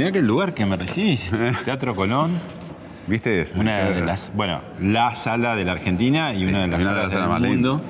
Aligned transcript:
Pablo? 0.00 0.10
Mira 0.10 0.12
qué 0.12 0.22
lugar 0.22 0.54
que 0.54 0.66
me 0.66 0.76
recibís. 0.76 1.30
Teatro 1.64 1.94
Colón, 1.94 2.32
¿Viste? 3.06 3.48
una 3.54 3.90
de 3.90 4.02
las, 4.02 4.32
bueno, 4.34 4.60
la 4.80 5.14
sala 5.14 5.56
de 5.56 5.64
la 5.64 5.72
Argentina 5.72 6.32
y 6.32 6.40
Sí, 6.40 6.46
una 6.46 6.62
de 6.62 6.68
las 6.68 6.80
una 6.84 6.94
de 6.94 6.96
salas 7.00 7.04
las 7.04 7.12
del 7.12 7.22
salas 7.22 7.40
mundo. 7.40 7.82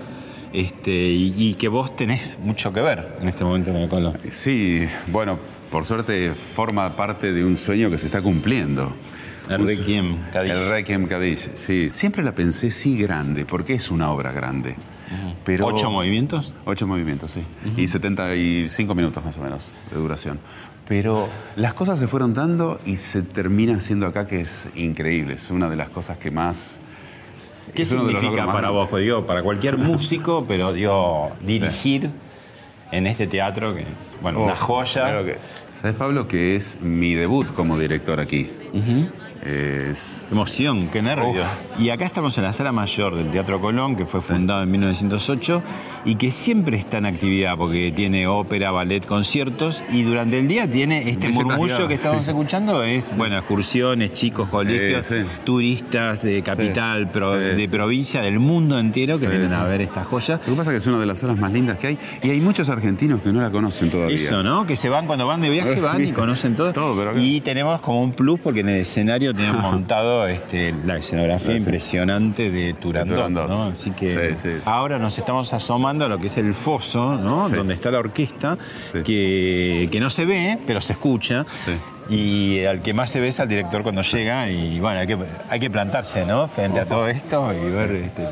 Este, 0.52 0.90
y, 0.90 1.34
y 1.36 1.54
que 1.54 1.68
vos 1.68 1.94
tenés 1.94 2.38
mucho 2.42 2.72
que 2.72 2.80
ver 2.80 3.18
en 3.20 3.28
este 3.28 3.44
momento 3.44 3.70
con 3.70 3.80
el 3.80 3.88
Colón. 3.88 4.18
Sí, 4.30 4.86
bueno, 5.06 5.38
por 5.70 5.84
suerte 5.84 6.32
forma 6.34 6.96
parte 6.96 7.32
de 7.32 7.44
un 7.44 7.56
sueño 7.56 7.90
que 7.90 7.98
se 7.98 8.06
está 8.06 8.20
cumpliendo. 8.20 8.92
El 9.48 9.66
Requiem 9.66 10.16
Cadiz. 10.32 10.52
El 10.52 10.68
Requiem 10.68 11.06
Cadiz, 11.06 11.50
sí. 11.54 11.88
Siempre 11.92 12.22
la 12.22 12.34
pensé 12.34 12.70
sí 12.70 12.96
grande, 12.96 13.44
porque 13.44 13.74
es 13.74 13.90
una 13.90 14.10
obra 14.10 14.32
grande. 14.32 14.76
Pero 15.44 15.66
¿Ocho 15.66 15.90
movimientos? 15.90 16.52
Ocho 16.66 16.86
movimientos, 16.86 17.30
sí. 17.32 17.42
Y 17.76 17.88
75 17.88 18.94
minutos 18.94 19.24
más 19.24 19.36
o 19.36 19.40
menos 19.40 19.62
de 19.90 19.96
duración. 19.98 20.38
Pero 20.88 21.28
las 21.56 21.72
cosas 21.74 21.98
se 21.98 22.06
fueron 22.08 22.34
dando 22.34 22.80
y 22.84 22.96
se 22.96 23.22
termina 23.22 23.76
haciendo 23.76 24.06
acá 24.06 24.26
que 24.26 24.40
es 24.40 24.68
increíble. 24.74 25.34
Es 25.34 25.50
una 25.50 25.68
de 25.70 25.76
las 25.76 25.88
cosas 25.90 26.18
que 26.18 26.30
más... 26.30 26.80
¿Qué 27.74 27.84
significa 27.84 28.46
para 28.46 28.70
vos? 28.70 28.88
Pues 28.88 29.04
digo, 29.04 29.24
para 29.26 29.42
cualquier 29.42 29.78
músico, 29.78 30.44
pero 30.48 30.72
digo, 30.72 31.30
dirigir 31.40 32.10
en 32.90 33.06
este 33.06 33.28
teatro 33.28 33.72
que 33.74 33.82
es, 33.82 33.86
bueno, 34.20 34.40
una 34.42 34.54
Oh, 34.54 34.56
joya. 34.56 35.02
claro 35.02 35.24
que- 35.24 35.38
¿Sabes, 35.80 35.96
Pablo, 35.96 36.28
que 36.28 36.56
es 36.56 36.78
mi 36.82 37.14
debut 37.14 37.46
como 37.54 37.78
director 37.78 38.20
aquí? 38.20 38.50
Es... 39.42 40.26
Qué 40.28 40.34
emoción, 40.34 40.88
qué 40.92 41.00
nervio. 41.02 41.42
Y 41.78 41.88
acá 41.88 42.04
estamos 42.04 42.36
en 42.38 42.44
la 42.44 42.52
sala 42.52 42.70
mayor 42.70 43.16
del 43.16 43.30
Teatro 43.32 43.60
Colón, 43.60 43.96
que 43.96 44.04
fue 44.04 44.20
fundado 44.20 44.62
en 44.62 44.70
1908 44.70 45.62
y 46.04 46.14
que 46.16 46.30
siempre 46.30 46.76
está 46.76 46.98
en 46.98 47.06
actividad 47.06 47.56
porque 47.56 47.90
tiene 47.96 48.26
ópera, 48.28 48.70
ballet, 48.70 49.04
conciertos 49.04 49.82
y 49.92 50.02
durante 50.02 50.38
el 50.38 50.46
día 50.46 50.70
tiene 50.70 50.98
este 50.98 51.28
Visitas 51.28 51.34
murmullo 51.34 51.66
guiadas, 51.74 51.88
que 51.88 51.94
estamos 51.94 52.24
sí. 52.26 52.30
escuchando, 52.30 52.84
es, 52.84 53.16
bueno, 53.16 53.38
excursiones, 53.38 54.12
chicos, 54.12 54.48
colegios, 54.50 55.06
sí. 55.06 55.16
turistas 55.44 56.22
de 56.22 56.42
capital, 56.42 57.08
pro- 57.08 57.32
de 57.32 57.68
provincia, 57.68 58.20
del 58.22 58.38
mundo 58.38 58.78
entero 58.78 59.18
que 59.18 59.26
vienen 59.26 59.52
a 59.54 59.64
ver 59.64 59.80
esta 59.80 60.04
joya. 60.04 60.38
Lo 60.46 60.52
que 60.52 60.58
pasa 60.58 60.70
es 60.70 60.74
que 60.74 60.78
es 60.78 60.86
una 60.86 61.00
de 61.00 61.06
las 61.06 61.18
salas 61.18 61.38
más 61.38 61.50
lindas 61.52 61.78
que 61.78 61.86
hay 61.88 61.98
y 62.22 62.30
hay 62.30 62.40
muchos 62.40 62.68
argentinos 62.68 63.20
que 63.22 63.32
no 63.32 63.40
la 63.40 63.50
conocen 63.50 63.90
todavía. 63.90 64.14
Eso, 64.16 64.42
¿no? 64.44 64.64
Que 64.66 64.76
se 64.76 64.88
van 64.90 65.06
cuando 65.08 65.26
van 65.26 65.40
de 65.40 65.50
viaje, 65.50 65.69
Van 65.76 66.04
y 66.04 66.12
conocen 66.12 66.56
todo. 66.56 66.72
Todo, 66.72 66.96
pero 66.96 67.10
acá- 67.10 67.20
y 67.20 67.40
tenemos 67.40 67.80
como 67.80 68.02
un 68.02 68.12
plus 68.12 68.40
porque 68.40 68.60
en 68.60 68.68
el 68.70 68.80
escenario 68.80 69.34
tenemos 69.34 69.62
montado 69.72 70.26
este, 70.26 70.74
la 70.86 70.96
escenografía 70.98 71.56
impresionante 71.56 72.50
de 72.50 72.74
Turandot. 72.74 73.16
Así 73.72 73.90
que 73.92 74.34
ahora 74.64 74.98
nos 74.98 75.18
estamos 75.18 75.52
asomando 75.52 76.04
a 76.04 76.08
lo 76.08 76.18
que 76.18 76.28
es 76.28 76.38
el 76.38 76.54
foso, 76.54 77.16
¿no? 77.16 77.48
Donde 77.48 77.74
está 77.74 77.90
la 77.90 77.98
orquesta, 77.98 78.56
que, 79.04 79.88
que 79.90 80.00
no 80.00 80.10
se 80.10 80.24
ve, 80.26 80.58
pero 80.66 80.80
se 80.80 80.92
escucha. 80.94 81.46
Y 82.08 82.64
al 82.64 82.80
que 82.82 82.92
más 82.92 83.10
se 83.10 83.20
ve 83.20 83.28
es 83.28 83.38
al 83.38 83.48
director 83.48 83.82
cuando 83.82 84.02
llega 84.02 84.50
y 84.50 84.80
bueno, 84.80 84.98
hay 85.00 85.06
que, 85.06 85.16
hay 85.48 85.60
que 85.60 85.70
plantarse, 85.70 86.26
¿no? 86.26 86.48
Frente 86.48 86.80
a 86.80 86.86
todo 86.86 87.06
esto 87.08 87.52
y 87.52 87.70
ver, 87.70 87.90
este, 87.92 88.22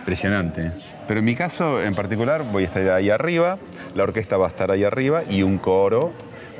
impresionante. 0.00 0.72
Pero 1.08 1.20
en 1.20 1.24
mi 1.26 1.34
caso 1.34 1.82
en 1.82 1.94
particular 1.94 2.44
voy 2.52 2.64
a 2.64 2.66
estar 2.66 2.88
ahí 2.90 3.10
arriba, 3.10 3.58
la 3.94 4.02
orquesta 4.04 4.36
va 4.36 4.46
a 4.46 4.48
estar 4.48 4.70
ahí 4.70 4.84
arriba 4.84 5.22
y 5.28 5.42
un 5.42 5.58
coro, 5.58 6.12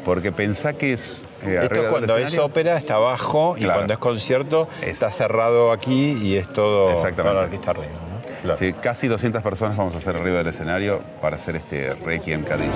porque 0.09 0.33
pensá 0.33 0.73
que 0.73 0.95
es... 0.95 1.23
eh, 1.43 1.61
Esto 1.65 1.91
cuando 1.91 2.17
es 2.17 2.39
ópera 2.39 2.79
está 2.79 2.95
abajo 2.95 3.57
y 3.59 3.67
cuando 3.67 3.93
es 3.93 3.99
concierto 3.99 4.67
Es- 4.81 4.89
está 4.89 5.11
cerrado 5.11 5.71
aquí 5.71 6.13
y 6.13 6.37
es 6.37 6.49
todo 6.51 6.93
Exactamente. 6.93 7.41
orquesta 7.41 7.71
arriba. 7.73 7.87
¿no? 7.87 8.41
Claro. 8.41 8.59
Sí, 8.59 8.73
casi 8.73 9.07
200 9.07 9.43
personas 9.43 9.77
vamos 9.77 9.95
a 9.95 9.99
hacer 9.99 10.17
arriba 10.17 10.39
del 10.39 10.47
escenario 10.47 11.01
para 11.21 11.37
hacer 11.37 11.57
este 11.57 11.93
Requiem 11.93 12.43
Cadiz. 12.43 12.71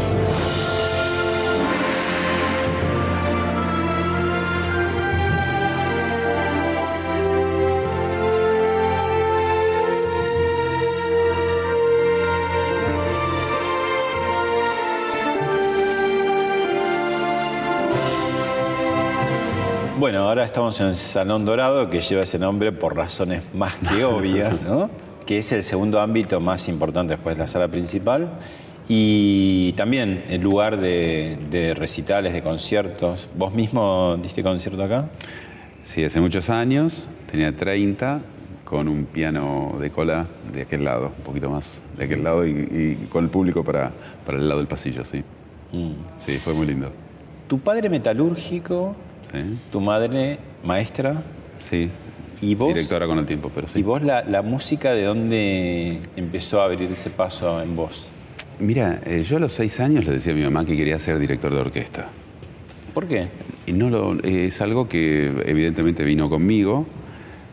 Ahora 20.33 20.47
estamos 20.47 20.81
en 20.81 20.87
el 20.87 20.95
Salón 20.95 21.45
Dorado, 21.45 21.91
que 21.91 22.01
lleva 22.01 22.23
ese 22.23 22.39
nombre 22.39 22.73
por 22.73 22.97
razones 22.97 23.43
más 23.53 23.75
que 23.75 24.03
obvias, 24.07 24.63
¿no? 24.63 24.89
que 25.27 25.37
es 25.37 25.53
el 25.53 25.63
segundo 25.63 26.01
ámbito 26.01 26.41
más 26.41 26.69
importante 26.69 27.13
después 27.13 27.37
de 27.37 27.43
la 27.43 27.49
sala 27.49 27.69
principal. 27.69 28.31
Y 28.89 29.75
también 29.75 30.25
el 30.31 30.41
lugar 30.41 30.81
de, 30.81 31.37
de 31.51 31.75
recitales, 31.75 32.33
de 32.33 32.41
conciertos. 32.43 33.29
¿Vos 33.37 33.53
mismo 33.53 34.17
diste 34.23 34.43
concierto 34.43 34.83
acá? 34.83 35.11
Sí, 35.83 36.03
hace 36.03 36.19
muchos 36.19 36.49
años, 36.49 37.07
tenía 37.31 37.55
30, 37.55 38.23
con 38.65 38.89
un 38.89 39.05
piano 39.05 39.77
de 39.79 39.91
cola 39.91 40.29
de 40.51 40.63
aquel 40.63 40.85
lado, 40.85 41.13
un 41.15 41.25
poquito 41.25 41.51
más 41.51 41.83
de 41.99 42.05
aquel 42.05 42.25
lado 42.25 42.47
y, 42.47 42.53
y 42.53 43.07
con 43.13 43.25
el 43.25 43.31
público 43.31 43.63
para, 43.63 43.91
para 44.25 44.39
el 44.39 44.49
lado 44.49 44.61
del 44.61 44.69
pasillo, 44.69 45.05
sí. 45.05 45.23
Sí, 46.17 46.39
fue 46.39 46.55
muy 46.55 46.67
lindo. 46.67 46.91
Tu 47.49 47.59
padre 47.59 47.91
metalúrgico, 47.91 48.97
Sí, 49.33 49.59
tu 49.71 49.81
madre 49.81 50.39
maestra, 50.65 51.23
sí. 51.61 51.89
¿Y 52.41 52.55
vos? 52.55 52.69
Directora 52.69 53.07
con 53.07 53.19
el 53.19 53.27
tiempo, 53.27 53.51
pero 53.55 53.69
sí. 53.69 53.79
¿Y 53.79 53.83
vos 53.83 54.03
la, 54.03 54.25
la 54.25 54.43
música 54.43 54.93
de 54.93 55.05
dónde 55.05 55.99
empezó 56.17 56.61
a 56.61 56.65
abrir 56.65 56.91
ese 56.91 57.09
paso 57.09 57.63
en 57.63 57.77
vos? 57.77 58.07
Mira, 58.59 59.01
eh, 59.07 59.23
yo 59.23 59.37
a 59.39 59.41
los 59.41 59.53
seis 59.53 59.81
años 59.81 60.05
le 60.05 60.13
decía 60.13 60.33
a 60.33 60.37
mi 60.37 60.43
mamá 60.43 60.65
que 60.65 60.77
quería 60.77 60.99
ser 60.99 61.19
director 61.19 61.53
de 61.53 61.61
orquesta. 61.61 62.09
¿Por 62.93 63.07
qué? 63.07 63.29
No 63.69 63.91
lo, 63.91 64.15
eh, 64.25 64.47
es 64.47 64.61
algo 64.61 64.89
que 64.89 65.33
evidentemente 65.47 66.05
vino 66.05 66.29
conmigo. 66.29 66.87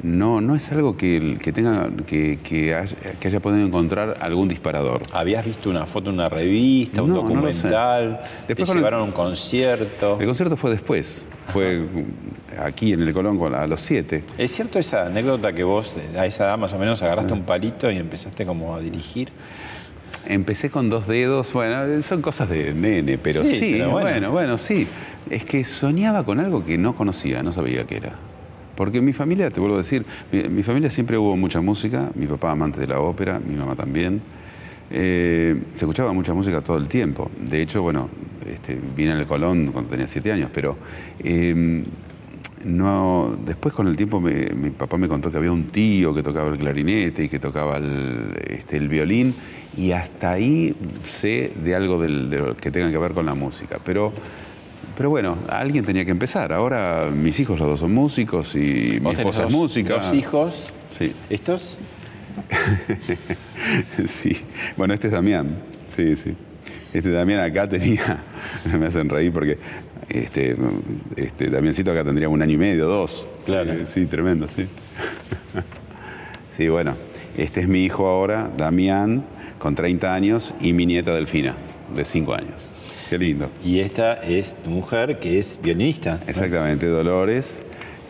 No, 0.02 0.40
no 0.40 0.56
es 0.56 0.72
algo 0.72 0.96
que, 0.96 1.38
que 1.42 1.52
tenga 1.52 1.90
que, 2.06 2.40
que 2.42 2.74
haya, 2.74 2.96
que 3.20 3.28
haya 3.28 3.40
podido 3.42 3.66
encontrar 3.66 4.18
algún 4.22 4.48
disparador. 4.48 5.02
¿Habías 5.12 5.44
visto 5.46 5.70
una 5.70 5.86
foto 5.86 6.10
en 6.10 6.16
una 6.16 6.30
revista, 6.30 7.02
un 7.04 7.10
No, 7.10 7.16
documental? 7.16 8.22
¿Te 8.48 8.56
Después 8.56 8.74
llevaron 8.76 9.02
a 9.02 9.04
un 9.04 9.12
concierto? 9.12 10.18
El 10.20 10.26
concierto 10.28 10.56
fue 10.56 10.72
después, 10.72 11.28
fue 11.52 11.86
aquí 12.58 12.94
en 12.94 13.02
el 13.02 13.14
Colón 13.14 13.54
a 13.54 13.68
los 13.68 13.82
siete. 13.82 14.24
¿Es 14.38 14.52
cierto 14.52 14.80
esa 14.80 15.08
anécdota 15.08 15.52
que 15.52 15.64
vos 15.66 15.94
a 16.18 16.26
esa 16.26 16.46
edad 16.46 16.58
más 16.58 16.72
o 16.72 16.80
menos 16.80 17.02
agarraste 17.02 17.34
un 17.34 17.44
palito 17.44 17.92
y 17.92 17.98
empezaste 17.98 18.46
como 18.46 18.76
a 18.76 18.80
dirigir? 18.80 19.30
Empecé 20.26 20.70
con 20.70 20.90
dos 20.90 21.08
dedos, 21.08 21.52
bueno, 21.54 22.02
son 22.04 22.22
cosas 22.22 22.50
de 22.50 22.74
nene, 22.74 23.18
pero 23.18 23.44
Sí, 23.44 23.58
sí, 23.58 23.74
pero 23.78 23.90
bueno. 23.92 24.10
bueno. 24.10 24.32
bueno, 24.32 24.58
sí. 24.58 24.88
Es 25.30 25.44
que 25.44 25.64
soñaba 25.64 26.24
con 26.24 26.40
algo 26.40 26.64
que 26.64 26.78
no 26.78 26.96
conocía, 26.96 27.44
no 27.44 27.52
sabía 27.52 27.86
qué 27.86 27.98
era. 27.98 28.14
Porque 28.80 29.02
mi 29.02 29.12
familia, 29.12 29.50
te 29.52 29.60
vuelvo 29.60 29.76
a 29.76 29.80
decir, 29.80 30.06
mi, 30.32 30.42
mi 30.44 30.64
familia 30.64 30.90
siempre 30.90 31.18
hubo 31.18 31.36
mucha 31.36 31.60
música, 31.60 32.12
mi 32.16 32.28
papá 32.28 32.52
amante 32.52 32.80
de 32.80 32.88
la 32.88 33.02
ópera, 33.02 33.38
mi 33.38 33.54
mamá 33.54 33.76
también. 33.76 34.22
Eh, 34.90 35.54
se 35.76 35.84
escuchaba 35.84 36.14
mucha 36.14 36.34
música 36.34 36.62
todo 36.62 36.78
el 36.78 36.88
tiempo. 36.88 37.30
De 37.46 37.62
hecho, 37.62 37.82
bueno, 37.82 38.08
este, 38.50 38.80
vine 38.96 39.12
al 39.12 39.28
Colón 39.28 39.74
cuando 39.74 39.92
tenía 39.92 40.08
siete 40.08 40.32
años, 40.32 40.50
pero 40.54 40.78
eh, 41.22 41.84
no, 42.64 43.38
después 43.46 43.74
con 43.74 43.90
el 43.90 43.98
tiempo 43.98 44.22
mi 44.22 44.70
papá 44.70 44.96
me 44.96 45.10
contó 45.10 45.30
que 45.30 45.36
había 45.36 45.52
un 45.52 45.66
tío 45.66 46.14
que 46.14 46.24
tocaba 46.24 46.48
el 46.48 46.58
clarinete 46.58 47.26
y 47.26 47.28
que 47.28 47.38
tocaba 47.38 47.76
el, 47.76 48.34
este, 48.48 48.80
violín 48.80 49.36
y 49.76 49.92
hasta 49.92 50.32
ahí 50.32 50.74
sé 51.04 51.52
de 51.62 51.76
algo 51.76 52.00
que 52.56 52.72
tenga 52.72 52.90
que 52.90 52.98
ver 52.98 53.12
con 53.12 53.26
la 53.26 53.36
música. 53.36 53.78
Pero, 53.84 54.14
pero 55.00 55.10
bueno, 55.10 55.38
alguien 55.48 55.86
tenía 55.86 56.04
que 56.04 56.12
empezar. 56.12 56.52
Ahora 56.52 57.10
mis 57.10 57.40
hijos 57.40 57.58
los 57.58 57.70
dos 57.70 57.80
son 57.80 57.94
músicos 57.94 58.54
y 58.58 59.00
mi 59.02 59.12
esposa 59.12 59.46
es 59.46 59.50
música. 59.50 59.94
¿Dos 59.94 60.14
hijos? 60.14 60.54
Sí. 60.98 61.14
¿Estos? 61.30 61.78
sí. 64.06 64.36
Bueno, 64.76 64.94
este 64.94 65.08
es 65.08 65.14
Damián. 65.14 65.56
Sí, 65.88 66.18
sí. 66.18 66.36
Este 66.92 67.12
Damián 67.12 67.40
acá 67.40 67.70
tenía, 67.70 68.26
me 68.78 68.88
hacen 68.88 69.08
reír 69.08 69.32
porque 69.32 69.58
este, 70.10 70.58
este, 71.16 71.50
Damiancito 71.50 71.94
acá 71.94 72.04
tendría 72.04 72.28
un 72.28 72.42
año 72.42 72.56
y 72.56 72.58
medio, 72.58 72.86
dos. 72.86 73.26
Claro. 73.46 73.86
Sí, 73.86 74.06
tremendo, 74.06 74.50
sí. 74.50 74.68
sí, 76.58 76.68
bueno, 76.68 76.96
este 77.38 77.62
es 77.62 77.70
mi 77.70 77.86
hijo 77.86 78.06
ahora, 78.06 78.52
Damián, 78.58 79.24
con 79.60 79.76
30 79.76 80.14
años, 80.14 80.54
y 80.60 80.74
mi 80.74 80.86
nieta 80.86 81.14
Delfina, 81.14 81.56
de 81.96 82.04
5 82.04 82.34
años. 82.34 82.74
Qué 83.10 83.18
lindo. 83.18 83.50
Y 83.66 83.80
esta 83.80 84.14
es 84.14 84.54
tu 84.64 84.70
mujer, 84.70 85.20
que 85.20 85.40
es 85.40 85.58
violinista. 85.64 86.20
Exactamente, 86.28 86.86
Dolores, 86.86 87.64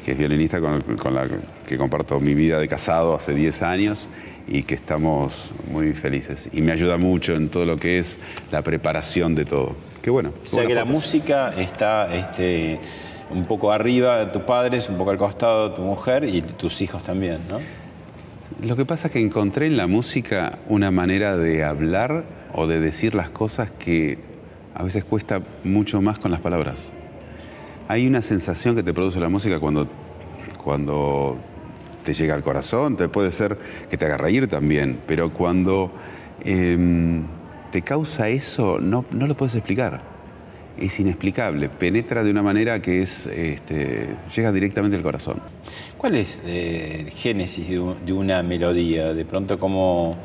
que 0.04 0.12
es 0.12 0.18
violinista 0.18 0.60
con, 0.60 0.82
con 0.98 1.16
la 1.16 1.26
que 1.66 1.78
comparto 1.78 2.20
mi 2.20 2.34
vida 2.34 2.60
de 2.60 2.68
casado 2.68 3.16
hace 3.16 3.34
10 3.34 3.62
años 3.62 4.10
y 4.46 4.64
que 4.64 4.76
estamos 4.76 5.52
muy 5.72 5.94
felices. 5.94 6.50
Y 6.52 6.62
me 6.62 6.74
ayuda 6.74 6.98
mucho 6.98 7.34
en 7.34 7.48
todo 7.48 7.64
lo 7.64 7.78
que 7.78 8.00
es 8.00 8.20
la 8.52 8.62
preparación 8.62 9.36
de 9.36 9.46
todo. 9.46 9.78
Qué 10.02 10.10
bueno. 10.10 10.34
O 10.44 10.50
sea 10.50 10.68
que 10.68 10.76
la 10.76 10.84
música 10.84 11.54
está 11.56 12.14
este, 12.14 12.82
un 13.30 13.46
poco 13.46 13.72
arriba 13.72 14.20
de 14.20 14.26
tus 14.26 14.42
padres, 14.42 14.90
un 14.90 14.98
poco 14.98 15.12
al 15.12 15.18
costado 15.18 15.70
de 15.70 15.76
tu 15.76 15.82
mujer 15.82 16.26
y 16.26 16.42
tus 16.42 16.82
hijos 16.82 17.04
también, 17.04 17.38
¿no? 17.50 17.60
Lo 18.68 18.76
que 18.76 18.84
pasa 18.84 19.08
es 19.08 19.14
que 19.14 19.22
encontré 19.22 19.68
en 19.68 19.78
la 19.78 19.88
música 19.88 20.58
una 20.68 20.92
manera 20.92 21.38
de 21.38 21.64
hablar 21.64 22.26
o 22.52 22.68
de 22.68 22.82
decir 22.82 23.16
las 23.16 23.30
cosas 23.30 23.72
que 23.72 24.29
a 24.80 24.84
veces 24.84 25.04
cuesta 25.04 25.42
mucho 25.66 26.02
más 26.02 26.20
con 26.20 26.32
las 26.32 26.40
palabras. 26.40 26.94
Hay 27.90 28.08
una 28.08 28.22
sensación 28.22 28.78
que 28.78 28.82
te 28.82 28.94
produce 28.94 29.20
la 29.20 29.28
música 29.28 29.60
cuando, 29.60 29.86
cuando 30.64 31.38
te 32.06 32.14
llega 32.14 32.34
al 32.34 32.44
corazón, 32.44 32.96
te 32.96 33.10
puede 33.10 33.30
ser 33.30 33.58
que 33.90 33.98
te 33.98 34.06
haga 34.06 34.16
reír 34.16 34.48
también, 34.48 34.98
pero 35.06 35.34
cuando 35.34 35.92
em, 36.46 37.26
te 37.74 37.82
causa 37.82 38.30
eso, 38.30 38.80
no, 38.80 39.04
no 39.12 39.28
lo 39.28 39.36
puedes 39.36 39.56
explicar. 39.56 40.02
Es 40.78 40.98
inexplicable, 41.02 41.68
penetra 41.68 42.24
de 42.24 42.32
una 42.32 42.42
manera 42.42 42.82
que 42.82 43.02
es, 43.02 43.28
este, 43.28 44.08
llega 44.34 44.54
directamente 44.54 44.96
al 44.96 45.04
corazón. 45.04 45.42
¿Cuál 45.98 46.16
es 46.16 46.40
eh, 46.46 47.02
el 47.02 47.10
génesis 47.10 47.68
de, 47.68 48.14
una 48.14 48.44
melodía? 48.44 49.14
De 49.14 49.26
pronto, 49.26 49.60
¿cómo 49.60 50.16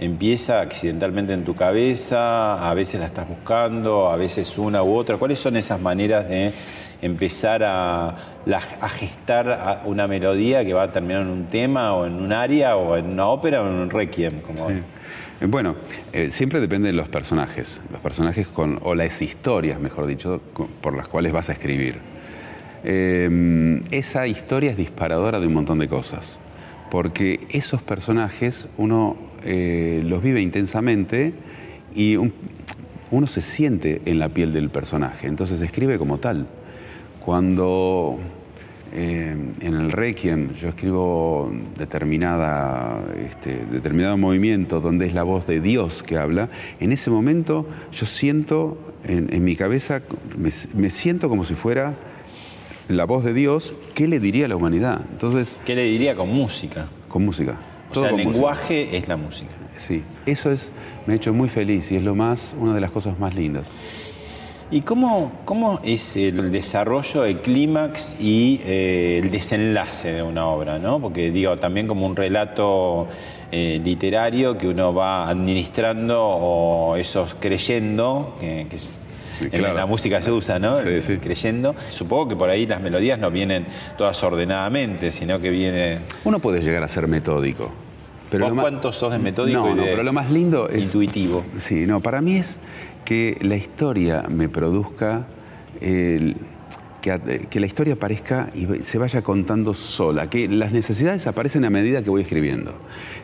empieza 0.00 0.62
accidentalmente 0.62 1.34
en 1.34 1.44
tu 1.44 1.54
cabeza? 1.54 2.68
A 2.68 2.74
veces 2.74 3.00
la 3.00 3.06
estás 3.06 3.28
buscando, 3.28 4.10
a 4.10 4.16
veces 4.16 4.56
una 4.58 4.82
u 4.82 4.94
otra. 4.94 5.18
¿Cuáles 5.18 5.38
son 5.38 5.56
esas 5.56 5.80
maneras 5.80 6.28
de 6.28 6.52
empezar 7.02 7.62
a, 7.62 8.16
gestar 8.94 9.82
una 9.84 10.08
melodía 10.08 10.64
que 10.64 10.72
va 10.72 10.84
a 10.84 10.92
terminar 10.92 11.22
en 11.22 11.28
un 11.28 11.46
tema 11.46 11.94
o 11.94 12.06
en 12.06 12.14
un 12.14 12.32
área 12.32 12.76
o 12.76 12.96
en 12.96 13.06
una 13.06 13.26
ópera 13.26 13.62
o 13.62 13.66
en 13.66 13.74
un 13.74 13.90
requiem? 13.90 14.40
Como... 14.40 14.70
Eh, 14.70 14.82
bueno, 15.46 15.76
eh, 16.12 16.30
siempre 16.30 16.60
depende 16.60 16.88
de 16.88 16.94
los 16.94 17.08
personajes, 17.08 17.82
los 17.92 18.00
personajes 18.00 18.48
con, 18.48 18.78
o 18.82 18.94
las 18.94 19.20
historias, 19.20 19.78
mejor 19.80 20.06
dicho, 20.06 20.40
por 20.80 20.96
las 20.96 21.08
cuales 21.08 21.32
vas 21.32 21.50
a 21.50 21.52
escribir. 21.52 21.98
Em, 22.82 23.82
esa 23.90 24.26
historia 24.26 24.70
es 24.70 24.76
disparadora 24.78 25.40
de 25.40 25.46
un 25.46 25.52
montón 25.52 25.78
de 25.78 25.88
cosas, 25.88 26.40
porque 26.90 27.46
esos 27.50 27.82
personajes 27.82 28.68
uno 28.76 29.16
eh, 29.44 30.02
los 30.04 30.22
vive 30.22 30.42
intensamente 30.42 31.32
y 31.94 32.16
uno 32.16 33.26
se 33.26 33.40
siente 33.40 34.02
en 34.04 34.18
la 34.18 34.28
piel 34.28 34.52
del 34.52 34.70
personaje, 34.70 35.26
entonces 35.26 35.60
escribe 35.60 35.98
como 35.98 36.18
tal. 36.18 36.46
Cuando 37.24 38.18
eh, 38.92 39.36
en 39.60 39.74
el 39.74 39.92
Requiem 39.92 40.52
yo 40.54 40.68
escribo 40.68 41.52
determinada, 41.78 43.00
este, 43.24 43.64
determinado 43.66 44.16
movimiento 44.16 44.80
donde 44.80 45.06
es 45.06 45.14
la 45.14 45.22
voz 45.22 45.46
de 45.46 45.60
Dios 45.60 46.02
que 46.02 46.16
habla. 46.16 46.48
En 46.80 46.90
ese 46.90 47.08
momento 47.10 47.66
yo 47.92 48.04
siento 48.04 48.78
en, 49.04 49.44
mi 49.44 49.54
cabeza, 49.54 50.02
me, 50.36 50.90
siento 50.90 51.28
como 51.28 51.44
si 51.44 51.54
fuera 51.54 51.94
la 52.90 53.04
voz 53.04 53.24
de 53.24 53.32
Dios, 53.32 53.74
¿qué 53.94 54.08
le 54.08 54.20
diría 54.20 54.46
a 54.46 54.48
la 54.48 54.56
humanidad? 54.56 55.00
Entonces, 55.12 55.58
¿Qué 55.64 55.74
le 55.74 55.84
diría 55.84 56.14
con 56.16 56.28
música? 56.28 56.88
Con 57.08 57.24
música. 57.24 57.56
O 57.90 57.94
sea, 57.94 58.10
el 58.10 58.16
lenguaje 58.16 58.96
es 58.96 59.08
la 59.08 59.16
música. 59.16 59.50
Sí, 59.76 60.02
eso 60.26 60.50
es, 60.50 60.72
me 61.06 61.14
ha 61.14 61.16
hecho 61.16 61.32
muy 61.32 61.48
feliz 61.48 61.90
y 61.90 61.96
es 61.96 62.02
lo 62.02 62.14
más, 62.14 62.54
una 62.58 62.74
de 62.74 62.80
las 62.80 62.90
cosas 62.90 63.18
más 63.18 63.34
lindas. 63.34 63.70
¿Y 64.72 64.82
cómo, 64.82 65.32
cómo 65.44 65.80
es 65.82 66.16
el 66.16 66.52
desarrollo, 66.52 67.24
el 67.24 67.40
clímax 67.40 68.14
y 68.20 68.60
eh, 68.62 69.20
el 69.20 69.30
desenlace 69.32 70.12
de 70.12 70.22
una 70.22 70.46
obra? 70.46 70.78
¿no? 70.78 71.00
Porque 71.00 71.32
digo, 71.32 71.56
también 71.58 71.88
como 71.88 72.06
un 72.06 72.14
relato 72.14 73.08
eh, 73.50 73.80
literario 73.82 74.56
que 74.56 74.68
uno 74.68 74.94
va 74.94 75.28
administrando 75.28 76.22
o 76.22 76.94
esos 76.94 77.34
creyendo, 77.40 78.36
que, 78.38 78.68
es, 78.70 79.00
en 79.52 79.74
la 79.74 79.86
música 79.86 80.22
se 80.22 80.32
usa, 80.32 80.58
¿no? 80.58 80.80
Sí, 80.80 81.02
sí. 81.02 81.18
Creyendo. 81.18 81.74
Supongo 81.88 82.28
que 82.28 82.36
por 82.36 82.50
ahí 82.50 82.66
las 82.66 82.80
melodías 82.80 83.18
no 83.18 83.30
vienen 83.30 83.66
todas 83.96 84.22
ordenadamente, 84.22 85.10
sino 85.10 85.40
que 85.40 85.50
viene... 85.50 86.00
Uno 86.24 86.38
puede 86.38 86.62
llegar 86.62 86.82
a 86.82 86.88
ser 86.88 87.08
metódico. 87.08 87.72
Pero 88.30 88.48
¿Vos 88.48 88.58
cuántos 88.60 88.96
sos 88.96 89.12
de 89.12 89.18
metódico 89.18 89.60
no, 89.60 89.72
y 89.72 89.74
de 89.74 89.82
pero 89.86 90.02
lo 90.02 90.12
más 90.12 90.30
lindo 90.30 90.68
es... 90.68 90.84
Intuitivo. 90.84 91.44
Sí, 91.58 91.86
no, 91.86 92.00
para 92.00 92.20
mí 92.20 92.36
es 92.36 92.60
que 93.04 93.38
la 93.40 93.56
historia 93.56 94.24
me 94.28 94.48
produzca, 94.48 95.26
que, 95.80 97.60
la 97.60 97.66
historia 97.66 97.94
aparezca 97.94 98.50
y 98.54 98.82
se 98.82 98.98
vaya 98.98 99.22
contando 99.22 99.74
sola, 99.74 100.30
que 100.30 100.46
las 100.48 100.70
necesidades 100.70 101.26
aparecen 101.26 101.64
a 101.64 101.70
medida 101.70 102.02
que 102.02 102.10
voy 102.10 102.22
escribiendo. 102.22 102.74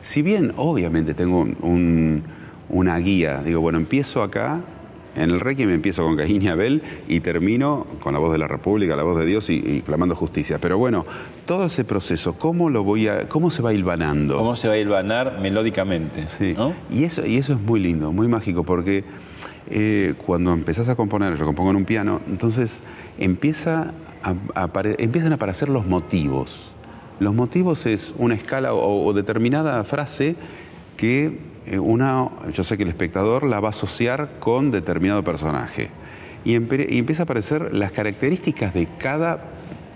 Si 0.01 0.23
bien 0.23 0.55
obviamente 0.57 1.15
tengo 1.15 1.47
una 2.69 2.99
guía, 2.99 3.43
digo, 3.45 3.61
bueno, 3.61 3.79
empiezo 3.79 4.23
acá, 4.25 4.61
en 5.17 5.31
el 5.31 5.41
Requiem 5.41 5.71
empiezo 5.71 6.05
con 6.05 6.17
Caín 6.17 6.43
y 6.43 6.49
Abel 6.49 6.83
y 7.09 7.21
termino 7.21 7.87
con 8.01 8.13
la 8.13 8.21
voz 8.21 8.33
de 8.33 8.39
la 8.39 8.47
República, 8.47 8.95
la 8.95 9.03
voz 9.03 9.19
de 9.19 9.27
Dios 9.27 9.51
y, 9.51 9.83
clamando 9.85 10.15
justicia. 10.15 10.59
Pero 10.61 10.79
bueno, 10.79 11.05
todo 11.47 11.67
ese 11.67 11.85
proceso, 11.85 12.35
¿cómo 12.35 12.71
lo 12.71 12.85
voy 12.85 13.09
a, 13.09 13.29
cómo 13.29 13.51
se 13.51 13.63
va 13.63 13.73
hilvanando? 13.73 14.37
¿Cómo 14.37 14.55
se 14.57 14.69
va 14.69 14.75
a 14.75 14.79
hilvanar 14.79 15.41
melódicamente? 15.41 16.29
Sí. 16.29 16.55
Y 16.91 17.05
eso, 17.05 17.27
y 17.27 17.37
eso 17.37 17.55
es 17.55 17.61
muy 17.61 17.81
lindo, 17.81 18.13
muy 18.13 18.29
mágico, 18.29 18.63
porque 18.63 19.05
eh, 19.71 20.15
cuando 20.25 20.53
empezás 20.53 20.89
a 20.89 20.95
componer, 20.95 21.37
yo 21.37 21.45
compongo 21.45 21.71
en 21.71 21.77
un 21.77 21.85
piano, 21.85 22.21
entonces 22.29 22.83
empieza 23.19 23.93
empiezan 24.99 25.33
a 25.33 25.37
aparecer 25.37 25.69
los 25.69 25.87
motivos. 25.87 26.73
Los 27.19 27.35
motivos 27.35 27.87
es 27.87 28.15
una 28.19 28.35
escala 28.35 28.75
o, 28.75 29.13
determinada 29.13 29.83
frase 29.85 30.37
que 30.97 31.39
una, 31.81 32.29
yo 32.53 32.63
sé 32.63 32.77
que 32.77 32.85
el 32.85 32.89
espectador 32.89 33.45
la 33.45 33.61
va 33.61 33.69
a 33.69 33.71
asociar 33.71 34.39
con 34.39 34.71
determinado 34.71 35.23
personaje. 35.25 35.91
Y, 36.45 36.55
empieza 36.55 37.23
a 37.23 37.25
aparecer 37.25 37.75
las 37.75 37.91
características 37.91 38.73
de 38.73 38.87
cada 38.87 39.41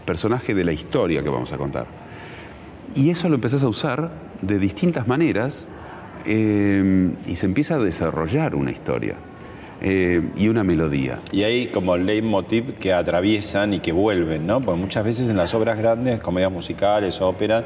personaje 0.04 0.52
de 0.54 0.64
la 0.64 0.72
historia 0.72 1.22
que 1.22 1.28
vamos 1.28 1.52
a 1.52 1.58
contar. 1.58 1.86
Y 2.96 3.10
eso 3.10 3.28
lo 3.28 3.36
empezás 3.36 3.62
a 3.62 3.68
usar 3.68 4.10
de 4.42 4.58
distintas 4.58 5.06
maneras 5.06 5.66
eh, 6.26 7.12
y 7.26 7.36
se 7.36 7.46
empieza 7.46 7.76
a 7.76 7.78
desarrollar 7.78 8.56
una 8.56 8.72
historia. 8.72 9.14
Eh, 9.82 10.20
y 10.36 10.48
una 10.48 10.62
melodía. 10.62 11.20
Y 11.32 11.42
hay 11.42 11.68
como 11.68 11.96
leitmotiv 11.96 12.74
que 12.74 12.92
atraviesan 12.92 13.72
y 13.72 13.80
que 13.80 13.92
vuelven, 13.92 14.46
¿no? 14.46 14.60
Porque 14.60 14.78
muchas 14.78 15.04
veces 15.04 15.30
en 15.30 15.38
las 15.38 15.54
obras 15.54 15.78
grandes, 15.78 16.20
comedias 16.20 16.52
musicales, 16.52 17.22
óperas, 17.22 17.64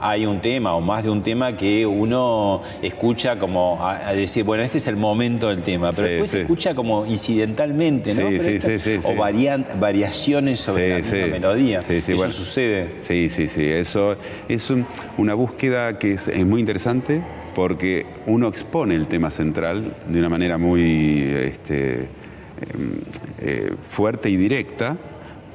hay 0.00 0.26
un 0.26 0.40
tema 0.40 0.74
o 0.74 0.80
más 0.80 1.04
de 1.04 1.10
un 1.10 1.22
tema 1.22 1.56
que 1.56 1.86
uno 1.86 2.62
escucha 2.82 3.38
como 3.38 3.78
a, 3.80 4.12
decir, 4.14 4.44
bueno, 4.44 4.62
este 4.62 4.78
es 4.78 4.86
el 4.86 4.96
momento 4.96 5.48
del 5.48 5.62
tema, 5.62 5.92
pero 5.92 6.08
después 6.08 6.30
se 6.30 6.42
escucha 6.42 6.74
como 6.74 7.06
incidentalmente, 7.06 8.14
¿no? 8.14 8.28
Sí, 8.30 8.60
sí, 8.60 8.78
sí, 8.78 8.98
o 9.04 9.14
variaciones 9.14 10.60
sobre 10.60 11.02
la 11.02 11.26
melodía. 11.26 11.80
Eso 11.80 12.30
sucede. 12.30 12.96
Sí, 12.98 13.28
sí, 13.28 13.48
sí. 13.48 13.64
Eso 13.64 14.16
es 14.48 14.72
una 15.16 15.34
búsqueda 15.34 15.98
que 15.98 16.14
es 16.14 16.46
muy 16.46 16.60
interesante 16.60 17.22
porque 17.54 18.04
uno 18.26 18.48
expone 18.48 18.94
el 18.94 19.06
tema 19.06 19.30
central 19.30 19.94
de 20.06 20.18
una 20.18 20.28
manera 20.28 20.58
muy 20.58 21.22
este, 21.22 22.00
em, 22.00 23.00
eh, 23.40 23.72
fuerte 23.88 24.28
y 24.28 24.36
directa, 24.36 24.96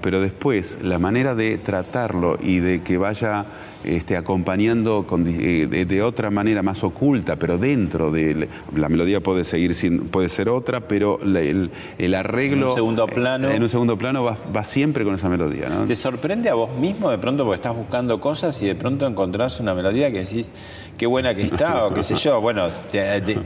pero 0.01 0.21
después 0.21 0.79
la 0.81 0.97
manera 0.97 1.35
de 1.35 1.57
tratarlo 1.57 2.37
y 2.41 2.59
de 2.59 2.81
que 2.81 2.97
vaya 2.97 3.45
este, 3.83 4.17
acompañando 4.17 5.05
eh, 5.25 5.85
de, 5.87 6.01
otra 6.01 6.29
manera 6.29 6.61
más 6.61 6.83
oculta, 6.83 7.37
pero 7.37 7.57
dentro 7.57 8.11
de 8.11 8.49
la 8.75 8.89
melodía 8.89 9.21
puede 9.21 9.43
seguir 9.43 9.69
puede 10.11 10.29
ser 10.29 10.49
otra, 10.49 10.81
pero 10.81 11.19
el, 11.21 11.71
arreglo 12.13 12.57
en 12.57 12.69
un 12.69 12.75
segundo 12.75 13.07
plano, 13.07 13.49
en 13.49 13.63
un 13.63 13.69
segundo 13.69 13.97
plano 13.97 14.23
va, 14.23 14.63
siempre 14.63 15.05
con 15.05 15.15
esa 15.15 15.29
melodía. 15.29 15.69
¿Te 15.87 15.95
sorprende 15.95 16.49
a 16.49 16.55
vos 16.55 16.77
mismo 16.77 17.09
de 17.09 17.17
pronto 17.17 17.45
porque 17.45 17.57
estás 17.57 17.75
buscando 17.75 18.19
cosas 18.19 18.61
y 18.61 18.67
de 18.67 18.75
pronto 18.75 19.07
encontrás 19.07 19.59
una 19.59 19.73
melodía 19.73 20.11
que 20.11 20.19
decís 20.19 20.51
qué 20.97 21.05
buena 21.05 21.33
que 21.33 21.43
está 21.43 21.85
o 21.85 21.93
qué 21.93 22.03
sé 22.03 22.15
yo? 22.15 22.41
Bueno, 22.49 22.67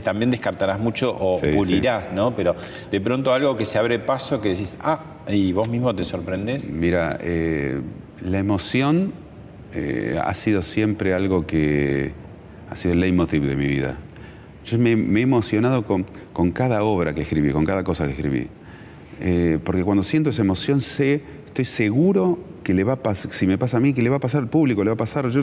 también 0.02 0.30
descartarás 0.30 0.80
mucho 0.80 1.14
o 1.14 1.38
pulirás, 1.38 2.12
¿no? 2.14 2.34
Pero 2.34 2.56
de 2.90 3.00
pronto 3.00 3.34
algo 3.34 3.54
que 3.56 3.66
se 3.66 3.76
abre 3.76 3.98
paso 3.98 4.40
que 4.40 4.50
decís 4.50 4.76
ah 4.80 5.00
y 5.28 5.52
vos 5.52 5.68
mismo 5.68 5.94
te 5.94 6.04
sorprendés. 6.04 6.70
Mira, 6.70 7.18
eh, 7.20 7.80
la 8.24 8.38
emoción 8.38 9.12
eh, 9.74 10.18
ha 10.22 10.34
sido 10.34 10.62
siempre 10.62 11.14
algo 11.14 11.46
que 11.46 12.12
ha 12.70 12.76
sido 12.76 12.94
el 12.94 13.00
leitmotiv 13.00 13.42
de 13.44 13.56
mi 13.56 13.66
vida. 13.66 13.96
Yo 14.64 14.78
me, 14.78 14.92
he 14.92 15.22
emocionado 15.22 15.84
con, 15.84 16.06
con, 16.32 16.52
cada 16.52 16.82
obra 16.84 17.14
que 17.14 17.22
escribí, 17.22 17.50
con 17.50 17.64
cada 17.64 17.84
cosa 17.84 18.06
que 18.06 18.12
escribí. 18.12 18.48
Eh, 19.20 19.58
porque 19.62 19.84
cuando 19.84 20.02
siento 20.02 20.30
esa 20.30 20.42
emoción 20.42 20.80
sé, 20.80 21.22
estoy 21.46 21.64
seguro 21.64 22.38
que 22.62 22.72
le 22.72 22.82
va 22.82 22.94
a 22.94 23.02
pasar, 23.02 23.32
si 23.32 23.46
me 23.46 23.58
pasa 23.58 23.76
a 23.76 23.80
mí, 23.80 23.92
que 23.92 24.02
le 24.02 24.08
va 24.08 24.16
a 24.16 24.20
pasar 24.20 24.40
al 24.40 24.48
público, 24.48 24.82
le 24.82 24.90
va 24.90 24.94
a 24.94 24.98
pasar. 24.98 25.28
Yo 25.28 25.40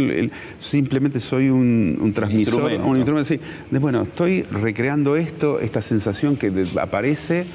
simplemente 0.59 1.19
soy 1.19 1.49
un, 1.49 2.11
transmisor, 2.15 2.63
un 2.81 2.97
instrumento. 2.97 3.35
de, 3.69 3.79
bueno, 3.79 4.01
estoy 4.01 4.43
recreando 4.43 5.15
esto, 5.15 5.59
esta 5.59 5.81
sensación 5.81 6.35
que 6.35 6.51
aparece 6.79 7.45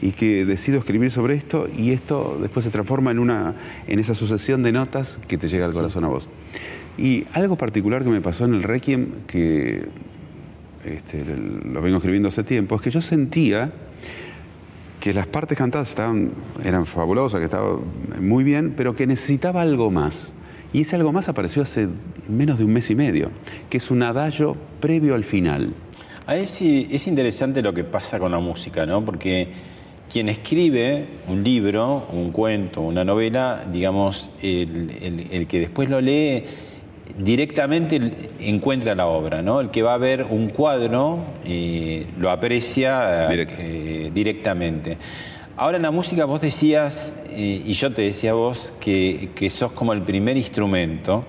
y 0.00 0.12
que 0.12 0.44
decido 0.44 0.78
escribir 0.78 1.10
sobre 1.10 1.34
esto 1.34 1.68
y 1.76 1.92
esto 1.92 2.38
después 2.40 2.64
se 2.64 2.70
transforma 2.70 3.10
en, 3.10 3.18
una, 3.18 3.54
en 3.86 3.98
esa 3.98 4.14
sucesión 4.14 4.62
de 4.62 4.72
notas 4.72 5.18
que 5.26 5.38
te 5.38 5.48
llega 5.48 5.64
al 5.64 5.72
corazón 5.72 6.04
a 6.04 6.08
vos. 6.08 6.28
Y 6.98 7.26
algo 7.32 7.56
particular 7.56 8.04
que 8.04 8.10
me 8.10 8.20
pasó 8.20 8.44
en 8.44 8.54
el 8.54 8.62
Requiem, 8.62 9.08
que 9.26 9.86
este, 10.84 11.24
lo 11.24 11.82
vengo 11.82 11.96
escribiendo 11.96 12.28
hace 12.28 12.42
tiempo, 12.42 12.76
es 12.76 12.82
que 12.82 12.90
yo 12.90 13.00
sentía 13.00 13.72
que 15.00 15.12
las 15.12 15.26
partes 15.26 15.56
cantadas 15.56 15.94
eran 16.64 16.86
fabulosas, 16.86 17.38
que 17.38 17.44
estaba 17.44 17.78
muy 18.20 18.44
bien, 18.44 18.74
pero 18.76 18.94
que 18.94 19.06
necesitaba 19.06 19.62
algo 19.62 19.90
más. 19.90 20.32
Y 20.72 20.80
ese 20.80 20.96
algo 20.96 21.12
más 21.12 21.28
apareció 21.28 21.62
hace 21.62 21.88
menos 22.28 22.58
de 22.58 22.64
un 22.64 22.72
mes 22.72 22.90
y 22.90 22.94
medio, 22.94 23.30
que 23.70 23.78
es 23.78 23.90
un 23.90 24.02
adagio 24.02 24.56
previo 24.80 25.14
al 25.14 25.24
final. 25.24 25.74
es, 26.28 26.60
es 26.60 27.06
interesante 27.06 27.62
lo 27.62 27.72
que 27.72 27.84
pasa 27.84 28.18
con 28.18 28.32
la 28.32 28.40
música, 28.40 28.84
¿no? 28.84 29.04
Porque 29.04 29.52
quien 30.10 30.28
escribe 30.28 31.04
un 31.28 31.42
libro, 31.42 32.06
un 32.12 32.30
cuento, 32.30 32.80
una 32.80 33.04
novela, 33.04 33.66
digamos, 33.70 34.30
el, 34.42 35.46
que 35.48 35.60
después 35.60 35.90
lo 35.90 36.00
lee 36.00 36.44
directamente 37.18 38.12
encuentra 38.40 38.94
la 38.94 39.06
obra, 39.06 39.42
¿no? 39.42 39.60
El 39.60 39.70
que 39.70 39.82
va 39.82 39.94
a 39.94 39.98
ver 39.98 40.26
un 40.28 40.50
cuadro 40.50 41.20
eh, 41.44 42.06
lo 42.18 42.30
aprecia 42.30 43.26
eh, 43.32 44.10
directamente. 44.12 44.98
Ahora 45.56 45.78
en 45.78 45.82
la 45.82 45.90
música 45.90 46.26
vos 46.26 46.42
decías, 46.42 47.14
eh, 47.30 47.62
y 47.64 47.72
yo 47.72 47.92
te 47.92 48.02
decía 48.02 48.34
vos, 48.34 48.72
que, 48.78 49.30
que 49.34 49.48
sos 49.48 49.72
como 49.72 49.94
el 49.94 50.02
primer 50.02 50.36
instrumento 50.36 51.24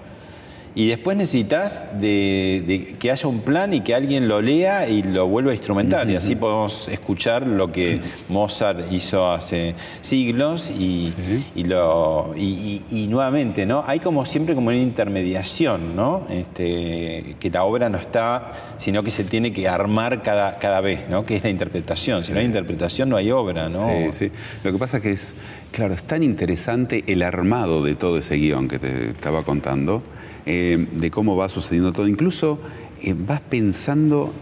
y 0.77 0.89
después 0.89 1.17
necesitas 1.17 1.83
de, 1.99 2.93
que 2.99 3.09
haya 3.09 3.27
un 3.27 3.41
plan 3.41 3.73
y 3.73 3.81
que 3.81 3.95
alguien 3.95 4.27
lo 4.27 4.43
lea 4.43 4.87
y 4.87 5.01
lo 5.01 5.27
vuelva 5.27 5.49
a 5.49 5.55
instrumentar. 5.55 6.07
Y 6.07 6.15
así 6.15 6.35
podemos 6.35 6.87
escuchar 6.87 7.47
lo 7.47 7.71
que 7.71 7.99
Mozart 8.29 8.91
hizo 8.91 9.27
hace 9.27 9.73
siglos 10.01 10.69
y, 10.69 11.15
lo, 11.55 12.31
y, 12.37 13.07
nuevamente, 13.09 13.65
¿no? 13.65 13.83
Hay 13.87 13.99
como 13.99 14.23
siempre 14.23 14.53
como 14.53 14.67
una 14.67 14.77
intermediación, 14.77 15.95
¿no? 15.95 16.27
Este, 16.29 17.37
que 17.39 17.49
la 17.49 17.63
obra 17.63 17.89
no 17.89 17.97
está, 17.97 18.51
sino 18.77 19.01
que 19.01 19.09
se 19.09 19.23
tiene 19.23 19.51
que 19.51 19.67
armar 19.67 20.21
cada, 20.21 20.59
cada 20.59 20.79
vez, 20.81 21.09
¿no? 21.09 21.25
Que 21.25 21.37
es 21.37 21.43
la 21.43 21.49
interpretación. 21.49 22.21
Si 22.21 22.31
no 22.33 22.37
hay 22.37 22.45
interpretación 22.45 23.09
no 23.09 23.17
hay 23.17 23.31
obra, 23.31 23.67
¿no? 23.67 23.81
Sí, 23.81 24.11
sí. 24.11 24.31
Lo 24.63 24.71
que 24.71 24.77
pasa 24.77 24.97
es 24.97 25.03
que 25.03 25.11
es, 25.11 25.33
claro, 25.71 25.95
es 25.95 26.03
tan 26.03 26.21
interesante 26.21 27.03
el 27.07 27.23
armado 27.23 27.83
de 27.83 27.95
todo 27.95 28.19
ese 28.19 28.35
guion 28.35 28.67
que 28.67 28.77
te 28.77 29.09
estaba 29.09 29.41
contando 29.41 30.03
eh, 30.49 30.87
de 30.93 31.11
cómo 31.11 31.35
va 31.35 31.49
sucediendo 31.49 31.91
todo. 31.91 32.07
Incluso 32.07 32.57
eh, 33.01 33.13
vas 33.17 33.41
pensando, 33.41 34.33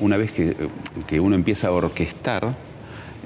una 0.00 0.16
vez 0.16 0.32
que, 0.32 1.20
uno 1.20 1.34
empieza 1.34 1.68
a 1.68 1.72
orquestar, 1.72 2.54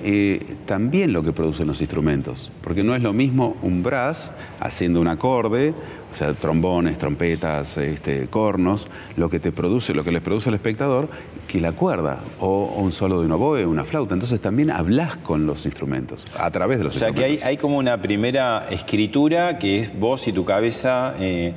eh, 0.03 0.57
también 0.67 1.13
lo 1.13 1.23
que 1.23 1.33
producen 1.33 1.69
los 1.69 1.81
instrumentos. 1.81 2.51
Porque 2.63 2.83
no 2.83 2.97
es 2.97 3.03
lo 3.03 3.13
mismo 3.13 3.57
un 3.63 3.85
brass 3.85 4.33
haciendo 4.59 5.01
un 5.01 5.07
acorde, 5.07 5.73
o 6.13 6.17
sea, 6.17 6.35
trombones, 6.35 6.99
trompetas, 6.99 7.79
este, 7.79 8.27
cornos, 8.27 8.89
lo 9.17 9.31
que 9.31 9.39
te 9.39 9.53
produce, 9.53 9.95
lo 9.95 10.03
que 10.03 10.11
les 10.11 10.21
produce 10.21 10.49
al 10.49 10.57
espectador, 10.57 11.07
que 11.47 11.61
la 11.61 11.73
cuerda, 11.73 12.19
o, 12.41 12.75
un 12.77 12.91
solo 12.91 13.21
de 13.21 13.27
un 13.27 13.33
oboe, 13.33 13.65
una 13.67 13.85
flauta. 13.85 14.15
Entonces 14.15 14.41
también 14.41 14.73
hablas 14.73 15.17
con 15.17 15.47
los 15.47 15.65
instrumentos, 15.65 16.27
a 16.37 16.51
través 16.51 16.79
de 16.79 16.85
los 16.85 16.95
instrumentos. 16.95 17.25
O 17.25 17.29
sea 17.29 17.39
que 17.39 17.49
hay, 17.49 17.57
como 17.57 17.79
una 17.79 18.03
primera 18.03 18.67
escritura 18.69 19.61
que 19.61 19.79
es 19.79 19.97
vos 19.97 20.27
y 20.27 20.33
tu 20.33 20.45
cabeza. 20.45 21.15
Eh, 21.21 21.55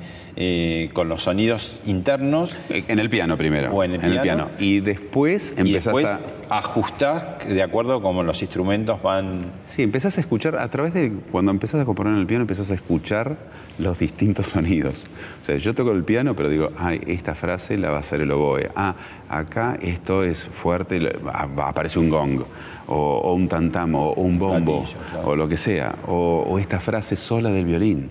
con 0.93 1.09
los 1.09 1.23
sonidos 1.23 1.79
internos. 1.85 2.55
En 2.69 2.99
el 2.99 3.09
piano 3.09 3.37
primero. 3.37 3.71
O 3.73 3.83
en 3.83 3.93
el, 3.95 4.21
piano. 4.21 4.49
Y 4.57 4.79
después 4.79 5.53
empezás 5.57 5.93
y 6.01 6.05
a... 6.05 6.19
ajustás 6.49 7.45
de 7.45 7.61
acuerdo 7.61 7.95
a 7.95 8.01
cómo 8.01 8.23
los 8.23 8.41
instrumentos 8.41 9.01
van... 9.01 9.51
Sí, 9.65 9.83
empezás 9.83 10.17
a 10.17 10.21
escuchar, 10.21 10.57
a 10.57 10.69
través 10.69 10.93
de... 10.93 11.11
Cuando 11.31 11.51
empezás 11.51 11.81
a 11.81 11.85
componer 11.85 12.13
en 12.13 12.19
el 12.19 12.25
piano, 12.25 12.43
empezás 12.43 12.71
a 12.71 12.75
escuchar 12.75 13.35
los 13.79 13.99
distintos 13.99 14.47
sonidos. 14.53 15.07
O 15.41 15.45
sea, 15.45 15.57
yo 15.57 15.75
toco 15.75 15.91
el 15.91 16.05
piano, 16.05 16.35
pero 16.37 16.47
digo, 16.47 16.71
ay, 16.77 17.01
esta 17.07 17.35
frase 17.35 17.77
la 17.77 17.89
va 17.89 17.97
a 17.97 17.99
hacer 17.99 18.21
el 18.21 18.31
oboe. 18.31 18.69
Ah, 18.77 18.95
acá 19.27 19.77
esto 19.81 20.23
es 20.23 20.47
fuerte, 20.47 21.17
aparece 21.33 21.99
un 21.99 22.09
gong, 22.09 22.43
o, 22.87 23.33
un 23.33 23.49
tantamo, 23.49 24.11
o 24.11 24.21
un 24.21 24.39
bombo, 24.39 24.85
o 25.25 25.35
lo 25.35 25.49
que 25.49 25.57
sea, 25.57 25.95
o 26.07 26.57
esta 26.59 26.79
frase 26.79 27.17
sola 27.17 27.49
del 27.49 27.65
violín 27.65 28.07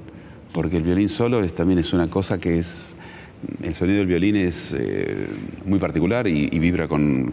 porque 0.58 0.78
el 0.78 0.82
violín 0.82 1.08
solo 1.08 1.40
también 1.50 1.78
es 1.78 1.92
una 1.92 2.10
cosa 2.10 2.36
que 2.36 2.58
es... 2.58 2.96
El 3.62 3.76
sonido 3.76 3.98
del 3.98 4.08
violín 4.08 4.34
es 4.34 4.74
eh, 4.76 5.28
muy 5.64 5.78
particular 5.78 6.26
y, 6.26 6.48
vibra 6.58 6.88
con, 6.88 7.32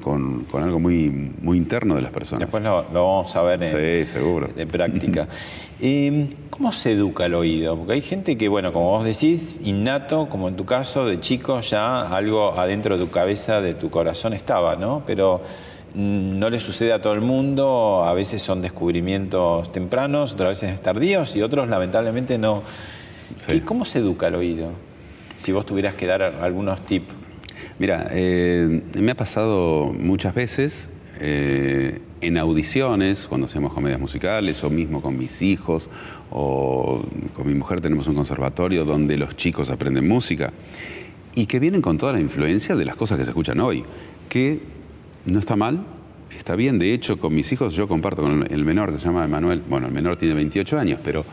algo 0.53 0.77
muy, 0.77 1.31
muy 1.41 1.57
interno 1.57 1.95
de 1.95 2.03
las 2.03 2.11
personas. 2.11 2.41
Después 2.41 2.61
lo, 2.61 2.85
vamos 2.93 3.35
a 3.35 3.41
ver 3.41 3.63
en, 3.63 4.05
seguro. 4.05 4.47
de 4.55 4.67
práctica. 4.67 5.27
Em, 5.81 6.27
¿Cómo 6.51 6.71
se 6.71 6.91
educa 6.91 7.25
el 7.25 7.33
oído? 7.33 7.75
Porque 7.75 7.93
hay 7.93 8.03
gente 8.03 8.37
que, 8.37 8.47
bueno, 8.47 8.71
como 8.71 8.91
vos 8.91 9.03
decís, 9.03 9.59
innato, 9.63 10.29
como 10.29 10.47
en 10.47 10.55
tu 10.55 10.65
caso, 10.65 11.07
de 11.07 11.19
chico 11.19 11.59
ya 11.61 12.03
algo 12.03 12.57
adentro 12.59 12.95
de 12.95 13.05
tu 13.05 13.09
cabeza, 13.09 13.59
de 13.59 13.73
tu 13.73 13.89
corazón 13.89 14.33
estaba, 14.33 14.75
¿no? 14.75 15.01
Pero 15.07 15.41
mm, 15.95 16.37
no 16.37 16.51
le 16.51 16.59
sucede 16.59 16.93
a 16.93 17.01
todo 17.01 17.13
el 17.13 17.21
mundo, 17.21 18.03
a 18.05 18.13
veces 18.13 18.43
son 18.43 18.61
descubrimientos 18.61 19.71
tempranos, 19.71 20.33
otras 20.33 20.61
veces 20.61 20.79
tardíos 20.79 21.35
y 21.35 21.41
otros 21.41 21.67
lamentablemente 21.67 22.37
no 22.37 22.61
¿Cómo 23.65 23.85
se 23.85 23.99
educa 23.99 24.27
el 24.27 24.35
oído? 24.35 24.71
Si 25.37 25.51
vos 25.51 25.65
tuvieras 25.65 25.95
que 25.95 26.05
dar 26.05 26.21
algunos 26.21 26.85
tips. 26.85 27.13
Mira, 27.77 28.07
eh, 28.11 28.83
me 28.97 29.11
ha 29.11 29.15
pasado 29.15 29.91
muchas 29.93 30.33
veces 30.33 30.89
eh, 31.19 31.99
en 32.21 32.37
audiciones, 32.37 33.27
cuando 33.27 33.45
hacemos 33.45 33.73
comedias 33.73 33.99
musicales, 33.99 34.63
o 34.63 34.69
mismo 34.69 35.01
con 35.01 35.17
mis 35.17 35.41
hijos, 35.41 35.89
o 36.31 37.03
con 37.33 37.47
mi 37.47 37.53
mujer 37.53 37.81
tenemos 37.81 38.07
un 38.07 38.15
conservatorio 38.15 38.85
donde 38.85 39.17
los 39.17 39.35
chicos 39.35 39.69
aprenden 39.69 40.07
música, 40.07 40.51
y 41.35 41.45
que 41.45 41.59
vienen 41.59 41.81
con 41.81 41.97
toda 41.97 42.13
la 42.13 42.19
influencia 42.19 42.75
de 42.75 42.85
las 42.85 42.95
cosas 42.95 43.17
que 43.17 43.25
se 43.25 43.31
escuchan 43.31 43.59
hoy, 43.59 43.83
que 44.29 44.59
no 45.25 45.39
está 45.39 45.55
mal, 45.55 45.85
está 46.37 46.55
bien, 46.55 46.79
de 46.79 46.93
hecho 46.93 47.19
con 47.19 47.35
mis 47.35 47.51
hijos 47.51 47.73
yo 47.73 47.87
comparto 47.87 48.21
con 48.21 48.47
el 48.49 48.65
menor 48.65 48.91
que 48.91 48.99
se 48.99 49.05
llama 49.05 49.25
Emanuel, 49.25 49.61
bueno, 49.69 49.87
el 49.87 49.93
menor 49.93 50.15
tiene 50.15 50.33
28 50.35 50.79
años, 50.79 50.99
pero 51.03 51.25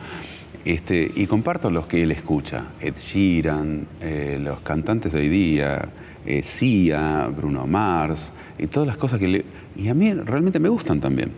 este, 0.65 1.11
y 1.15 1.27
comparto 1.27 1.71
los 1.71 1.87
que 1.87 2.03
él 2.03 2.13
escucha, 2.13 2.73
Ed 2.81 2.95
Sheeran, 2.97 3.87
eh, 4.01 4.39
los 4.41 4.61
cantantes 4.61 5.13
de 5.13 5.21
hoy 5.21 5.29
día, 5.29 5.89
eh, 6.25 6.43
Sia, 6.43 7.29
Bruno 7.37 7.67
Mars, 7.67 8.33
y 8.59 8.69
todas 8.69 8.87
las 8.87 8.97
cosas 8.97 9.19
que 9.19 9.29
le... 9.29 9.45
Y 9.77 9.89
a 9.89 9.95
mí 9.95 10.13
realmente 10.13 10.61
me 10.61 10.69
gustan 10.69 11.01
también, 11.01 11.33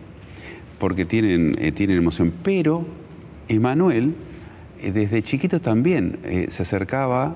porque 0.77 1.05
tienen, 1.05 1.55
eh, 1.59 1.71
tienen 1.71 1.97
emoción. 1.97 2.33
Pero 2.43 2.85
Emanuel, 3.47 4.13
desde 4.81 5.23
chiquito 5.23 5.59
también, 5.59 6.19
se 6.49 6.61
acercaba 6.61 7.35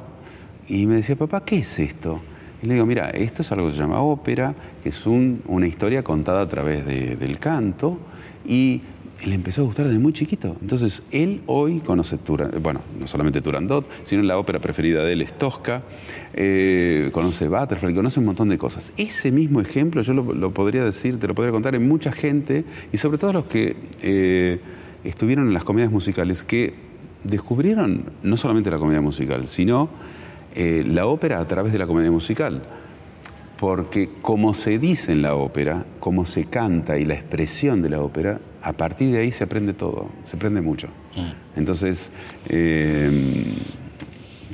y 0.67 0.85
me 0.85 0.95
decía, 0.95 1.15
papá, 1.15 1.43
¿qué 1.43 1.57
es 1.57 1.79
esto? 1.79 2.21
Y 2.61 2.67
le 2.67 2.73
digo, 2.75 2.85
mira, 2.85 3.09
esto 3.09 3.41
es 3.41 3.51
algo 3.51 3.67
que 3.67 3.73
se 3.73 3.79
llama 3.79 4.01
ópera, 4.01 4.53
que 4.83 4.89
es 4.89 5.07
una 5.07 5.65
historia 5.65 6.03
contada 6.03 6.41
a 6.41 6.47
través 6.47 6.85
del 6.85 7.39
canto, 7.39 7.97
y 8.45 8.81
le 9.25 9.35
empezó 9.35 9.61
a 9.61 9.65
gustar 9.65 9.87
desde 9.87 9.99
muy 9.99 10.13
chiquito. 10.13 10.55
Entonces, 10.61 11.03
él 11.11 11.41
hoy 11.45 11.79
conoce, 11.79 12.17
bueno, 12.61 12.81
no 12.99 13.07
solamente 13.07 13.41
Turandot, 13.41 13.85
sino 14.03 14.23
la 14.23 14.37
ópera 14.37 14.59
preferida 14.59 15.03
de 15.03 15.13
él 15.13 15.21
es 15.21 15.37
Tosca, 15.37 15.83
eh, 16.33 17.09
conoce 17.11 17.47
Butterfly, 17.47 17.93
conoce 17.93 18.19
un 18.19 18.25
montón 18.25 18.49
de 18.49 18.57
cosas. 18.57 18.93
Ese 18.97 19.31
mismo 19.31 19.61
ejemplo 19.61 20.01
yo 20.01 20.13
lo, 20.13 20.53
podría 20.53 20.83
decir, 20.83 21.19
te 21.19 21.27
lo 21.27 21.35
podría 21.35 21.51
contar 21.51 21.75
en 21.75 21.87
mucha 21.87 22.11
gente, 22.11 22.63
y 22.93 22.97
sobre 22.97 23.17
todo 23.17 23.33
los 23.33 23.45
que... 23.45 23.75
Eh, 24.01 24.59
estuvieron 25.03 25.47
en 25.47 25.53
las 25.53 25.63
comedias 25.63 25.91
musicales 25.91 26.43
que 26.43 26.73
descubrieron 27.23 28.05
no 28.23 28.37
solamente 28.37 28.71
la 28.71 28.77
comedia 28.77 29.01
musical, 29.01 29.47
sino 29.47 29.89
eh, 30.55 30.83
la 30.85 31.05
ópera 31.05 31.39
a 31.39 31.47
través 31.47 31.73
de 31.73 31.79
la 31.79 31.87
comedia 31.87 32.11
musical. 32.11 32.61
Porque 33.59 34.09
como 34.21 34.53
se 34.53 34.79
dice 34.79 35.11
en 35.11 35.21
la 35.21 35.35
ópera, 35.35 35.85
como 35.99 36.25
se 36.25 36.45
canta 36.45 36.97
y 36.97 37.05
la 37.05 37.15
expresión 37.15 37.81
de 37.81 37.89
la 37.89 38.01
ópera, 38.01 38.39
a 38.61 38.73
partir 38.73 39.11
de 39.11 39.19
ahí 39.19 39.31
se 39.31 39.43
aprende 39.43 39.73
todo, 39.73 40.09
se 40.25 40.35
aprende 40.35 40.61
mucho. 40.61 40.87
Mm. 41.15 41.59
Entonces, 41.59 42.11
eh, 42.47 43.45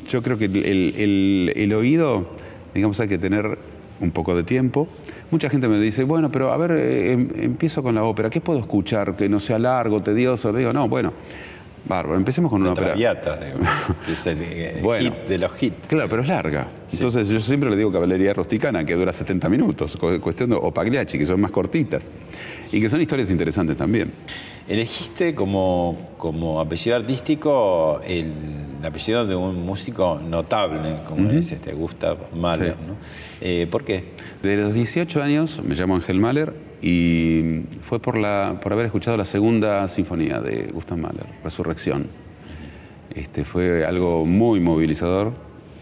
yo 0.07 0.21
creo 0.21 0.37
que 0.37 0.45
el, 0.45 1.73
oído, 1.73 2.25
digamos, 2.73 2.99
hay 2.99 3.07
que 3.07 3.17
tener 3.17 3.57
un 3.99 4.11
poco 4.11 4.35
de 4.35 4.43
tiempo. 4.43 4.87
Mucha 5.31 5.49
gente 5.49 5.67
me 5.67 5.79
dice, 5.79 6.03
bueno, 6.03 6.31
pero 6.31 6.51
a 6.51 6.57
ver, 6.57 6.71
eh, 6.71 7.13
em, 7.13 7.29
empiezo 7.37 7.81
con 7.81 7.95
la 7.95 8.03
ópera, 8.03 8.29
¿qué 8.29 8.41
puedo 8.41 8.59
escuchar 8.59 9.15
que 9.15 9.27
no 9.27 9.39
sea 9.39 9.57
largo, 9.57 10.01
tedioso? 10.01 10.51
Le 10.51 10.59
digo, 10.59 10.73
no, 10.73 10.87
bueno, 10.87 11.13
Bárbaro, 11.87 12.17
empecemos 12.17 12.49
con 12.49 12.61
una 12.61 12.71
ópera. 12.71 12.87
Traviata, 12.87 13.39
es 14.09 14.25
el 14.25 14.39
eh, 14.41 14.81
hit 14.99 15.13
de 15.27 15.37
los 15.37 15.51
hits. 15.61 15.87
Claro, 15.87 16.09
pero 16.09 16.21
es 16.23 16.27
larga. 16.27 16.67
Entonces 16.91 17.27
yo 17.27 17.39
siempre 17.39 17.69
le 17.69 17.75
digo 17.75 17.91
caballería 17.91 18.33
rusticana, 18.33 18.83
que 18.83 18.95
dura 18.95 19.13
70 19.13 19.47
minutos, 19.49 19.97
cuestión 20.21 20.49
de, 20.49 20.55
o 20.55 20.73
Pagliacci, 20.73 21.17
que 21.17 21.25
son 21.25 21.39
más 21.39 21.51
cortitas, 21.51 22.11
y 22.71 22.81
que 22.81 22.89
son 22.89 23.01
historias 23.01 23.29
interesantes 23.29 23.77
también. 23.77 24.11
Elegiste 24.67 25.35
como, 25.35 25.97
como 26.17 26.59
apellido 26.59 26.95
artístico 26.95 27.99
el, 28.05 28.31
apellido 28.83 29.25
de 29.25 29.35
un 29.35 29.65
músico 29.65 30.19
notable, 30.19 31.01
como 31.07 31.29
dices, 31.29 31.61
te 31.61 31.73
gusta 31.73 32.15
Mahler, 32.33 32.75
¿no? 32.87 32.95
Eh, 33.41 33.67
¿Por 33.69 33.83
qué? 33.83 34.03
Desde 34.41 34.63
los 34.63 34.73
18 34.73 35.21
años 35.21 35.61
me 35.63 35.75
llamo 35.75 35.95
Ángel 35.95 36.19
Mahler 36.19 36.53
y 36.81 37.61
fue 37.81 37.99
por, 37.99 38.17
la, 38.17 38.59
por 38.61 38.73
haber 38.73 38.87
escuchado 38.87 39.17
la 39.17 39.25
segunda 39.25 39.87
sinfonía 39.87 40.39
de 40.39 40.71
Gustav 40.73 40.97
Mahler, 40.97 41.25
Resurrección. 41.43 42.07
Este, 43.13 43.45
fue 43.45 43.85
algo 43.85 44.25
muy 44.25 44.59
movilizador 44.59 45.33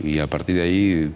y 0.03 0.19
a 0.19 0.27
partir 0.27 0.55
de 0.55 0.61
ahí 0.61 1.11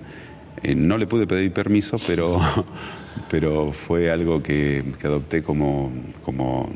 eh, 0.63 0.75
no 0.75 0.97
le 0.97 1.05
pude 1.05 1.27
pedir 1.27 1.51
permiso, 1.53 1.97
pero, 2.07 2.39
pero 3.29 3.71
fue 3.71 4.09
algo 4.09 4.41
que, 4.41 4.83
adopté 5.03 5.43
como, 5.43 5.91
como, 6.23 6.69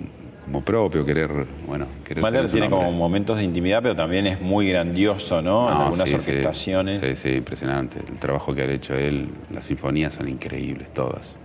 como, 0.45 0.61
propio, 0.63 1.05
querer, 1.05 1.29
bueno, 1.67 1.87
querer 2.03 2.21
Mahler 2.21 2.49
tiene 2.49 2.69
como 2.69 2.91
momentos 2.91 3.37
de 3.37 3.43
intimidad, 3.43 3.81
pero 3.81 3.95
también 3.95 4.27
es 4.27 4.41
muy 4.41 4.69
grandioso, 4.69 5.41
¿no? 5.41 5.69
en 5.69 5.77
algunas 5.77 6.13
orquestaciones. 6.13 7.01
Sí, 7.01 7.15
sí, 7.15 7.29
impresionante. 7.35 7.99
El 7.99 8.17
trabajo 8.17 8.53
que 8.53 8.61
ha 8.61 8.65
hecho 8.65 8.93
él, 8.93 9.29
las 9.51 9.65
sinfonías 9.65 10.13
son 10.13 10.27
increíbles, 10.29 10.93
todas. 10.93 11.37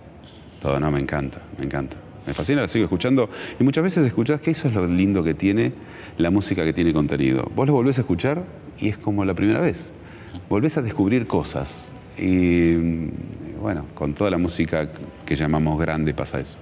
Todo, 0.60 0.80
no, 0.80 0.90
me 0.90 1.00
encanta, 1.00 1.42
me 1.58 1.64
encanta. 1.64 1.96
Me 2.26 2.34
fascina, 2.34 2.60
la 2.62 2.68
sigo 2.68 2.84
escuchando. 2.84 3.30
Y 3.60 3.62
muchas 3.62 3.84
veces 3.84 4.04
escuchás 4.04 4.40
que 4.40 4.50
eso 4.50 4.68
es 4.68 4.74
lo 4.74 4.86
lindo 4.86 5.22
que 5.22 5.34
tiene 5.34 5.72
la 6.18 6.30
música 6.30 6.64
que 6.64 6.72
tiene 6.72 6.92
contenido. 6.92 7.50
Vos 7.54 7.66
lo 7.68 7.72
volvés 7.72 7.98
a 7.98 8.00
escuchar 8.00 8.42
y 8.80 8.88
es 8.88 8.98
como 8.98 9.24
la 9.24 9.34
primera 9.34 9.60
vez. 9.60 9.92
Volvés 10.48 10.76
a 10.76 10.82
descubrir 10.82 11.26
cosas. 11.26 11.92
Y 12.18 12.74
bueno, 13.60 13.86
con 13.94 14.14
toda 14.14 14.30
la 14.30 14.38
música 14.38 14.88
que 15.24 15.36
llamamos 15.36 15.78
grande 15.78 16.14
pasa 16.14 16.40
eso. 16.40 16.58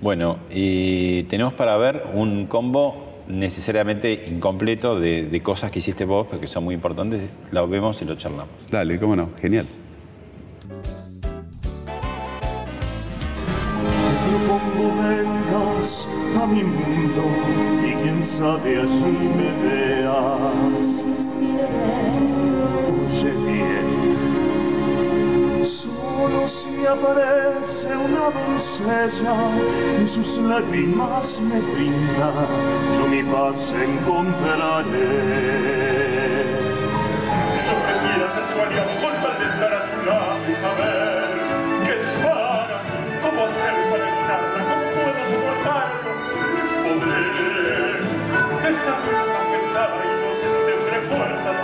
Bueno, 0.00 0.38
y 0.50 1.24
tenemos 1.24 1.54
para 1.54 1.76
ver 1.76 2.04
un 2.14 2.46
combo 2.46 3.22
necesariamente 3.28 4.26
incompleto 4.28 5.00
de, 5.00 5.24
de 5.24 5.42
cosas 5.42 5.70
que 5.70 5.80
hiciste 5.80 6.04
vos, 6.04 6.26
porque 6.28 6.46
son 6.46 6.64
muy 6.64 6.74
importantes. 6.74 7.22
Lo 7.50 7.66
vemos 7.66 8.00
y 8.02 8.04
lo 8.04 8.14
charlamos. 8.14 8.54
Dale, 8.70 8.98
cómo 8.98 9.16
no, 9.16 9.30
genial. 9.40 9.66
vengas 14.98 16.08
a 16.40 16.46
mi 16.46 16.62
mundo 16.62 17.22
y 17.82 17.94
quién 18.02 18.22
sabe 18.22 18.80
allí 18.80 19.28
me 19.36 19.50
veas. 19.62 20.75
Aparece 26.86 27.88
una 27.96 28.30
doncella 28.30 29.36
y 30.02 30.08
sus 30.08 30.38
lágrimas 30.38 31.40
me 31.40 31.60
brinda, 31.60 32.32
yo 32.96 33.06
mi 33.08 33.22
paz 33.24 33.72
encontraré. 33.72 35.16
Yo 37.66 37.74
prefiero 37.84 38.26
aliado 38.62 38.92
con 39.02 39.14
tal 39.22 39.36
de 39.38 39.46
estar 39.46 39.72
a 39.74 39.80
su 39.86 39.96
lado 40.06 40.44
y 40.48 40.54
saber 40.54 41.28
que 41.84 41.92
es 41.96 42.08
para, 42.22 42.82
cómo 43.22 43.40
hacer 43.46 43.74
para 43.90 44.04
evitarla, 44.08 44.62
esta 48.68 48.92
cosa 48.98 49.24
tan 49.32 49.46
pesada 49.52 49.96
y 50.04 50.06
no 50.22 50.30
sé 50.40 50.46
si 50.52 50.60
tendré 50.66 50.98
fuerzas, 51.08 51.55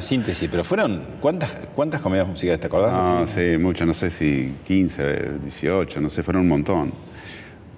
Una 0.00 0.06
síntesis, 0.08 0.48
pero 0.50 0.64
fueron. 0.64 1.02
¿Cuántas, 1.20 1.50
cuántas 1.74 2.00
comedias 2.00 2.26
musicales 2.26 2.58
te 2.58 2.68
acordás? 2.68 2.90
Ah, 2.94 3.26
sí, 3.28 3.58
mucho, 3.58 3.84
no 3.84 3.92
sé 3.92 4.08
si 4.08 4.54
15, 4.66 5.02
18, 5.44 6.00
no 6.00 6.08
sé, 6.08 6.22
fueron 6.22 6.40
un 6.44 6.48
montón. 6.48 6.94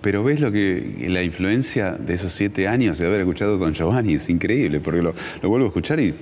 Pero 0.01 0.23
ves 0.23 0.39
lo 0.39 0.53
que 0.53 1.07
la 1.09 1.25
influencia 1.25 1.91
de 1.93 2.15
esos 2.15 2.31
siete 2.33 2.69
años 2.69 2.99
de 2.99 3.07
haber 3.07 3.23
escuchado 3.23 3.59
con 3.59 3.75
Giovanni 3.75 4.15
es 4.15 4.29
increíble, 4.29 4.79
porque 4.79 5.03
lo, 5.03 5.15
lo 5.43 5.49
vuelvo 5.49 5.67
a 5.67 5.69
escuchar 5.71 5.99
y 5.99 6.15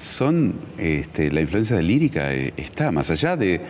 son 0.00 0.54
este, 0.78 1.32
la 1.32 1.40
influencia 1.40 1.74
de 1.74 1.82
lírica 1.82 2.32
eh, 2.32 2.52
está 2.56 2.92
más 2.92 3.10
allá 3.10 3.36
de 3.36 3.60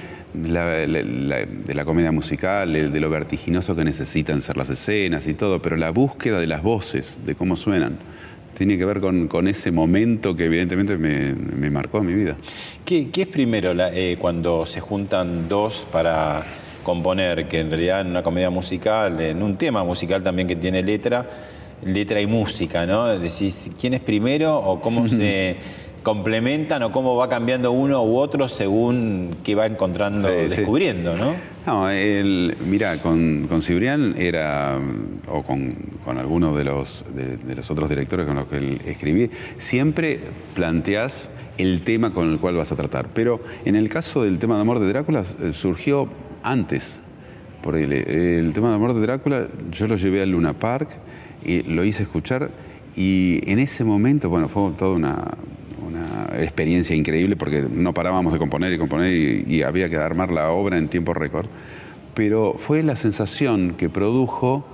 la, 0.46 0.86
la- 0.86 1.02
la- 1.02 1.46
de 1.46 1.74
la 1.74 1.84
comedia 1.86 2.12
musical, 2.12 2.70
de, 2.70 2.90
de 2.90 3.00
lo 3.00 3.08
vertiginoso 3.08 3.74
que 3.74 3.84
necesitan 3.84 4.42
ser 4.42 4.58
las 4.58 4.68
escenas 4.68 5.26
y 5.26 5.32
todo, 5.32 5.62
pero 5.62 5.76
la 5.78 5.88
búsqueda 5.88 6.38
de 6.38 6.46
las 6.48 6.62
voces, 6.62 7.18
de 7.24 7.34
cómo 7.34 7.56
suenan, 7.56 7.96
tiene 8.56 8.76
que 8.78 8.84
ver 8.84 9.00
con, 9.00 9.28
con 9.28 9.48
ese 9.48 9.70
momento 9.70 10.36
que 10.36 10.46
evidentemente 10.46 10.96
me, 10.98 11.34
me 11.34 11.70
marcó 11.70 11.98
en 11.98 12.06
mi 12.06 12.14
vida. 12.14 12.36
¿Qué, 12.84 13.10
qué 13.10 13.22
es 13.22 13.28
primero 13.28 13.74
la- 13.74 13.92
eh, 13.94 14.16
cuando 14.20 14.66
se 14.66 14.80
juntan 14.80 15.48
dos 15.48 15.86
para 15.90 16.42
componer? 16.82 17.48
Que 17.48 17.60
en 17.60 17.70
realidad 17.70 18.00
en 18.02 18.08
una 18.08 18.22
comedia 18.22 18.50
musical, 18.50 19.20
en 19.20 19.42
un 19.42 19.56
tema 19.56 19.84
musical 19.84 20.22
también 20.22 20.46
que 20.48 20.56
tiene 20.56 20.82
letra, 20.82 21.28
letra 21.84 22.20
y 22.20 22.26
música, 22.26 22.86
¿no? 22.86 23.06
Decís, 23.18 23.70
¿quién 23.80 23.94
es 23.94 24.00
primero 24.00 24.56
o 24.58 24.80
cómo 24.80 25.08
se 25.08 25.56
complementan 26.02 26.82
o 26.82 26.92
cómo 26.92 27.16
va 27.16 27.28
cambiando 27.28 27.70
uno 27.72 28.02
u 28.04 28.16
otro 28.16 28.48
según 28.48 29.36
qué 29.44 29.54
va 29.54 29.66
encontrando, 29.66 30.28
Sí, 30.28 30.34
sí. 30.48 30.56
descubriendo, 30.56 31.14
¿no? 31.16 31.34
No, 31.66 31.88
el, 31.88 32.56
mira, 32.68 32.98
con, 32.98 33.46
con 33.48 33.62
Cibrián 33.62 34.14
era, 34.18 34.78
o 35.28 35.42
con, 35.42 35.74
con 36.04 36.18
algunos 36.18 36.56
de 36.56 36.64
los, 36.64 37.04
de, 37.14 37.36
de 37.36 37.54
los 37.54 37.70
otros 37.70 37.88
directores 37.88 38.26
con 38.26 38.34
los 38.36 38.46
que 38.48 38.56
él 38.56 38.80
escribí, 38.86 39.30
siempre 39.56 40.18
planteás 40.54 41.30
el 41.58 41.82
tema 41.82 42.12
con 42.12 42.30
el 42.32 42.38
cual 42.38 42.56
vas 42.56 42.72
a 42.72 42.76
tratar. 42.76 43.08
Pero 43.14 43.40
en 43.64 43.76
el 43.76 43.88
caso 43.88 44.24
del 44.24 44.38
tema 44.38 44.56
de 44.56 44.62
amor 44.62 44.80
de 44.80 44.88
Drácula 44.88 45.20
eh, 45.20 45.52
surgió 45.52 46.06
antes. 46.42 47.00
Por 47.62 47.76
el, 47.76 47.92
el 47.92 48.52
tema 48.52 48.70
de 48.70 48.74
amor 48.74 48.92
de 48.94 49.00
Drácula 49.02 49.46
yo 49.70 49.86
lo 49.86 49.94
llevé 49.96 50.22
al 50.22 50.30
Luna 50.30 50.52
Park 50.54 50.88
y 51.44 51.62
lo 51.62 51.84
hice 51.84 52.02
escuchar 52.02 52.48
y 52.96 53.40
en 53.50 53.58
ese 53.60 53.84
momento, 53.84 54.28
bueno, 54.28 54.48
fue 54.48 54.72
toda 54.72 54.96
una, 54.96 55.24
una 55.92 56.42
experiencia 56.42 56.96
increíble 56.96 57.36
porque 57.36 57.64
no 57.70 57.92
parábamos 57.92 58.32
de 58.32 58.38
componer 58.38 58.72
y 58.72 58.78
componer 58.78 59.12
y, 59.12 59.62
había 59.62 59.88
que 59.88 59.96
armar 59.96 60.30
la 60.30 60.50
obra 60.50 60.78
en 60.78 60.88
tiempo 60.88 61.14
récord. 61.14 61.46
Pero 62.14 62.54
fue 62.58 62.82
la 62.82 62.96
sensación 62.96 63.74
que 63.76 63.88
produjo 63.88 64.64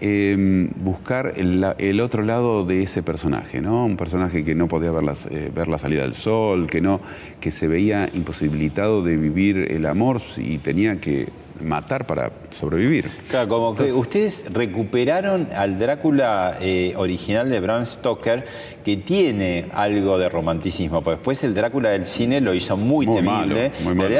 em, 0.00 0.70
buscar 0.82 1.34
el, 1.36 2.00
otro 2.00 2.22
lado 2.22 2.64
de 2.64 2.82
ese 2.82 3.02
personaje, 3.02 3.60
¿no? 3.60 3.86
Un 3.86 3.96
personaje 3.96 4.44
que 4.44 4.54
no 4.54 4.68
podía 4.68 4.90
ver, 4.90 5.04
eh, 5.30 5.50
ver 5.54 5.68
la 5.68 5.78
salida 5.78 6.02
del 6.02 6.14
sol, 6.14 6.66
que, 6.66 6.80
no, 6.80 7.00
que 7.40 7.50
se 7.50 7.68
veía 7.68 8.10
imposibilitado 8.12 9.02
de 9.02 9.16
vivir 9.16 9.56
el 9.70 9.86
amor 9.86 10.20
y 10.36 10.58
tenía 10.58 11.00
que 11.00 11.28
matar 11.62 12.06
para 12.06 12.30
sobrevivir. 12.54 13.08
Claro, 13.28 13.48
como 13.48 13.74
que 13.74 13.92
ustedes 13.92 14.44
recuperaron 14.52 15.48
al 15.54 15.78
Drácula 15.78 16.58
eh, 16.60 16.94
original 16.96 17.48
de 17.48 17.60
Bram 17.60 17.86
Stoker, 17.86 18.44
que 18.84 18.96
tiene 18.96 19.66
algo 19.72 20.18
de 20.18 20.28
romanticismo, 20.28 21.02
pues 21.02 21.18
después 21.18 21.42
el 21.44 21.54
Drácula 21.54 21.90
del 21.90 22.06
cine 22.06 22.40
lo 22.40 22.54
hizo 22.54 22.76
muy, 22.76 23.06
temible. 23.06 23.72
muy 23.82 23.94
malo. 23.94 24.14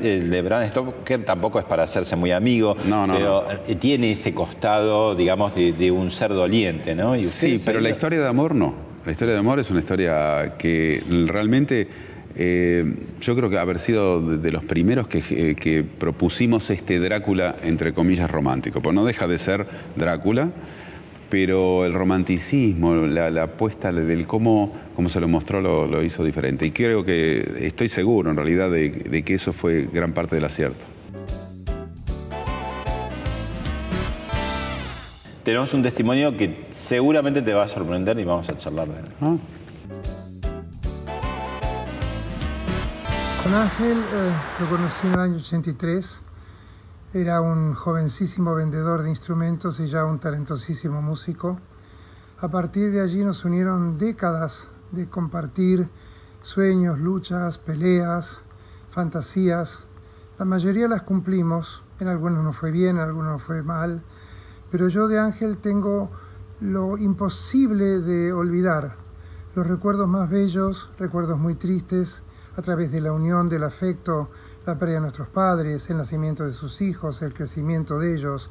el 0.00 0.30
de 0.30 0.42
Bram 0.42 0.66
Stoker 0.68 1.24
tampoco 1.24 1.58
es 1.58 1.64
para 1.64 1.82
hacerse 1.82 2.16
muy 2.16 2.32
amigo, 2.32 2.76
no, 2.86 3.06
no, 3.06 3.14
pero 3.14 3.44
eh, 3.66 3.74
tiene 3.76 4.12
ese 4.12 4.34
costado, 4.34 5.14
digamos, 5.14 5.54
de, 5.54 5.90
un 5.90 6.10
ser 6.10 6.30
doliente, 6.32 6.94
¿no? 6.94 7.14
sí, 7.24 7.60
pero 7.64 7.80
la 7.80 7.90
historia 7.90 8.20
de 8.20 8.28
amor 8.28 8.54
no. 8.54 8.88
La 9.04 9.12
historia 9.12 9.32
de 9.32 9.40
amor 9.40 9.58
es 9.58 9.70
una 9.70 9.80
historia 9.80 10.56
que 10.58 11.02
realmente 11.26 11.88
eh, 12.40 12.94
yo 13.20 13.34
creo 13.34 13.50
que 13.50 13.58
haber 13.58 13.80
sido 13.80 14.20
de, 14.38 14.52
los 14.52 14.64
primeros 14.64 15.08
eh, 15.12 15.56
que, 15.56 15.82
propusimos 15.82 16.70
este 16.70 17.00
Drácula, 17.00 17.56
entre 17.64 17.92
comillas, 17.92 18.30
romántico. 18.30 18.80
Pues 18.80 18.94
no 18.94 19.04
deja 19.04 19.26
de 19.26 19.38
ser 19.38 19.66
Drácula, 19.96 20.50
pero 21.30 21.84
el 21.84 21.94
romanticismo, 21.94 22.94
la, 22.94 23.42
apuesta 23.42 23.90
del 23.90 24.28
cómo, 24.28 24.72
cómo, 24.94 25.08
se 25.08 25.18
lo 25.18 25.26
mostró 25.26 25.60
lo, 25.60 26.04
hizo 26.04 26.22
diferente. 26.22 26.64
Y 26.64 26.70
creo 26.70 27.04
que 27.04 27.56
estoy 27.60 27.88
seguro, 27.88 28.30
en 28.30 28.36
realidad, 28.36 28.70
de, 28.70 29.22
que 29.24 29.34
eso 29.34 29.52
fue 29.52 29.88
gran 29.92 30.12
parte 30.12 30.36
del 30.36 30.44
acierto. 30.44 30.86
Tenemos 35.42 35.74
un 35.74 35.82
testimonio 35.82 36.36
que 36.36 36.66
seguramente 36.70 37.42
te 37.42 37.52
va 37.52 37.64
a 37.64 37.68
sorprender 37.68 38.16
y 38.20 38.24
vamos 38.24 38.48
a 38.48 38.56
charlar 38.56 38.86
de 38.86 39.00
él. 39.00 39.06
Ah. 39.20 39.36
Ángel 43.46 43.98
eh, 43.98 44.32
lo 44.60 44.68
conocí 44.68 45.06
en 45.06 45.12
el 45.14 45.20
año 45.20 45.36
83. 45.36 46.20
Era 47.14 47.40
un 47.40 47.74
jovencísimo 47.74 48.54
vendedor 48.54 49.02
de 49.02 49.10
instrumentos 49.10 49.80
y 49.80 49.86
ya 49.86 50.04
un 50.04 50.18
talentosísimo 50.18 51.00
músico. 51.00 51.58
A 52.40 52.48
partir 52.48 52.92
de 52.92 53.00
allí 53.00 53.24
nos 53.24 53.44
unieron 53.44 53.96
décadas 53.96 54.66
de 54.92 55.08
compartir 55.08 55.88
sueños, 56.42 56.98
luchas, 56.98 57.58
peleas, 57.58 58.40
fantasías. 58.90 59.84
La 60.38 60.44
mayoría 60.44 60.88
las 60.88 61.02
cumplimos, 61.02 61.82
en 62.00 62.08
algunos 62.08 62.44
no 62.44 62.52
fue 62.52 62.70
bien, 62.70 62.96
en 62.96 63.02
algunos 63.02 63.32
no 63.32 63.38
fue 63.38 63.62
mal, 63.62 64.02
pero 64.70 64.88
yo 64.88 65.08
de 65.08 65.18
Ángel 65.18 65.58
tengo 65.58 66.10
lo 66.60 66.98
imposible 66.98 68.00
de 68.00 68.32
olvidar, 68.32 68.96
los 69.54 69.66
recuerdos 69.66 70.08
más 70.08 70.28
bellos, 70.28 70.90
recuerdos 70.98 71.38
muy 71.38 71.54
tristes, 71.54 72.22
a 72.58 72.62
través 72.62 72.90
de 72.90 73.00
la 73.00 73.12
unión 73.12 73.48
del 73.48 73.62
afecto, 73.62 74.30
la 74.66 74.76
pérdida 74.76 74.96
de 74.96 75.02
nuestros 75.02 75.28
padres, 75.28 75.88
el 75.90 75.96
nacimiento 75.96 76.44
de 76.44 76.50
sus 76.50 76.80
hijos, 76.80 77.22
el 77.22 77.32
crecimiento 77.32 78.00
de 78.00 78.16
ellos, 78.16 78.50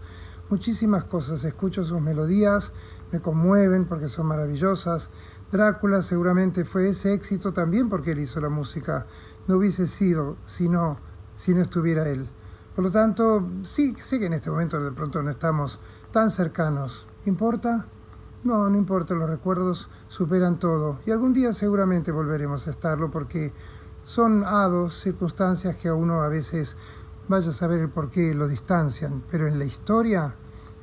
muchísimas 0.49 1.03
cosas. 1.03 1.43
Escucho 1.43 1.83
sus 1.83 1.99
melodías, 1.99 2.71
me 3.11 3.19
conmueven 3.19 3.83
porque 3.83 4.07
son 4.07 4.27
maravillosas. 4.27 5.09
Drácula 5.51 6.01
seguramente 6.01 6.63
fue 6.63 6.87
ese 6.87 7.13
éxito 7.13 7.51
también 7.51 7.89
porque 7.89 8.11
él 8.11 8.19
hizo 8.19 8.39
la 8.39 8.47
música. 8.47 9.05
No 9.45 9.57
hubiese 9.57 9.87
sido 9.87 10.37
si 10.45 10.69
no, 10.69 10.99
si 11.35 11.53
no 11.53 11.61
estuviera 11.61 12.07
él. 12.07 12.29
Por 12.77 12.85
lo 12.85 12.91
tanto, 12.91 13.45
sí, 13.63 13.93
sé 13.99 14.19
que 14.19 14.27
en 14.27 14.33
este 14.33 14.49
momento 14.49 14.81
de 14.81 14.93
pronto 14.93 15.21
no 15.21 15.29
estamos 15.29 15.79
tan 16.13 16.29
cercanos. 16.29 17.05
¿Importa? 17.25 17.87
No, 18.45 18.69
no 18.69 18.77
importa, 18.77 19.15
los 19.15 19.29
recuerdos 19.29 19.89
superan 20.07 20.59
todo. 20.59 20.99
Y 21.05 21.11
algún 21.11 21.33
día 21.33 21.51
seguramente 21.51 22.13
volveremos 22.13 22.67
a 22.67 22.71
estarlo 22.71 23.11
porque 23.11 23.51
son 24.07 24.45
hados, 24.45 25.01
circunstancias 25.01 25.75
que 25.75 25.89
a 25.89 25.93
uno 25.93 26.21
a 26.21 26.29
veces 26.29 26.77
vaya 27.27 27.49
a 27.49 27.53
saber 27.53 27.81
el 27.81 27.89
por 27.89 28.09
qué 28.09 28.33
lo 28.33 28.47
distancian, 28.47 29.21
pero 29.29 29.47
en 29.47 29.59
la 29.59 29.65
historia, 29.65 30.33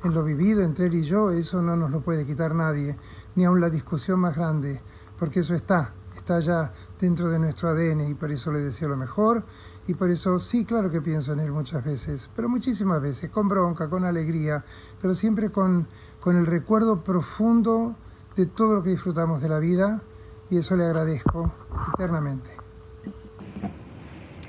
en 0.03 0.13
lo 0.13 0.23
vivido 0.23 0.61
entre 0.61 0.85
él 0.85 0.93
y 0.93 1.01
yo, 1.01 1.31
eso 1.31 1.59
no 1.63 1.75
nos 1.75 1.89
lo 1.89 2.01
puede 2.01 2.23
quitar 2.23 2.53
nadie, 2.53 2.95
ni 3.33 3.43
aun 3.43 3.59
la 3.59 3.71
discusión 3.71 4.19
más 4.19 4.35
grande, 4.35 4.79
porque 5.17 5.39
eso 5.39 5.55
está, 5.55 5.91
está 6.15 6.39
ya 6.39 6.71
dentro 7.01 7.27
de 7.29 7.39
nuestro 7.39 7.69
ADN 7.69 8.01
y 8.01 8.13
por 8.13 8.29
eso 8.31 8.51
le 8.51 8.59
deseo 8.59 8.89
lo 8.89 8.95
mejor 8.95 9.43
y 9.87 9.95
por 9.95 10.11
eso 10.11 10.39
sí, 10.39 10.63
claro 10.63 10.91
que 10.91 11.01
pienso 11.01 11.33
en 11.33 11.39
él 11.39 11.51
muchas 11.51 11.83
veces, 11.83 12.29
pero 12.35 12.47
muchísimas 12.47 13.01
veces, 13.01 13.31
con 13.31 13.47
bronca, 13.47 13.89
con 13.89 14.05
alegría, 14.05 14.63
pero 15.01 15.15
siempre 15.15 15.49
con, 15.49 15.87
con 16.19 16.37
el 16.37 16.45
recuerdo 16.45 17.03
profundo 17.03 17.95
de 18.35 18.45
todo 18.45 18.75
lo 18.75 18.83
que 18.83 18.91
disfrutamos 18.91 19.41
de 19.41 19.49
la 19.49 19.57
vida 19.57 20.03
y 20.51 20.57
eso 20.57 20.75
le 20.75 20.85
agradezco 20.85 21.51
eternamente. 21.95 22.54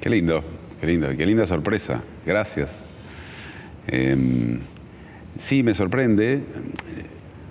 Qué 0.07 0.11
lindo, 0.11 0.40
qué 0.81 0.87
lindo, 0.87 1.09
qué 1.16 1.27
linda 1.27 1.47
sorpresa. 1.47 2.01
Gracias. 2.25 2.85
Em, 3.88 4.61
sí, 5.35 5.64
me 5.64 5.75
sorprende. 5.75 6.42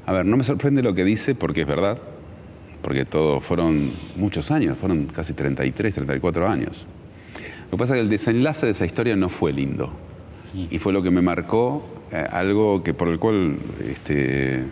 A 0.06 0.14
ver, 0.14 0.26
no 0.26 0.38
me 0.38 0.46
sorprende 0.46 0.82
lo 0.82 0.94
que 0.96 1.04
dice 1.04 1.36
porque 1.36 1.64
es 1.64 1.68
verdad, 1.68 2.00
porque 2.82 3.04
todos 3.04 3.44
fueron 3.44 3.92
muchos 4.16 4.52
años, 4.52 4.78
fueron 4.78 5.08
casi 5.08 5.34
33, 5.34 5.96
34 5.96 6.48
años. 6.48 6.88
Lo 7.66 7.72
que 7.72 7.78
pasa 7.78 7.96
es 7.96 7.98
que 7.98 8.04
el 8.04 8.10
desenlace 8.10 8.68
de 8.68 8.72
esa 8.72 8.86
historia 8.86 9.18
no 9.18 9.28
fue 9.28 9.52
lindo. 9.52 9.92
Y 10.72 10.80
fue 10.80 10.94
lo 10.94 11.04
que 11.04 11.12
me 11.12 11.22
marcó 11.22 11.86
eh, 12.14 12.26
algo 12.32 12.84
que 12.84 12.94
por 12.94 13.10
el 13.10 13.20
cual 13.20 13.58
este, 13.86 14.64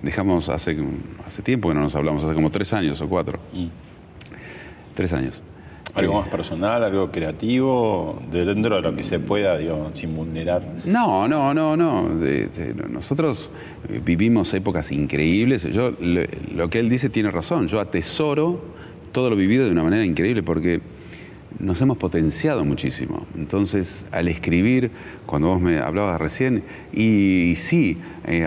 dejamos 0.00 0.48
hace, 0.48 0.78
hace 1.26 1.42
tiempo 1.42 1.70
que 1.70 1.74
no 1.74 1.80
nos 1.80 1.96
hablamos, 1.96 2.22
hace 2.22 2.34
como 2.34 2.50
tres 2.50 2.72
años 2.72 3.00
o 3.00 3.08
cuatro. 3.08 3.40
Mm. 3.52 3.66
Tres 4.94 5.12
años. 5.12 5.42
¿Algo 5.94 6.14
más 6.14 6.28
personal, 6.28 6.82
algo 6.82 7.10
creativo, 7.10 8.22
dentro 8.32 8.76
de 8.76 8.82
lo 8.82 8.96
que 8.96 9.02
se 9.02 9.18
pueda, 9.18 9.58
digo, 9.58 9.90
sin 9.92 10.16
vulnerar? 10.16 10.62
No, 10.86 11.28
no, 11.28 11.52
no, 11.52 11.76
no. 11.76 12.08
nosotros 12.88 13.50
eh, 13.88 14.00
vivimos 14.02 14.54
épocas 14.54 14.90
increíbles. 14.90 15.64
Yo, 15.64 15.92
lo 16.54 16.70
que 16.70 16.78
él 16.78 16.88
dice 16.88 17.10
tiene 17.10 17.30
razón. 17.30 17.68
Yo 17.68 17.78
atesoro 17.78 18.62
todo 19.12 19.28
lo 19.28 19.36
vivido 19.36 19.66
de 19.66 19.70
una 19.70 19.82
manera 19.82 20.04
increíble 20.04 20.42
porque 20.42 20.80
nos 21.58 21.80
hemos 21.80 21.98
potenciado 21.98 22.64
muchísimo. 22.64 23.26
Entonces, 23.36 24.06
al 24.10 24.28
escribir, 24.28 24.90
cuando 25.26 25.48
vos 25.48 25.60
me 25.60 25.78
hablabas 25.78 26.20
recién, 26.20 26.64
y, 26.92 27.54
sí, 27.56 27.98
eh, 28.24 28.46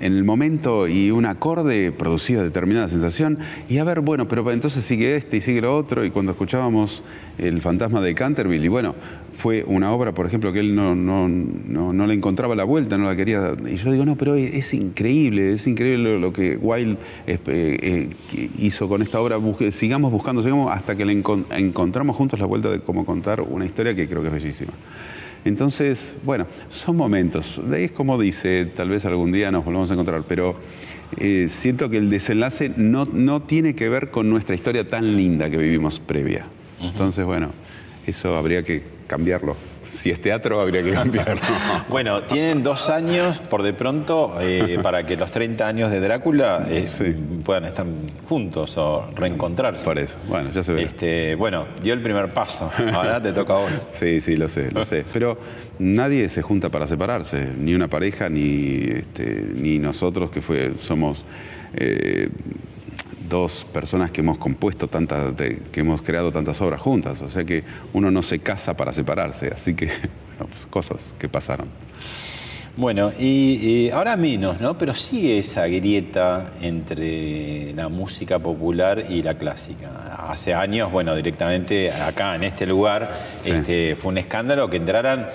en 0.00 0.12
el 0.12 0.24
momento 0.24 0.88
y 0.88 1.10
un 1.10 1.26
acorde 1.26 1.92
producía 1.92 2.42
determinada 2.42 2.88
sensación, 2.88 3.38
y 3.68 3.78
a 3.78 3.84
ver, 3.84 4.00
bueno, 4.00 4.28
pero 4.28 4.50
entonces 4.50 4.84
sigue 4.84 5.16
este 5.16 5.38
y 5.38 5.40
sigue 5.40 5.60
lo 5.60 5.76
otro, 5.76 6.04
y 6.04 6.10
cuando 6.10 6.32
escuchábamos 6.32 7.02
El 7.38 7.60
fantasma 7.60 8.00
de 8.00 8.14
Canterville, 8.14 8.64
y 8.64 8.68
bueno, 8.68 8.94
fue 9.36 9.64
una 9.66 9.92
obra, 9.92 10.12
por 10.12 10.26
ejemplo, 10.26 10.52
que 10.52 10.60
él 10.60 10.74
no, 10.74 10.94
no, 10.94 11.28
no, 11.28 12.06
le 12.06 12.14
encontraba 12.14 12.54
la 12.54 12.64
vuelta, 12.64 12.98
no 12.98 13.06
la 13.06 13.16
quería. 13.16 13.54
Y 13.66 13.76
yo 13.76 13.90
digo, 13.90 14.04
no, 14.04 14.16
pero 14.16 14.34
es, 14.34 14.72
increíble, 14.74 15.52
es 15.54 15.66
increíble 15.66 16.18
lo, 16.18 16.32
que 16.32 16.56
Wilde 16.56 16.98
eh, 17.26 17.38
eh, 17.46 18.10
hizo 18.58 18.88
con 18.88 19.02
esta 19.02 19.20
obra. 19.20 19.38
sigamos 19.70 20.12
buscando, 20.12 20.42
sigamos 20.42 20.72
hasta 20.72 20.94
que 20.94 21.04
le 21.04 21.12
encontramos 21.12 22.16
juntos 22.16 22.38
la 22.38 22.46
vuelta 22.46 22.70
de 22.70 22.80
cómo 22.80 23.04
contar 23.04 23.40
una 23.40 23.64
historia 23.64 23.94
que 23.94 24.06
creo 24.06 24.22
que 24.22 24.28
es 24.28 24.34
bellísima. 24.34 24.72
Entonces, 25.44 26.16
bueno, 26.24 26.46
son 26.68 26.96
momentos. 26.96 27.60
Es 27.74 27.92
como 27.92 28.20
dice, 28.20 28.66
tal 28.66 28.90
vez 28.90 29.04
algún 29.06 29.32
día 29.32 29.50
nos 29.50 29.64
volvamos 29.64 29.90
a 29.90 29.94
encontrar, 29.94 30.24
pero 30.28 30.56
eh, 31.18 31.48
siento 31.50 31.90
que 31.90 31.98
el 31.98 32.10
desenlace 32.10 32.72
no, 32.76 33.06
no 33.06 33.42
tiene 33.42 33.74
que 33.74 33.88
ver 33.88 34.10
con 34.10 34.30
nuestra 34.30 34.54
historia 34.54 34.86
tan 34.86 35.16
linda 35.16 35.50
que 35.50 35.58
vivimos 35.58 36.00
previa. 36.00 36.44
Entonces, 36.80 37.24
bueno, 37.24 37.50
eso 38.06 38.36
habría 38.36 38.62
que 38.62 38.82
cambiarlo. 39.06 39.56
Si 39.94 40.10
es 40.10 40.20
teatro, 40.20 40.60
habría 40.60 40.82
que 40.82 40.92
cambiarlo. 40.92 41.40
bueno, 41.88 42.22
tienen 42.24 42.62
dos 42.62 42.88
años 42.88 43.38
por 43.38 43.62
de 43.62 43.72
pronto 43.72 44.34
eh, 44.40 44.78
para 44.82 45.04
que 45.04 45.16
los 45.16 45.30
30 45.30 45.66
años 45.66 45.90
de 45.90 46.00
Drácula 46.00 46.66
eh, 46.68 46.86
puedan 47.44 47.64
estar 47.64 47.86
juntos 48.28 48.76
o 48.78 49.10
reencontrarse. 49.14 49.84
Por 49.84 49.98
eso, 49.98 50.18
bueno, 50.28 50.50
ya 50.52 50.62
se 50.62 50.72
ve. 50.72 50.82
Este, 50.82 51.34
bueno, 51.34 51.66
dio 51.82 51.94
el 51.94 52.02
primer 52.02 52.32
paso, 52.32 52.70
ahora 52.92 53.22
te 53.22 53.32
toca 53.32 53.54
a 53.54 53.58
vos. 53.58 53.88
Sí, 53.92 54.20
sí, 54.20 54.36
lo 54.36 54.48
sé, 54.48 54.70
lo 54.72 54.84
sé. 54.84 55.04
Pero 55.12 55.38
nadie 55.78 56.28
se 56.28 56.42
junta 56.42 56.70
para 56.70 56.86
separarse, 56.86 57.50
ni 57.56 57.74
una 57.74 57.88
pareja, 57.88 58.28
ni, 58.28 58.78
este, 58.78 59.46
ni 59.54 59.78
nosotros 59.78 60.30
que 60.30 60.40
fue, 60.40 60.72
somos... 60.80 61.24
Eh, 61.74 62.28
dos 63.32 63.64
personas 63.72 64.10
que 64.10 64.20
hemos 64.20 64.36
compuesto 64.36 64.88
tantas, 64.88 65.34
que 65.34 65.80
hemos 65.80 66.02
creado 66.02 66.30
tantas 66.30 66.60
obras 66.60 66.80
juntas. 66.80 67.22
O 67.22 67.28
sea 67.28 67.44
que 67.44 67.64
uno 67.94 68.10
no 68.10 68.22
se 68.22 68.38
casa 68.38 68.76
para 68.76 68.92
separarse, 68.92 69.48
así 69.48 69.74
que 69.74 69.86
pues, 70.38 70.66
cosas 70.70 71.14
que 71.18 71.28
pasaron. 71.28 71.66
Bueno, 72.76 73.12
y, 73.18 73.90
ahora 73.90 74.16
menos, 74.16 74.60
¿no? 74.60 74.78
Pero 74.78 74.94
sigue 74.94 75.38
esa 75.38 75.66
grieta 75.66 76.52
entre 76.62 77.74
la 77.74 77.88
música 77.88 78.38
popular 78.38 79.04
y 79.10 79.22
la 79.22 79.34
clásica. 79.36 79.90
Hace 80.30 80.54
años, 80.54 80.90
bueno, 80.90 81.14
directamente 81.14 81.90
acá 81.90 82.34
en 82.34 82.44
este 82.44 82.66
lugar 82.66 83.10
este, 83.44 83.94
fue 83.96 84.12
un 84.12 84.18
escándalo 84.18 84.70
que 84.70 84.78
entraran 84.78 85.28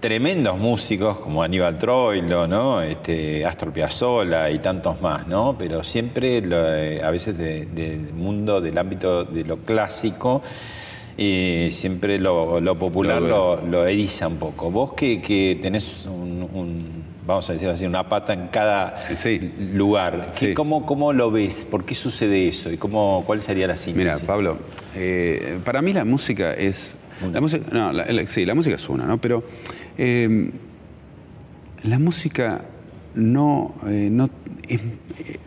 tremendos 0.00 0.58
músicos 0.58 1.18
como 1.18 1.42
Aníbal 1.42 1.78
Troilo, 1.78 2.46
¿no? 2.46 2.80
Este, 2.82 3.44
Astor 3.44 3.72
Piazzolla 3.72 4.50
y 4.50 4.58
tantos 4.58 5.00
más, 5.00 5.26
¿no? 5.26 5.56
Pero 5.58 5.82
siempre 5.82 6.42
eh, 6.44 7.00
a 7.02 7.10
veces 7.10 7.36
del 7.36 8.12
mundo, 8.14 8.60
del 8.60 8.76
ámbito 8.78 9.24
de 9.24 9.44
lo 9.44 9.58
clásico, 9.58 10.42
y 11.16 11.68
siempre 11.72 12.20
lo, 12.20 12.78
popular 12.78 13.20
lo, 13.20 13.86
eriza 13.86 14.28
un 14.28 14.36
poco. 14.36 14.70
Vos 14.70 14.92
que, 14.92 15.58
tenés 15.60 16.06
un, 16.06 17.02
vamos 17.26 17.50
a 17.50 17.54
decir 17.54 17.68
así, 17.68 17.84
una 17.84 18.08
pata 18.08 18.32
en 18.32 18.48
cada 18.48 18.96
lugar, 19.74 20.30
¿cómo, 20.54 21.12
lo 21.12 21.30
ves? 21.32 21.66
¿Por 21.68 21.84
qué 21.84 21.96
sucede 21.96 22.46
eso? 22.46 22.70
¿Y 22.70 22.76
cómo, 22.76 23.24
cuál 23.26 23.40
sería 23.40 23.66
la 23.66 23.76
síntesis? 23.76 24.14
Mira, 24.14 24.26
Pablo, 24.26 24.58
eh, 24.94 25.58
para 25.64 25.82
mí 25.82 25.92
la 25.92 26.04
música 26.04 26.54
es... 26.54 26.96
La 27.32 27.40
música, 27.40 27.66
no, 27.72 27.92
sí, 28.26 28.46
la 28.46 28.54
música 28.54 28.76
es 28.76 28.88
una, 28.88 29.04
¿no? 29.04 29.20
Pero 29.20 29.42
Em, 29.98 30.52
la 31.82 31.98
música 31.98 32.64
no, 33.14 33.74
eh, 33.86 34.08
no 34.10 34.30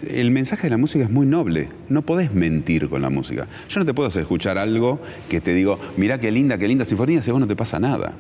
el 0.08 0.32
mensaje 0.32 0.64
de 0.64 0.72
la 0.72 0.78
música 0.78 1.06
es 1.06 1.10
muy 1.10 1.26
noble. 1.26 1.68
No 1.90 2.02
podés 2.02 2.34
mentir 2.34 2.90
con 2.90 3.02
la 3.02 3.10
música. 3.10 3.48
Yo 3.70 3.80
no 3.80 3.86
te 3.86 3.94
puedo 3.94 4.08
hacer 4.08 4.24
escuchar 4.24 4.58
algo 4.58 5.00
que 5.30 5.42
te 5.42 5.54
digo, 5.54 5.80
mirá 5.98 6.20
qué 6.20 6.32
linda, 6.32 6.58
qué 6.58 6.68
linda 6.68 6.86
sinfonía, 6.86 7.22
si 7.22 7.32
vos 7.32 7.40
no 7.40 7.48
te 7.48 7.56
pasa 7.56 7.80
nada. 7.80 8.14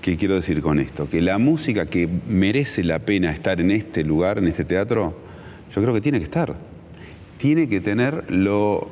¿Qué 0.00 0.16
quiero 0.16 0.34
decir 0.34 0.60
con 0.60 0.80
esto? 0.80 1.08
Que 1.08 1.20
la 1.20 1.38
música 1.38 1.86
que 1.86 2.08
merece 2.28 2.82
la 2.82 2.98
pena 2.98 3.30
estar 3.30 3.60
en 3.60 3.70
este 3.70 4.02
lugar, 4.02 4.38
en 4.38 4.48
este 4.48 4.64
teatro, 4.64 5.16
yo 5.74 5.80
creo 5.80 5.94
que 5.94 6.00
tiene 6.00 6.18
que 6.18 6.24
estar. 6.24 6.56
Tiene 7.38 7.68
que 7.68 7.80
tener 7.80 8.24
lo, 8.28 8.90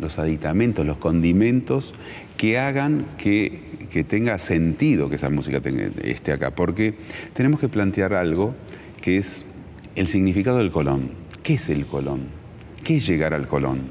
los 0.00 0.18
aditamentos, 0.18 0.86
los 0.86 0.98
condimentos 0.98 1.94
que 2.36 2.58
hagan 2.58 3.06
que 3.18 3.60
que 3.92 4.04
tenga 4.04 4.38
sentido 4.38 5.10
que 5.10 5.16
esa 5.16 5.28
música 5.28 5.60
esté 6.02 6.32
acá, 6.32 6.50
porque 6.54 6.94
tenemos 7.34 7.60
que 7.60 7.68
plantear 7.68 8.14
algo 8.14 8.48
que 9.02 9.18
es 9.18 9.44
el 9.96 10.06
significado 10.06 10.56
del 10.56 10.70
Colón. 10.70 11.10
¿Qué 11.42 11.54
es 11.54 11.68
el 11.68 11.84
Colón? 11.84 12.22
¿Qué 12.82 12.96
es 12.96 13.06
llegar 13.06 13.34
al 13.34 13.46
Colón? 13.46 13.82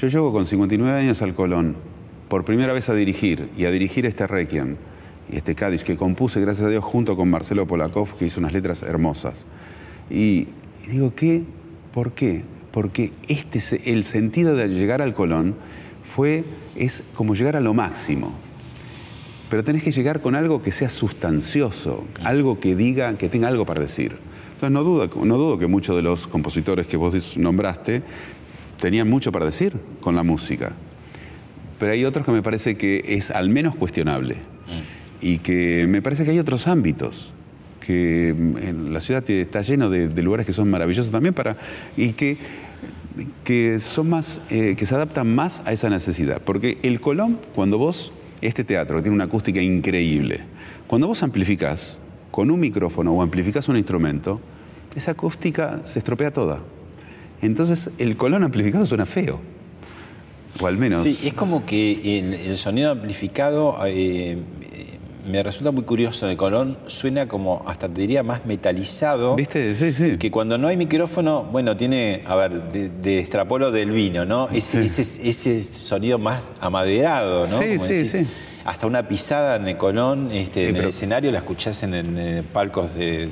Yo 0.00 0.08
llego 0.08 0.32
con 0.32 0.44
59 0.44 0.98
años 0.98 1.22
al 1.22 1.34
Colón, 1.34 1.76
por 2.28 2.44
primera 2.44 2.72
vez 2.72 2.88
a 2.88 2.94
dirigir, 2.94 3.48
y 3.56 3.66
a 3.66 3.70
dirigir 3.70 4.06
este 4.06 4.26
Requiem, 4.26 4.74
y 5.30 5.36
este 5.36 5.54
Cádiz, 5.54 5.84
que 5.84 5.96
compuse, 5.96 6.40
gracias 6.40 6.66
a 6.66 6.70
Dios, 6.70 6.82
junto 6.82 7.16
con 7.16 7.30
Marcelo 7.30 7.64
Polakov, 7.64 8.16
que 8.16 8.24
hizo 8.24 8.40
unas 8.40 8.52
letras 8.52 8.82
hermosas. 8.82 9.46
Y, 10.10 10.48
digo, 10.90 11.14
¿qué? 11.14 11.44
¿Por 11.94 12.10
qué? 12.10 12.42
Porque 12.72 13.12
este, 13.28 13.92
el 13.92 14.02
sentido 14.02 14.56
de 14.56 14.66
llegar 14.66 15.00
al 15.00 15.14
Colón 15.14 15.54
fue, 16.02 16.42
es 16.74 17.04
como 17.14 17.36
llegar 17.36 17.54
a 17.54 17.60
lo 17.60 17.72
máximo 17.72 18.45
pero 19.48 19.62
tenés 19.62 19.84
que 19.84 19.92
llegar 19.92 20.20
con 20.20 20.34
algo 20.34 20.62
que 20.62 20.72
sea 20.72 20.88
sustancioso, 20.88 22.04
algo 22.24 22.58
que 22.58 22.74
diga, 22.74 23.16
que 23.16 23.28
tenga 23.28 23.48
algo 23.48 23.64
para 23.64 23.80
decir. 23.80 24.16
Entonces 24.54 24.70
no 24.70 24.82
dudo, 24.82 25.10
no 25.24 25.36
dudo 25.36 25.58
que 25.58 25.66
muchos 25.66 25.94
de 25.94 26.02
los 26.02 26.26
compositores 26.26 26.86
que 26.86 26.96
vos 26.96 27.36
nombraste 27.36 28.02
tenían 28.80 29.08
mucho 29.08 29.30
para 29.30 29.44
decir 29.44 29.74
con 30.00 30.16
la 30.16 30.22
música. 30.22 30.72
Pero 31.78 31.92
hay 31.92 32.04
otros 32.04 32.24
que 32.24 32.32
me 32.32 32.42
parece 32.42 32.76
que 32.76 33.04
es 33.06 33.30
al 33.30 33.50
menos 33.50 33.76
cuestionable. 33.76 34.36
Y 35.20 35.38
que 35.38 35.86
me 35.88 36.02
parece 36.02 36.24
que 36.24 36.30
hay 36.30 36.38
otros 36.38 36.66
ámbitos. 36.66 37.32
Que 37.80 38.30
en 38.30 38.92
la 38.92 39.00
ciudad 39.00 39.28
está 39.28 39.62
lleno 39.62 39.90
de, 39.90 40.22
lugares 40.22 40.46
que 40.46 40.52
son 40.52 40.70
maravillosos 40.70 41.12
también 41.12 41.34
para. 41.34 41.56
y 41.96 42.12
que, 42.14 42.38
que 43.44 43.78
son 43.78 44.08
más. 44.08 44.42
Eh, 44.50 44.74
que 44.76 44.86
se 44.86 44.94
adaptan 44.94 45.34
más 45.34 45.62
a 45.66 45.72
esa 45.72 45.90
necesidad. 45.90 46.40
Porque 46.42 46.78
el 46.82 47.00
Colón, 47.00 47.38
cuando 47.54 47.78
vos 47.78 48.12
este 48.40 48.64
teatro 48.64 48.96
que 48.96 49.02
tiene 49.02 49.14
una 49.14 49.24
acústica 49.24 49.60
increíble, 49.60 50.40
cuando 50.86 51.08
vos 51.08 51.22
amplificás 51.22 51.98
con 52.30 52.50
un 52.50 52.60
micrófono 52.60 53.12
o 53.12 53.22
amplificás 53.22 53.68
un 53.68 53.76
instrumento, 53.76 54.40
esa 54.94 55.12
acústica 55.12 55.80
se 55.84 55.98
estropea 55.98 56.32
toda. 56.32 56.58
Entonces 57.42 57.90
el 57.98 58.16
colón 58.16 58.44
amplificado 58.44 58.86
suena 58.86 59.06
feo. 59.06 59.40
O 60.60 60.66
al 60.66 60.78
menos. 60.78 61.02
Sí, 61.02 61.18
es 61.24 61.34
como 61.34 61.66
que 61.66 62.18
el, 62.18 62.56
sonido 62.56 62.90
amplificado 62.90 63.76
eh, 63.86 64.38
me 65.26 65.42
resulta 65.42 65.70
muy 65.70 65.84
curioso 65.84 66.26
de 66.26 66.36
Colón, 66.36 66.78
suena 66.86 67.26
como, 67.26 67.62
hasta 67.66 67.88
te 67.88 68.00
diría, 68.00 68.22
más 68.22 68.46
metalizado. 68.46 69.34
¿Viste? 69.36 69.74
Sí, 69.76 69.92
sí. 69.92 70.16
Que 70.18 70.30
cuando 70.30 70.56
no 70.58 70.68
hay 70.68 70.76
micrófono, 70.76 71.44
bueno, 71.44 71.76
tiene, 71.76 72.22
a 72.26 72.36
ver, 72.36 72.72
de, 72.72 73.18
extrapolo 73.18 73.70
del 73.70 73.90
vino, 73.90 74.24
¿no? 74.24 74.48
Ese, 74.52 74.84
ese, 74.84 75.62
sonido 75.62 76.18
más 76.18 76.40
amaderado, 76.60 77.40
¿no? 77.40 77.58
Sí, 77.58 77.78
sí, 77.78 78.04
sí. 78.04 78.26
Hasta 78.64 78.88
una 78.88 79.06
pisada 79.06 79.56
en 79.56 79.68
el 79.68 79.76
Colón, 79.76 80.32
este, 80.32 80.68
en 80.68 80.76
el 80.76 80.86
escenario, 80.86 81.30
la 81.30 81.38
escuchás 81.38 81.84
en, 81.84 82.44
palcos 82.52 82.94
de, 82.96 83.28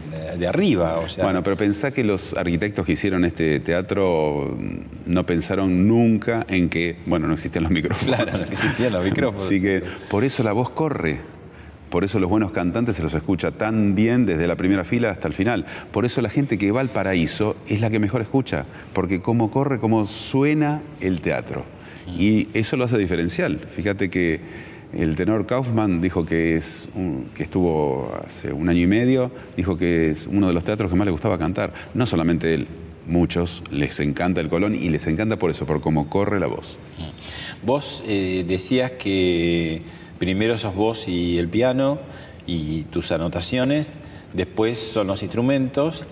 arriba. 0.46 0.98
O 0.98 1.09
sea, 1.09 1.24
bueno, 1.24 1.42
pero 1.42 1.57
pensá 1.57 1.90
que 1.90 2.04
los 2.04 2.35
arquitectos 2.37 2.87
que 2.87 2.92
hicieron 2.92 3.24
este 3.24 3.59
teatro 3.59 4.57
no 5.07 5.26
pensaron 5.26 5.88
nunca 5.88 6.46
en 6.48 6.68
que, 6.68 6.98
bueno, 7.07 7.26
no 7.26 7.35
existían 7.35 7.64
los 7.64 7.72
micrófonos. 7.72 8.14
Claro, 8.14 8.38
no 8.38 8.44
existían 8.44 8.92
los 8.92 9.04
micrófonos. 9.04 9.46
Así 9.46 9.61
que 9.61 9.83
por 10.09 10.22
eso 10.22 10.44
la 10.44 10.52
voz 10.52 10.70
corre. 10.70 11.34
Por 11.94 12.02
eso 12.02 12.18
los 12.18 12.28
buenos 12.28 12.50
cantantes 12.50 12.96
se 12.96 13.04
los 13.04 13.14
escucha 13.14 13.52
tan 13.52 13.94
bien 13.94 14.26
desde 14.26 14.48
la 14.48 14.57
primera 14.57 14.83
fila 14.83 15.11
hasta 15.11 15.28
el 15.28 15.33
final. 15.33 15.64
Por 15.92 16.04
eso 16.04 16.20
la 16.22 16.28
gente 16.28 16.59
que 16.59 16.72
va 16.72 16.80
al 16.80 16.90
paraíso 16.90 17.54
es 17.68 17.80
la 17.80 17.88
que 17.88 18.00
mejor 18.00 18.20
escucha, 18.20 18.66
porque 18.92 19.20
cómo 19.20 19.48
corre, 19.52 19.78
cómo 19.78 20.04
suena 20.04 20.83
el 21.00 21.20
teatro. 21.20 21.64
Y 22.09 22.48
eso 22.52 22.76
lo 22.76 22.83
hace 22.83 22.98
diferencial. 22.98 23.61
Fíjate 23.76 24.11
que 24.11 24.40
el 24.92 25.14
tenor 25.14 25.46
Kaufman 25.46 26.00
dijo 26.00 26.26
que, 26.26 26.57
es 26.57 26.88
que 27.33 27.44
estuvo 27.44 28.12
hace 28.26 28.52
un 28.52 28.68
año 28.68 28.80
y 28.80 28.88
medio, 28.88 29.30
dijo 29.57 29.78
que 29.78 30.11
es 30.11 30.26
uno 30.26 30.48
de 30.48 30.52
los 30.52 30.64
teatros 30.64 30.90
que 30.90 30.96
más 30.96 31.04
le 31.04 31.12
gustaba 31.12 31.38
cantar. 31.38 31.72
No 31.94 32.07
solamente 32.07 32.54
él, 32.54 32.66
muchos 33.07 33.62
les 33.70 34.00
encanta 34.00 34.40
el 34.40 34.48
Colón 34.48 34.74
y 34.74 34.88
les 34.88 35.07
encanta 35.07 35.38
por 35.38 35.52
eso, 35.52 35.64
por 35.64 35.80
cómo 35.80 36.11
corre 36.11 36.40
la 36.40 36.48
voz. 36.48 36.76
Vos 37.62 38.02
eh, 38.09 38.44
decías 38.48 38.90
que 38.90 40.03
primero 40.18 40.59
sos 40.59 40.74
vos 40.74 41.09
y 41.09 41.38
el 41.38 41.48
piano 41.48 41.98
y 42.46 42.83
tus 42.83 43.12
anotaciones, 43.12 43.94
después 44.33 44.79
son 44.79 45.07
los 45.07 45.22
instrumentos. 45.22 46.05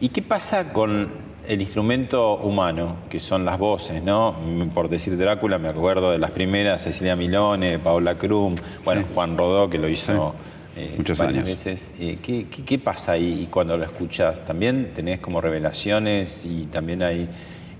¿Y 0.00 0.10
qué 0.10 0.22
pasa 0.22 0.72
con 0.72 1.08
el 1.46 1.60
instrumento 1.60 2.36
humano, 2.36 2.96
que 3.08 3.18
son 3.18 3.44
las 3.44 3.58
voces, 3.58 4.02
¿no? 4.02 4.36
Por 4.74 4.88
decir 4.88 5.16
Drácula, 5.16 5.58
me 5.58 5.68
acuerdo 5.68 6.12
de 6.12 6.18
las 6.18 6.30
primeras, 6.30 6.82
Cecilia 6.84 7.16
Milone, 7.16 7.78
Paola 7.78 8.14
Krum, 8.14 8.54
bueno, 8.84 9.04
Juan 9.14 9.36
Rodó, 9.36 9.68
que 9.68 9.78
lo 9.78 9.88
hizo 9.88 10.34
eh, 10.76 10.94
Muchos 10.96 11.20
años. 11.20 11.44
veces. 11.44 11.92
Eh, 11.98 12.18
¿qué, 12.22 12.46
qué, 12.46 12.78
pasa 12.78 13.12
ahí 13.12 13.48
cuando 13.50 13.76
lo 13.76 13.84
escuchas? 13.84 14.44
¿También 14.44 14.92
tenés 14.94 15.18
como 15.18 15.40
revelaciones 15.40 16.44
y 16.44 16.66
también 16.66 17.02
hay 17.02 17.28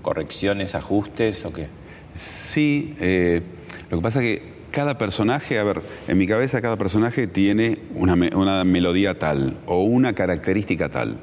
correcciones, 0.01 0.75
ajustes 0.75 1.45
o 1.45 1.53
qué? 1.53 1.67
Sí, 2.13 2.95
eh, 2.99 3.41
lo 3.89 3.97
que 3.97 4.03
pasa 4.03 4.21
es 4.21 4.25
que 4.25 4.50
cada 4.71 4.97
personaje, 4.97 5.59
a 5.59 5.63
ver, 5.63 5.81
en 6.07 6.17
mi 6.17 6.25
cabeza 6.25 6.61
cada 6.61 6.77
personaje 6.77 7.27
tiene 7.27 7.77
una, 7.93 8.15
melodía 8.63 9.19
tal 9.19 9.57
o 9.65 9.83
una 9.83 10.13
característica 10.13 10.89
tal. 10.89 11.17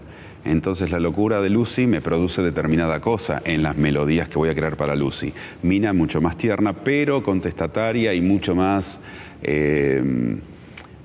Entonces 0.45 0.91
la 0.91 1.01
locura 1.01 1.41
de 1.41 1.51
Lucy 1.51 1.87
me 1.87 2.01
produce 2.01 2.43
determinada 2.43 3.01
cosa 3.01 3.43
en 3.45 3.63
las 3.63 3.77
melodías 3.77 4.29
que 4.29 4.39
voy 4.39 4.49
a 4.51 4.55
crear 4.55 4.77
para 4.77 4.95
Lucy. 4.95 5.33
Mina 5.63 5.93
mucho 5.93 6.21
más 6.21 6.37
tierna, 6.37 6.73
pero 6.73 7.23
contestataria 7.23 8.15
y 8.15 8.21
mucho 8.21 8.55
más, 8.55 9.01
eh, 9.43 10.37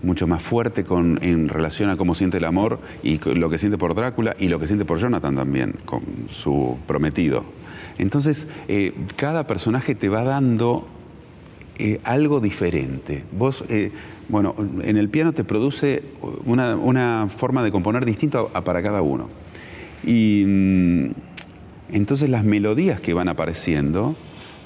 mucho 0.03 0.27
más 0.27 0.41
fuerte 0.41 0.83
con, 0.83 1.19
en 1.23 1.49
relación 1.49 1.89
a 1.89 1.97
cómo 1.97 2.13
siente 2.13 2.37
el 2.37 2.45
amor 2.45 2.79
y 3.01 3.19
lo 3.33 3.49
que 3.49 3.57
siente 3.57 3.77
por 3.77 3.95
Drácula 3.95 4.35
y 4.37 4.49
lo 4.49 4.59
que 4.59 4.67
siente 4.67 4.85
por 4.85 4.99
Jonathan 4.99 5.35
también, 5.35 5.75
con 5.85 6.03
su 6.29 6.77
prometido. 6.85 7.43
Entonces, 7.97 8.47
eh, 8.67 8.93
cada 9.15 9.45
personaje 9.47 9.95
te 9.95 10.09
va 10.09 10.23
dando 10.23 10.87
eh, 11.79 11.99
algo 12.03 12.39
diferente. 12.39 13.23
Vos, 13.31 13.63
eh, 13.67 13.91
bueno, 14.29 14.55
en 14.83 14.95
el 14.97 15.09
piano 15.09 15.33
te 15.33 15.43
produce 15.43 16.03
una, 16.45 17.27
forma 17.29 17.63
de 17.63 17.71
componer 17.71 18.05
distinta 18.05 18.45
para 18.45 18.83
cada 18.83 19.01
uno. 19.01 19.27
Y 20.05 20.43
mm, 20.45 21.11
entonces 21.93 22.29
las 22.29 22.43
melodías 22.43 23.01
que 23.01 23.15
van 23.15 23.27
apareciendo, 23.27 24.15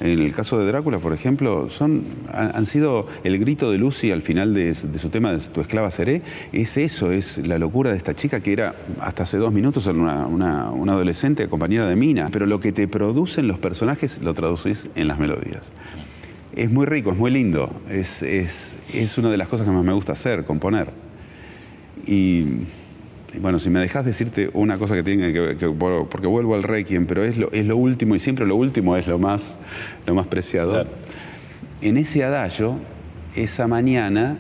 en 0.02 0.20
el 0.20 0.34
caso 0.34 0.60
de 0.60 0.66
Drácula, 0.66 1.00
por 1.00 1.14
ejemplo, 1.14 1.70
son, 1.70 2.04
han, 2.34 2.66
sido 2.66 3.06
el 3.24 3.40
grito 3.40 3.72
de 3.72 3.78
Lucy 3.78 4.12
al 4.12 4.22
final 4.22 4.54
de, 4.54 4.76
su 4.76 5.10
tema 5.10 5.32
de 5.32 5.40
Tu 5.40 5.62
esclava 5.62 5.90
seré. 5.92 6.20
Es 6.52 6.76
eso, 6.76 7.14
es 7.14 7.38
la 7.38 7.58
locura 7.58 7.92
de 7.92 7.98
esta 7.98 8.16
chica 8.16 8.42
que 8.42 8.52
era 8.52 8.76
hasta 9.00 9.24
hace 9.24 9.38
dos 9.38 9.54
minutos 9.54 9.88
una, 9.88 10.28
una, 10.28 10.72
una 10.72 10.92
adolescente 10.92 11.48
compañera 11.48 11.88
de 11.88 11.96
Mina. 11.96 12.28
Pero 12.34 12.46
lo 12.46 12.60
que 12.60 12.74
te 12.74 12.86
producen 12.90 13.48
los 13.48 13.60
personajes 13.60 14.22
lo 14.22 14.34
traducís 14.34 14.90
en 14.96 15.08
las 15.08 15.20
melodías 15.20 15.72
es 16.58 16.72
muy 16.72 16.88
rico, 16.88 17.12
es 17.12 17.18
muy 17.18 17.30
lindo. 17.30 17.70
Es, 17.90 19.18
una 19.18 19.30
de 19.30 19.38
las 19.38 19.48
cosas 19.48 19.68
que 19.68 19.72
más 19.72 19.84
me 19.84 19.94
gusta 19.94 20.14
hacer, 20.14 20.44
componer. 20.44 20.90
Y, 22.08 22.46
bueno, 23.40 23.60
si 23.60 23.70
me 23.70 23.80
dejas 23.80 24.04
decirte 24.04 24.50
una 24.54 24.80
cosa 24.80 24.96
que 24.96 25.04
tiene 25.04 25.32
que, 25.32 25.56
que 25.56 25.70
porque 25.70 26.26
vuelvo 26.26 26.56
al 26.56 26.64
Requiem, 26.64 27.06
pero 27.06 27.24
es 27.24 27.38
lo, 27.38 27.52
es 27.52 27.66
lo 27.66 27.78
último 27.78 28.16
y 28.16 28.20
siempre 28.20 28.48
lo 28.48 28.56
último 28.56 28.98
es 28.98 29.06
lo 29.06 29.20
más, 29.20 29.60
lo 30.08 30.16
más 30.16 30.26
preciado. 30.26 30.82
En 31.82 31.98
ese 31.98 32.24
adagio, 32.24 32.80
esa 33.36 33.68
mañana 33.68 34.40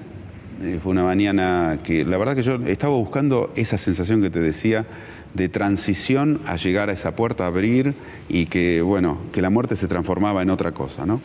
eh, 0.63 0.79
fue 0.81 0.93
una 0.93 1.03
mañana 1.03 1.77
que 1.83 2.03
la 2.03 2.17
verdad 2.17 2.35
que 2.35 2.41
yo 2.41 2.55
estaba 2.65 2.95
buscando 2.95 3.53
esa 3.55 3.77
sensación 3.77 4.23
que 4.23 4.31
te 4.31 4.39
decía 4.39 4.87
de 5.35 5.49
transición 5.49 6.41
a 6.47 6.55
llegar 6.55 6.89
a 6.89 6.93
esa 6.93 7.15
puerta, 7.15 7.43
a 7.43 7.47
abrir 7.47 7.93
y 8.27 8.47
que, 8.47 8.81
bueno, 8.81 9.19
que 9.31 9.43
la 9.43 9.51
muerte 9.51 9.75
se 9.75 9.87
transformaba 9.87 10.41
en 10.41 10.49
otra 10.49 10.71
cosa, 10.71 11.05
¿no? 11.05 11.21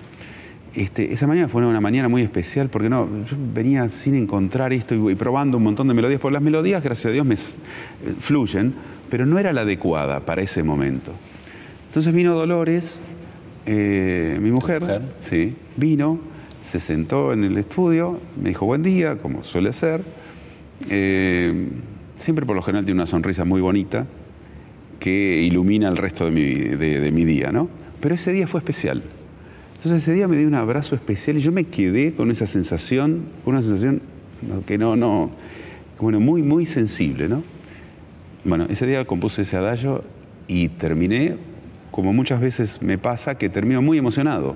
Este, 0.75 1.13
esa 1.13 1.27
mañana 1.27 1.49
fue 1.49 1.67
una 1.67 1.83
mañana 1.83 2.09
muy 2.09 2.23
especial 2.23 2.71
porque 2.71 2.89
no, 2.89 3.07
yo 3.27 3.37
venía 3.53 3.91
sin 3.91 4.15
encontrar 4.15 4.73
esto 4.73 5.11
y, 5.11 5.15
probando 5.15 5.59
un 5.59 5.65
montón 5.65 5.87
de 5.89 5.95
melodías, 5.95 6.19
porque 6.19 6.33
las 6.33 6.43
melodías, 6.43 6.83
gracias 6.83 7.07
a 7.07 7.11
Dios, 7.11 7.27
me 7.27 7.35
eh, 7.35 8.15
fluyen, 8.19 8.73
pero 9.11 9.27
no 9.27 9.39
era 9.39 9.53
la 9.53 9.63
adecuada 9.63 10.21
para 10.21 10.41
ese 10.41 10.63
momento. 10.63 11.13
Entonces 11.89 12.15
vino 12.15 12.35
Dolores, 12.35 13.03
eh, 13.67 14.39
mi 14.41 14.51
mujer, 14.51 15.03
sí, 15.21 15.55
vino, 15.77 16.19
se 16.65 16.79
sentó 16.79 17.35
en 17.35 17.45
el 17.45 17.59
estudio, 17.59 18.19
me 18.41 18.49
dijo 18.49 18.65
buen 18.65 18.83
día, 18.83 19.19
como 19.19 19.45
suele 19.45 19.75
ser. 19.75 20.03
Eh, 20.89 21.69
siempre 22.17 22.47
por 22.47 22.57
lo 22.57 22.63
general 22.63 22.87
tiene 22.87 22.99
una 22.99 23.07
sonrisa 23.07 23.45
muy 23.45 23.61
bonita 23.61 24.07
que 24.99 25.43
ilumina 25.43 25.89
el 25.89 25.99
resto 25.99 26.25
de 26.25 26.31
mi, 26.31 26.55
de 26.55 27.11
mi 27.13 27.27
día, 27.27 27.53
¿no? 27.53 27.69
Pero 28.01 28.15
ese 28.15 28.33
día 28.33 28.47
fue 28.47 28.61
especial 28.61 29.03
entonces 29.83 30.05
ese 30.05 30.12
día 30.12 30.29
me 30.29 30.37
dio 30.37 30.47
un 30.47 30.55
abrazo 30.55 30.95
especial 30.95 31.38
y 31.38 31.40
yo 31.40 31.51
me 31.51 31.64
quedé 31.64 32.14
con 32.14 32.31
esa 32.31 32.47
sensación, 32.47 33.25
una 33.45 33.62
sensación 33.62 34.01
que 34.64 34.79
no, 34.79 34.95
no, 34.95 35.33
bueno, 35.99 36.21
muy, 36.21 36.40
muy 36.40 36.66
sensible, 36.66 37.29
¿no? 37.29 37.42
Bueno, 38.45 38.66
ese 38.71 38.87
día 38.87 39.05
compuse 39.05 39.42
ese 39.42 39.57
adagio 39.57 40.01
y 40.47 40.68
terminé, 40.68 41.35
como 41.90 42.12
muchas 42.12 42.40
veces 42.40 42.81
me 42.81 42.97
pasa, 42.97 43.37
que 43.37 43.49
termino 43.49 43.83
muy 43.83 43.99
emocionado, 43.99 44.55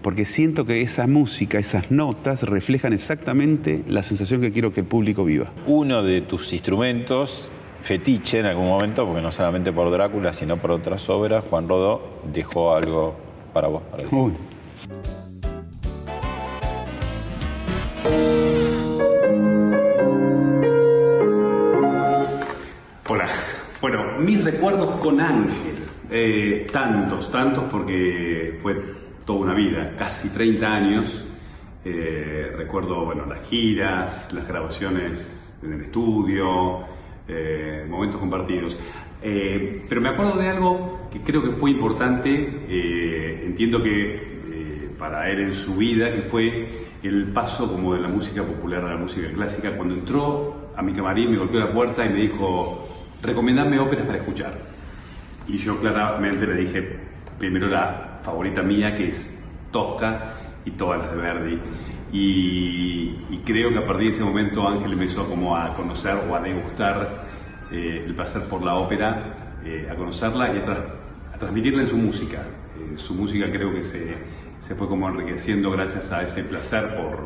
porque 0.00 0.24
siento 0.24 0.64
que 0.64 0.80
esa 0.80 1.06
música, 1.06 1.58
esas 1.58 1.90
notas 1.90 2.44
reflejan 2.44 2.94
exactamente 2.94 3.84
la 3.86 4.02
sensación 4.02 4.40
que 4.40 4.50
quiero 4.50 4.72
que 4.72 4.80
el 4.80 4.86
público 4.86 5.26
viva. 5.26 5.52
Uno 5.66 6.02
de 6.02 6.22
tus 6.22 6.54
instrumentos 6.54 7.50
fetiche 7.82 8.38
en 8.38 8.46
algún 8.46 8.68
momento, 8.68 9.04
porque 9.04 9.20
no 9.20 9.30
solamente 9.30 9.74
por 9.74 9.90
Drácula, 9.90 10.32
sino 10.32 10.56
por 10.56 10.70
otras 10.70 11.06
obras, 11.10 11.44
Juan 11.50 11.68
Rodó 11.68 12.00
dejó 12.32 12.74
algo 12.74 13.14
para 13.52 13.68
vos, 13.68 13.82
para 13.90 14.04
decir. 14.04 14.53
Hola. 23.08 23.30
Bueno, 23.80 24.18
mis 24.20 24.44
recuerdos 24.44 25.00
con 25.00 25.20
Ángel. 25.20 25.86
Eh, 26.10 26.66
tantos, 26.70 27.30
tantos, 27.30 27.64
porque 27.70 28.58
fue 28.60 28.74
toda 29.24 29.40
una 29.40 29.54
vida, 29.54 29.94
casi 29.96 30.28
30 30.28 30.66
años. 30.66 31.24
Eh, 31.82 32.52
recuerdo, 32.54 33.06
bueno, 33.06 33.24
las 33.24 33.46
giras, 33.48 34.34
las 34.34 34.46
grabaciones 34.46 35.58
en 35.62 35.72
el 35.72 35.80
estudio, 35.82 36.80
eh, 37.26 37.86
momentos 37.88 38.20
compartidos. 38.20 38.78
pero 39.88 40.00
me 40.02 40.10
acuerdo 40.10 40.36
de 40.38 40.48
algo 40.50 41.08
que 41.10 41.22
creo 41.22 41.42
que 41.42 41.52
fue 41.52 41.70
importante. 41.70 43.46
entiendo 43.46 43.82
que 43.82 44.33
para 45.04 45.28
él 45.28 45.40
en 45.40 45.54
su 45.54 45.76
vida, 45.76 46.10
que 46.14 46.22
fue 46.22 46.70
el 47.02 47.30
paso 47.30 47.70
como 47.70 47.92
de 47.92 48.00
la 48.00 48.08
música 48.08 48.42
popular 48.42 48.82
a 48.86 48.94
la 48.94 48.96
música 48.96 49.30
clásica. 49.34 49.76
Cuando 49.76 49.96
entró 49.96 50.70
a 50.74 50.80
mi 50.80 50.94
camarín, 50.94 51.30
me 51.30 51.36
golpeó 51.36 51.60
la 51.60 51.70
puerta 51.70 52.06
y 52.06 52.08
me 52.08 52.20
dijo, 52.20 52.88
recomendame 53.20 53.78
óperas 53.78 54.06
para 54.06 54.20
escuchar. 54.20 54.54
Y 55.46 55.58
yo 55.58 55.78
claramente 55.78 56.46
le 56.46 56.54
dije, 56.54 56.98
primero 57.38 57.68
la 57.68 58.18
favorita 58.22 58.62
mía, 58.62 58.94
que 58.94 59.08
es 59.08 59.38
Tosca, 59.70 60.36
y 60.64 60.70
todas 60.70 61.00
las 61.00 61.10
de 61.10 61.16
Verdi. 61.18 61.60
Y, 62.10 63.38
creo 63.44 63.68
que 63.72 63.80
a 63.80 63.86
partir 63.86 64.06
de 64.06 64.12
ese 64.12 64.24
momento 64.24 64.66
Ángel 64.66 64.94
empezó 64.94 65.28
como 65.28 65.54
a 65.54 65.74
conocer 65.74 66.16
o 66.30 66.34
a 66.34 66.40
degustar 66.40 67.26
eh, 67.70 68.04
el 68.06 68.14
placer 68.14 68.48
por 68.48 68.62
la 68.62 68.76
ópera, 68.76 69.58
eh, 69.66 69.86
a 69.90 69.94
conocerla 69.94 70.54
y 70.54 70.60
a, 70.60 71.38
transmitirla 71.38 71.82
en 71.82 71.88
su 71.88 71.98
música. 71.98 72.38
Eh, 72.38 72.96
su 72.96 73.14
música 73.14 73.50
creo 73.50 73.70
que 73.74 73.84
se 73.84 74.16
se 74.64 74.74
fue 74.74 74.88
como 74.88 75.06
enriqueciendo 75.10 75.70
gracias 75.70 76.10
a 76.10 76.22
ese 76.22 76.42
placer 76.42 76.96
por, 76.96 77.18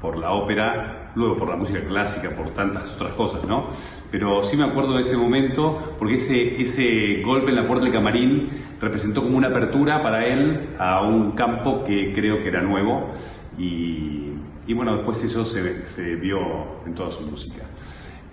por 0.00 0.18
la 0.18 0.32
ópera, 0.32 1.12
luego 1.14 1.36
por 1.36 1.48
la 1.48 1.54
música 1.54 1.80
clásica, 1.80 2.30
por 2.30 2.52
tantas 2.54 2.92
otras 2.96 3.14
cosas, 3.14 3.46
¿no? 3.46 3.68
Pero 4.10 4.42
sí 4.42 4.56
me 4.56 4.64
acuerdo 4.64 4.94
de 4.94 5.02
ese 5.02 5.16
momento 5.16 5.94
porque 5.96 6.16
ese, 6.16 6.60
ese 6.60 7.22
golpe 7.22 7.50
en 7.50 7.56
la 7.56 7.68
puerta 7.68 7.84
del 7.84 7.94
camarín 7.94 8.50
representó 8.80 9.22
como 9.22 9.38
una 9.38 9.46
apertura 9.46 10.02
para 10.02 10.26
él 10.26 10.74
a 10.76 11.02
un 11.02 11.36
campo 11.36 11.84
que 11.84 12.12
creo 12.12 12.40
que 12.40 12.48
era 12.48 12.62
nuevo 12.62 13.12
y, 13.56 14.32
y 14.66 14.74
bueno, 14.74 14.96
después 14.96 15.22
eso 15.22 15.44
se, 15.44 15.84
se, 15.84 16.16
vio 16.16 16.82
en 16.84 16.96
toda 16.96 17.12
su 17.12 17.22
música. 17.24 17.62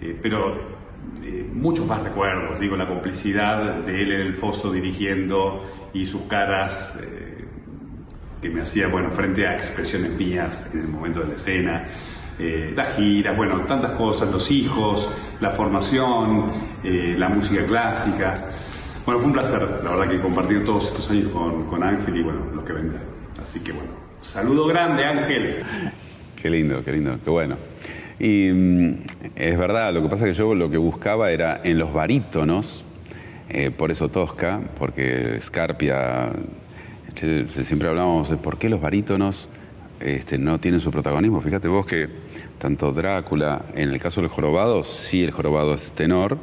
Eh, 0.01 0.17
pero 0.19 0.55
eh, 1.23 1.47
muchos 1.53 1.85
más 1.85 2.01
recuerdos, 2.01 2.59
digo, 2.59 2.75
la 2.75 2.88
complicidad 2.88 3.83
de 3.83 4.01
él 4.01 4.12
en 4.12 4.21
el 4.21 4.33
foso 4.33 4.71
dirigiendo 4.71 5.65
y 5.93 6.07
sus 6.07 6.23
caras... 6.23 6.99
Eh, 6.99 7.38
que 8.41 8.49
me 8.49 8.62
hacía, 8.62 8.88
bueno, 8.88 9.12
frente 9.12 9.45
a 9.45 9.54
expresiones 9.54 10.12
mías 10.12 10.69
en 10.73 10.82
el 10.82 10.88
momento 10.88 11.19
de 11.21 11.28
la 11.28 11.36
escena, 11.36 11.86
eh, 12.38 12.71
las 12.73 12.95
giras, 12.95 13.36
bueno, 13.36 13.60
tantas 13.65 13.91
cosas, 13.93 14.32
los 14.32 14.49
hijos, 14.49 15.10
la 15.41 15.49
formación, 15.52 16.54
eh, 16.84 17.15
la 17.17 17.28
música 17.28 17.65
clásica. 17.65 18.34
Bueno, 19.06 19.19
fue 19.19 19.28
un 19.28 19.34
placer, 19.34 19.62
la 19.84 19.95
verdad, 19.95 20.10
que 20.10 20.21
compartir 20.21 20.63
todos 20.63 20.88
estos 20.88 21.10
años 21.10 21.32
con, 21.34 21.65
con 21.65 21.84
Ángel 21.84 22.15
y, 22.15 22.23
bueno, 22.23 22.45
los 22.54 22.63
que 22.63 22.73
vendrán. 22.73 23.04
Así 23.41 23.60
que, 23.60 23.73
bueno, 23.73 23.91
saludo 24.21 24.67
grande, 24.67 25.04
Ángel. 25.04 25.65
Qué 26.41 26.49
lindo, 26.49 26.82
qué 26.84 26.93
lindo, 26.93 27.17
qué 27.21 27.30
bueno. 27.30 27.58
Y 28.19 28.49
mm, 28.52 28.93
es 29.36 29.58
verdad, 29.58 29.93
lo 29.93 30.02
que 30.02 30.10
pasa 30.10 30.25
es 30.25 30.32
que 30.32 30.38
yo 30.38 30.54
lo 30.56 30.69
que 30.69 30.78
buscaba 30.78 31.32
era 31.32 31.60
en 31.63 31.78
los 31.78 31.93
barítonos, 31.93 32.86
eh, 33.49 33.71
por 33.71 33.91
eso 33.91 34.10
Tosca, 34.10 34.62
porque 34.78 35.39
Scarpia 35.41 36.30
siempre 37.15 37.88
hablábamos 37.88 38.30
de 38.30 38.38
por 38.38 38.58
qué 38.58 38.69
los 38.69 38.82
barítonos 38.82 39.50
este, 40.00 40.38
no 40.38 40.60
tienen 40.60 40.80
su 40.80 40.91
protagonismo. 40.91 41.41
Fíjate 41.41 41.67
vos 41.67 41.86
que 41.86 42.08
tanto 42.58 42.91
Drácula, 42.91 43.65
en 43.76 43.89
el 43.89 44.00
caso 44.00 44.22
del 44.22 44.30
jorobado, 44.30 44.84
sí 44.84 45.24
el 45.24 45.32
jorobado 45.32 45.74
es 45.74 45.93
tenor, 45.93 46.38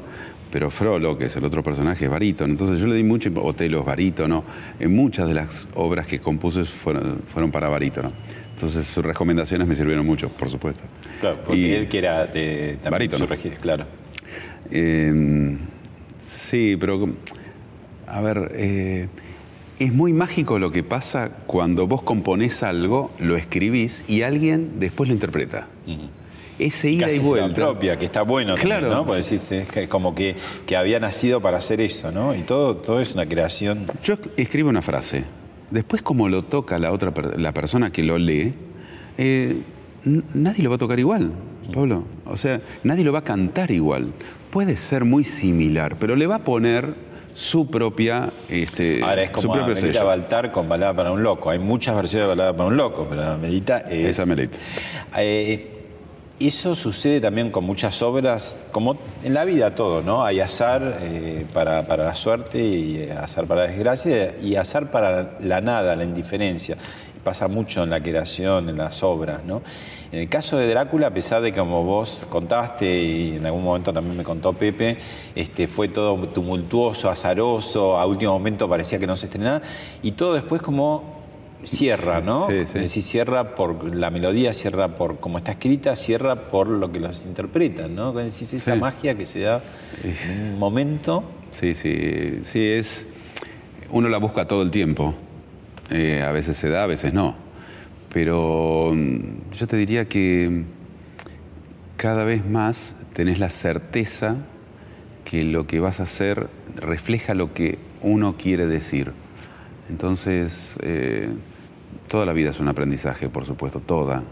pero 0.50 0.70
Frollo, 0.70 1.18
que 1.18 1.26
es 1.26 1.36
el 1.36 1.44
otro 1.44 1.62
personaje, 1.62 2.06
es 2.06 2.10
barítono. 2.10 2.52
Entonces 2.52 2.80
yo 2.80 2.86
le 2.86 2.94
di 2.94 3.02
mucho, 3.02 3.30
Otelo 3.36 3.80
es 3.80 3.86
barítono, 3.86 4.44
en 4.78 4.94
muchas 4.94 5.28
de 5.28 5.34
las 5.34 5.68
obras 5.74 6.06
que 6.06 6.18
compuse 6.18 6.64
fueron, 6.64 7.22
fueron 7.26 7.50
para 7.50 7.68
barítono. 7.68 8.12
Entonces 8.54 8.86
sus 8.86 9.04
recomendaciones 9.04 9.68
me 9.68 9.74
sirvieron 9.74 10.06
mucho, 10.06 10.30
por 10.30 10.48
supuesto. 10.48 10.82
Claro, 11.20 11.40
porque 11.44 11.76
él 11.76 11.88
que 11.88 11.98
era 11.98 12.26
de 12.26 12.78
barítono. 12.90 13.26
claro. 13.60 13.84
Em, 14.70 15.58
sí, 16.32 16.76
pero 16.80 17.08
a 18.06 18.20
ver, 18.20 18.52
eh, 18.54 19.08
es 19.78 19.92
muy 19.92 20.12
mágico 20.12 20.58
lo 20.58 20.70
que 20.70 20.82
pasa 20.82 21.30
cuando 21.46 21.86
vos 21.86 22.02
componés 22.02 22.62
algo, 22.62 23.10
lo 23.18 23.36
escribís 23.36 24.04
y 24.08 24.22
alguien 24.22 24.78
después 24.78 25.08
lo 25.08 25.14
interpreta. 25.14 25.68
Ese 26.58 26.90
ida 26.90 27.12
y 27.12 27.18
vuelta. 27.18 27.54
propia, 27.54 27.98
que 27.98 28.06
está 28.06 28.22
bueno 28.22 28.54
claro. 28.54 28.88
¿no? 28.88 29.04
Porque 29.04 29.22
decís, 29.22 29.52
es 29.52 29.88
como 29.88 30.14
que, 30.14 30.36
que, 30.64 30.76
había 30.76 30.98
nacido 30.98 31.42
para 31.42 31.58
hacer 31.58 31.82
eso, 31.82 32.10
¿no? 32.10 32.34
Y 32.34 32.40
todo, 32.40 32.78
todo 32.78 33.00
es 33.00 33.12
una 33.12 33.26
creación. 33.26 33.86
Yo 34.02 34.14
escribo 34.38 34.70
una 34.70 34.80
frase. 34.80 35.24
Después, 35.70 36.00
como 36.00 36.30
lo 36.30 36.42
toca 36.42 36.78
la 36.78 36.92
otra 36.92 37.12
la 37.36 37.52
persona 37.52 37.90
que 37.92 38.02
lo 38.04 38.16
lee, 38.16 38.52
eh, 39.18 39.56
nadie 40.32 40.62
lo 40.62 40.70
va 40.70 40.76
a 40.76 40.78
tocar 40.78 40.98
igual, 40.98 41.32
Pablo. 41.74 42.04
O 42.24 42.38
sea, 42.38 42.62
nadie 42.84 43.04
lo 43.04 43.12
va 43.12 43.18
a 43.18 43.24
cantar 43.24 43.70
igual. 43.70 44.12
Puede 44.50 44.78
ser 44.78 45.04
muy 45.04 45.24
similar, 45.24 45.96
pero 45.98 46.16
le 46.16 46.26
va 46.26 46.36
a 46.36 46.44
poner 46.44 46.94
su 47.36 47.66
propia 47.66 48.30
este, 48.48 49.02
Ahora 49.04 49.24
es 49.24 49.30
como 49.30 49.54
Medita 49.54 50.02
Baltar 50.02 50.52
con 50.52 50.70
Balada 50.70 50.94
para 50.94 51.12
un 51.12 51.22
Loco. 51.22 51.50
Hay 51.50 51.58
muchas 51.58 51.94
versiones 51.94 52.24
de 52.24 52.34
Balada 52.34 52.56
para 52.56 52.70
un 52.70 52.78
Loco, 52.78 53.06
pero 53.08 53.36
Medita 53.36 53.80
es... 53.80 54.06
Esa 54.06 54.24
Medita. 54.24 54.56
Eh, 55.18 55.72
eso 56.40 56.74
sucede 56.74 57.20
también 57.20 57.50
con 57.50 57.64
muchas 57.64 58.00
obras, 58.00 58.64
como 58.72 58.96
en 59.22 59.34
la 59.34 59.44
vida 59.44 59.74
todo, 59.74 60.00
¿no? 60.00 60.24
Hay 60.24 60.40
azar 60.40 60.98
eh, 61.02 61.44
para, 61.52 61.82
la 61.82 62.14
suerte 62.14 62.58
y 62.58 63.10
azar 63.10 63.46
para 63.46 63.62
la 63.62 63.68
desgracia 63.68 64.34
y 64.42 64.56
azar 64.56 64.90
para 64.90 65.36
la 65.40 65.60
nada, 65.60 65.94
la 65.94 66.04
indiferencia. 66.04 66.78
Pasa 67.22 67.48
mucho 67.48 67.82
en 67.82 67.90
la 67.90 68.02
creación, 68.02 68.70
en 68.70 68.78
las 68.78 69.02
obras, 69.02 69.44
¿no? 69.44 69.62
En 70.12 70.20
el 70.20 70.28
caso 70.28 70.56
de 70.56 70.68
Drácula, 70.68 71.08
a 71.08 71.14
pesar 71.14 71.42
de 71.42 71.52
que 71.52 71.58
como 71.58 71.82
vos 71.82 72.24
contaste 72.28 73.02
y 73.02 73.36
en 73.36 73.46
algún 73.46 73.64
momento 73.64 73.92
también 73.92 74.16
me 74.16 74.22
contó 74.22 74.52
Pepe, 74.52 74.98
este, 75.34 75.66
fue 75.66 75.88
todo 75.88 76.16
tumultuoso, 76.28 77.10
azaroso, 77.10 77.98
a 77.98 78.06
último 78.06 78.32
momento 78.32 78.68
parecía 78.68 78.98
que 78.98 79.06
no 79.06 79.16
se 79.16 79.26
estrenaba, 79.26 79.62
y 80.02 80.12
todo 80.12 80.34
después 80.34 80.62
como 80.62 81.16
cierra, 81.64 82.20
¿no? 82.20 82.46
Sí, 82.48 82.66
sí. 82.66 82.78
Es 82.78 82.84
decir, 82.84 83.02
cierra 83.02 83.56
por 83.56 83.94
la 83.94 84.10
melodía, 84.10 84.54
cierra 84.54 84.94
por 84.94 85.18
cómo 85.18 85.38
está 85.38 85.52
escrita, 85.52 85.96
cierra 85.96 86.48
por 86.48 86.68
lo 86.68 86.92
que 86.92 87.00
los 87.00 87.24
interpretan, 87.24 87.94
¿no? 87.96 88.18
Es 88.20 88.38
decir, 88.38 88.56
esa 88.56 88.76
magia 88.76 89.16
que 89.16 89.26
se 89.26 89.40
da 89.40 89.60
en 90.04 90.52
un 90.52 90.58
momento. 90.58 91.24
Sí, 91.50 91.74
sí, 91.74 92.42
sí, 92.44 92.64
es... 92.64 93.08
Uno 93.90 94.08
la 94.08 94.18
busca 94.18 94.46
todo 94.46 94.62
el 94.62 94.70
tiempo. 94.70 95.14
Eh, 95.90 96.22
a 96.22 96.32
veces 96.32 96.56
se 96.56 96.68
da, 96.68 96.84
a 96.84 96.86
veces 96.86 97.12
no 97.12 97.45
pero 98.16 98.92
mm, 98.94 99.52
yo 99.52 99.66
te 99.66 99.76
diría 99.76 100.08
que 100.08 100.62
cada 101.98 102.24
vez 102.24 102.48
más 102.48 102.96
tenés 103.12 103.38
la 103.38 103.50
certeza 103.50 104.38
que 105.26 105.44
lo 105.44 105.66
que 105.66 105.80
vas 105.80 106.00
a 106.00 106.04
hacer 106.04 106.48
refleja 106.76 107.34
lo 107.34 107.52
que 107.52 107.78
uno 108.00 108.38
quiere 108.38 108.64
decir. 108.64 109.12
Entonces, 109.90 110.78
eh, 110.82 111.28
toda 112.08 112.24
la 112.24 112.32
vida 112.32 112.48
es 112.48 112.58
un 112.58 112.68
aprendizaje, 112.68 113.28
por 113.28 113.44
supuesto, 113.44 113.80
toda. 113.80 114.22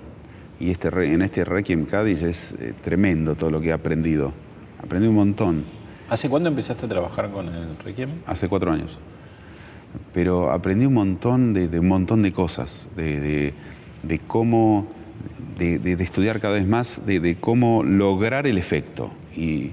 Y 0.58 0.70
este, 0.70 0.88
en 0.88 1.20
este 1.20 1.44
Requiem 1.44 1.84
Cádiz 1.84 2.22
es 2.22 2.56
eh, 2.58 2.72
tremendo 2.80 3.34
todo 3.34 3.50
lo 3.50 3.60
que 3.60 3.68
he 3.68 3.72
aprendido. 3.74 4.32
Aprendí 4.82 5.08
un 5.08 5.16
montón. 5.16 5.62
¿Hace 6.08 6.30
cuándo 6.30 6.48
empezaste 6.48 6.86
a 6.86 6.88
trabajar 6.88 7.30
con 7.30 7.48
el 7.54 7.76
Requiem? 7.84 8.08
Hace 8.24 8.48
cuatro 8.48 8.72
años. 8.72 8.98
Pero 10.14 10.50
aprendí 10.50 10.86
un 10.86 10.94
montón 10.94 11.52
de, 11.52 11.78
un 11.78 11.88
montón 11.88 12.22
de 12.22 12.32
cosas, 12.32 12.88
de, 12.96 13.52
cómo, 14.26 14.86
de, 15.58 15.92
estudiar 16.00 16.40
cada 16.40 16.54
vez 16.54 16.66
más, 16.66 17.02
de, 17.06 17.36
cómo 17.40 17.82
lograr 17.82 18.46
el 18.46 18.58
efecto. 18.58 19.10
Y, 19.36 19.72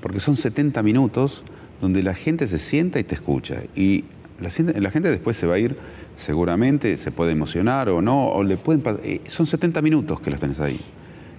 porque 0.00 0.20
son 0.20 0.36
70 0.36 0.82
minutos 0.82 1.44
donde 1.80 2.02
la 2.02 2.14
gente 2.14 2.46
se 2.46 2.58
sienta 2.58 2.98
y 3.00 3.04
te 3.04 3.14
escucha. 3.14 3.62
Y 3.74 4.04
la, 4.40 4.50
la 4.80 4.90
gente 4.90 5.10
después 5.10 5.36
se 5.36 5.46
va 5.46 5.54
a 5.54 5.58
ir 5.58 5.76
seguramente 6.14 6.98
se 6.98 7.10
puede 7.10 7.32
emocionar 7.32 7.88
o 7.88 8.02
no, 8.02 8.28
o 8.28 8.42
le 8.42 8.56
pueden 8.56 8.82
eh, 9.02 9.20
son 9.26 9.46
70 9.46 9.82
minutos 9.82 10.20
que 10.20 10.30
las 10.30 10.40
tenés 10.40 10.60
ahí. 10.60 10.80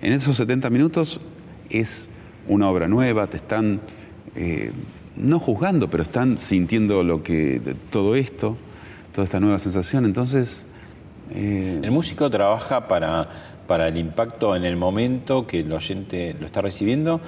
En 0.01 0.13
esos 0.13 0.35
70 0.37 0.69
minutos 0.69 1.21
es 1.69 2.09
una 2.47 2.69
obra 2.69 2.87
nueva, 2.87 3.27
te 3.27 3.37
están 3.37 3.81
eh, 4.35 4.71
no 5.15 5.39
juzgando, 5.39 5.89
pero 5.89 6.03
están 6.03 6.39
sintiendo 6.39 7.03
lo 7.03 7.23
que 7.23 7.61
todo 7.89 8.15
esto, 8.15 8.57
toda 9.13 9.25
esta 9.25 9.39
nueva 9.39 9.59
sensación. 9.59 10.05
Entonces. 10.05 10.67
Eh, 11.31 11.79
el 11.81 11.91
músico 11.91 12.29
trabaja 12.29 12.87
para, 12.87 13.29
para 13.67 13.87
el 13.87 13.97
impacto 13.97 14.55
en 14.55 14.65
el 14.65 14.75
momento 14.75 15.47
que 15.47 15.61
el 15.61 15.71
oyente 15.71 16.35
lo 16.39 16.45
está 16.45 16.61
recibiendo 16.61 17.21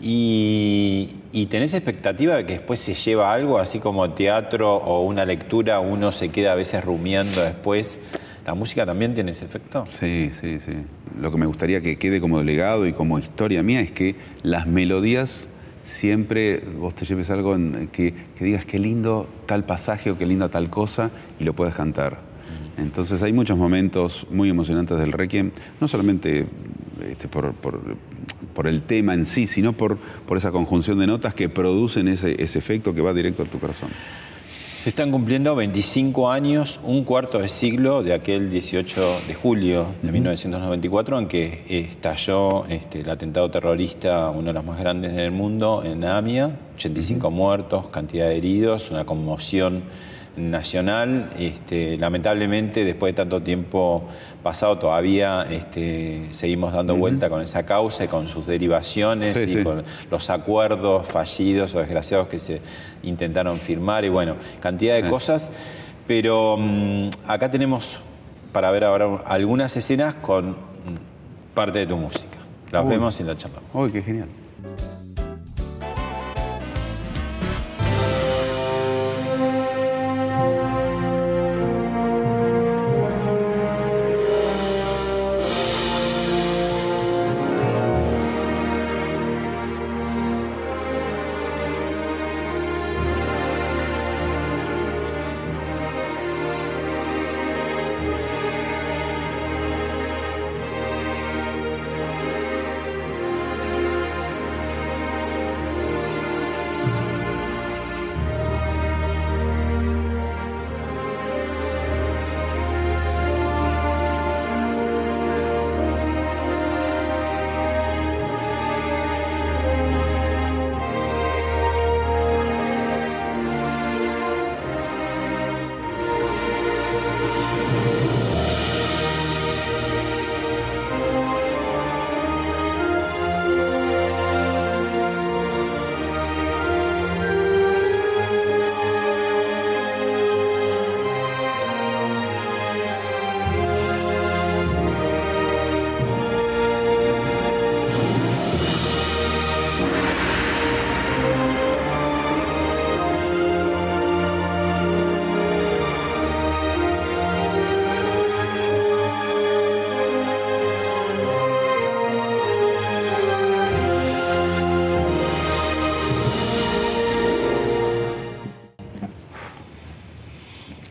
y, 0.00 1.46
tenés 1.50 1.74
expectativa 1.74 2.36
de 2.36 2.46
que 2.46 2.54
después 2.54 2.80
se 2.80 2.94
lleva 2.94 3.32
algo, 3.32 3.58
así 3.58 3.78
como 3.78 4.10
teatro 4.10 4.76
o 4.76 5.04
una 5.04 5.24
lectura, 5.24 5.80
uno 5.80 6.12
se 6.12 6.30
queda 6.30 6.52
a 6.52 6.54
veces 6.54 6.84
rumiando 6.84 7.42
después. 7.42 7.98
¿La 8.44 8.54
música 8.54 8.84
también 8.84 9.14
tiene 9.14 9.30
ese 9.30 9.46
efecto? 9.46 9.86
Sí, 9.86 10.30
sí, 10.32 10.60
sí. 10.60 10.72
Lo 11.18 11.30
que 11.30 11.38
me 11.38 11.46
gustaría 11.46 11.80
que 11.80 11.96
quede 11.96 12.20
como 12.20 12.42
legado 12.42 12.86
y 12.86 12.92
como 12.92 13.18
historia 13.18 13.62
mía 13.62 13.80
es 13.80 13.92
que 13.92 14.16
las 14.42 14.66
melodías 14.66 15.48
siempre 15.80 16.58
vos 16.78 16.94
te 16.94 17.06
lleves 17.06 17.30
algo 17.30 17.54
en 17.54 17.88
que, 17.88 18.12
que 18.12 18.44
digas 18.44 18.66
qué 18.66 18.78
lindo 18.78 19.26
tal 19.46 19.64
pasaje 19.64 20.10
o 20.10 20.18
qué 20.18 20.26
linda 20.26 20.50
tal 20.50 20.68
cosa 20.68 21.10
y 21.40 21.44
lo 21.44 21.54
puedes 21.54 21.74
cantar. 21.74 22.33
Entonces 22.76 23.22
hay 23.22 23.32
muchos 23.32 23.56
momentos 23.56 24.26
muy 24.30 24.48
emocionantes 24.48 24.98
del 24.98 25.12
Requiem, 25.12 25.52
no 25.80 25.88
solamente 25.88 26.46
este, 27.08 27.28
por, 27.28 27.54
el 28.66 28.82
tema 28.82 29.14
en 29.14 29.26
sí, 29.26 29.46
sino 29.46 29.72
por, 29.72 29.96
por 29.96 30.36
esa 30.36 30.50
conjunción 30.50 30.98
de 30.98 31.06
notas 31.06 31.34
que 31.34 31.48
producen 31.48 32.08
ese, 32.08 32.34
efecto 32.40 32.94
que 32.94 33.00
va 33.00 33.12
directo 33.12 33.42
a 33.42 33.46
tu 33.46 33.58
corazón. 33.58 33.90
Se 34.76 34.90
están 34.90 35.10
cumpliendo 35.10 35.54
25 35.54 36.30
años, 36.30 36.78
un 36.82 37.04
cuarto 37.04 37.38
de 37.38 37.48
siglo 37.48 38.02
de 38.02 38.12
aquel 38.12 38.50
18 38.50 39.20
de 39.26 39.34
julio 39.34 39.86
de 40.02 40.12
1994 40.12 41.20
en 41.20 41.26
que 41.26 41.62
estalló 41.68 42.66
este, 42.66 43.00
el 43.00 43.08
atentado 43.08 43.50
terrorista, 43.50 44.28
uno 44.28 44.48
de 44.48 44.52
los 44.52 44.64
más 44.64 44.78
grandes 44.78 45.14
del 45.14 45.30
mundo, 45.30 45.82
en 45.84 46.04
Amia, 46.04 46.58
85 46.76 47.30
muertos, 47.30 47.88
cantidad 47.88 48.28
de 48.28 48.36
heridos, 48.36 48.90
una 48.90 49.06
conmoción 49.06 49.84
nacional. 50.36 51.30
Este, 51.38 51.96
lamentablemente, 51.98 52.84
después 52.84 53.12
de 53.12 53.16
tanto 53.16 53.40
tiempo 53.40 54.04
pasado, 54.42 54.78
todavía 54.78 55.46
este, 55.50 56.26
seguimos 56.32 56.72
dando 56.72 56.96
vuelta 56.96 57.28
con 57.28 57.40
esa 57.42 57.64
causa 57.64 58.04
y 58.04 58.08
con 58.08 58.28
sus 58.28 58.46
derivaciones 58.46 59.36
y 59.52 59.62
con 59.62 59.84
los 60.10 60.30
acuerdos 60.30 61.06
fallidos 61.06 61.74
o 61.74 61.80
desgraciados 61.80 62.28
que 62.28 62.38
se 62.38 62.60
intentaron 63.02 63.58
firmar 63.58 64.04
y 64.04 64.08
bueno, 64.08 64.36
cantidad 64.60 64.94
de 64.94 65.08
cosas. 65.08 65.50
Pero 66.06 66.56
mm, 66.58 67.08
acá 67.26 67.50
tenemos 67.50 68.00
para 68.52 68.70
ver 68.70 68.84
ahora 68.84 69.22
algunas 69.24 69.76
escenas 69.76 70.14
con 70.14 70.56
parte 71.54 71.78
de 71.80 71.86
tu 71.86 71.96
música. 71.96 72.38
Las 72.70 72.86
vemos 72.86 73.18
y 73.20 73.22
la 73.22 73.36
charlamos. 73.36 73.70
Uy, 73.72 73.92
qué 73.92 74.02
genial. 74.02 74.28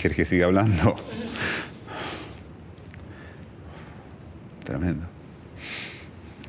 ¿Quieres 0.03 0.17
que 0.17 0.25
siga 0.25 0.47
hablando? 0.47 0.97
Tremendo. 4.65 5.05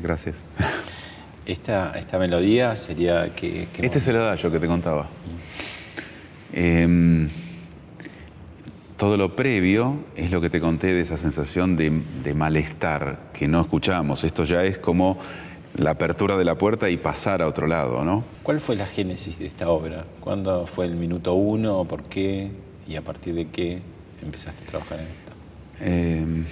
Gracias. 0.03 0.39
Esta, 1.47 1.93
esta 1.93 2.19
melodía 2.19 2.77
sería 2.77 3.33
que... 3.33 3.69
este 3.79 3.99
es 3.99 4.09
el 4.09 4.17
adagio 4.17 4.51
que 4.51 4.59
te 4.59 4.67
contaba. 4.67 5.07
Em, 6.53 7.29
todo 8.97 9.17
lo 9.17 9.37
previo 9.37 9.99
es 10.17 10.33
lo 10.33 10.41
que 10.41 10.51
te 10.51 10.61
conté 10.61 10.89
de 10.89 11.03
esa 11.03 11.17
sensación 11.17 11.77
de, 11.77 12.03
de, 12.25 12.35
malestar 12.35 13.31
que 13.33 13.47
no 13.47 13.61
escuchamos. 13.61 14.25
Esto 14.25 14.43
ya 14.43 14.65
es 14.65 14.79
como 14.79 15.17
la 15.77 15.91
apertura 15.91 16.37
de 16.37 16.45
la 16.45 16.59
puerta 16.59 16.91
y 16.91 16.97
pasar 16.97 17.41
a 17.41 17.47
otro 17.47 17.69
lado, 17.69 18.05
¿no? 18.05 18.25
¿Cuál 18.43 18.59
fue 18.59 18.75
la 18.75 18.87
génesis 18.87 19.39
de 19.39 19.47
esta 19.47 19.69
obra? 19.69 20.05
¿Cuándo 20.19 20.67
fue 20.67 20.87
el 20.87 20.97
minuto 20.97 21.35
uno? 21.35 21.85
¿Por 21.85 22.03
qué? 22.03 22.51
¿Y 22.87 22.97
a 22.97 23.03
partir 23.03 23.35
de 23.35 23.49
qué 23.49 23.81
empezaste 24.23 24.63
a 24.65 24.67
trabajar 24.67 25.01
en 25.01 25.07
esto? 25.07 25.33
Em, 25.81 26.45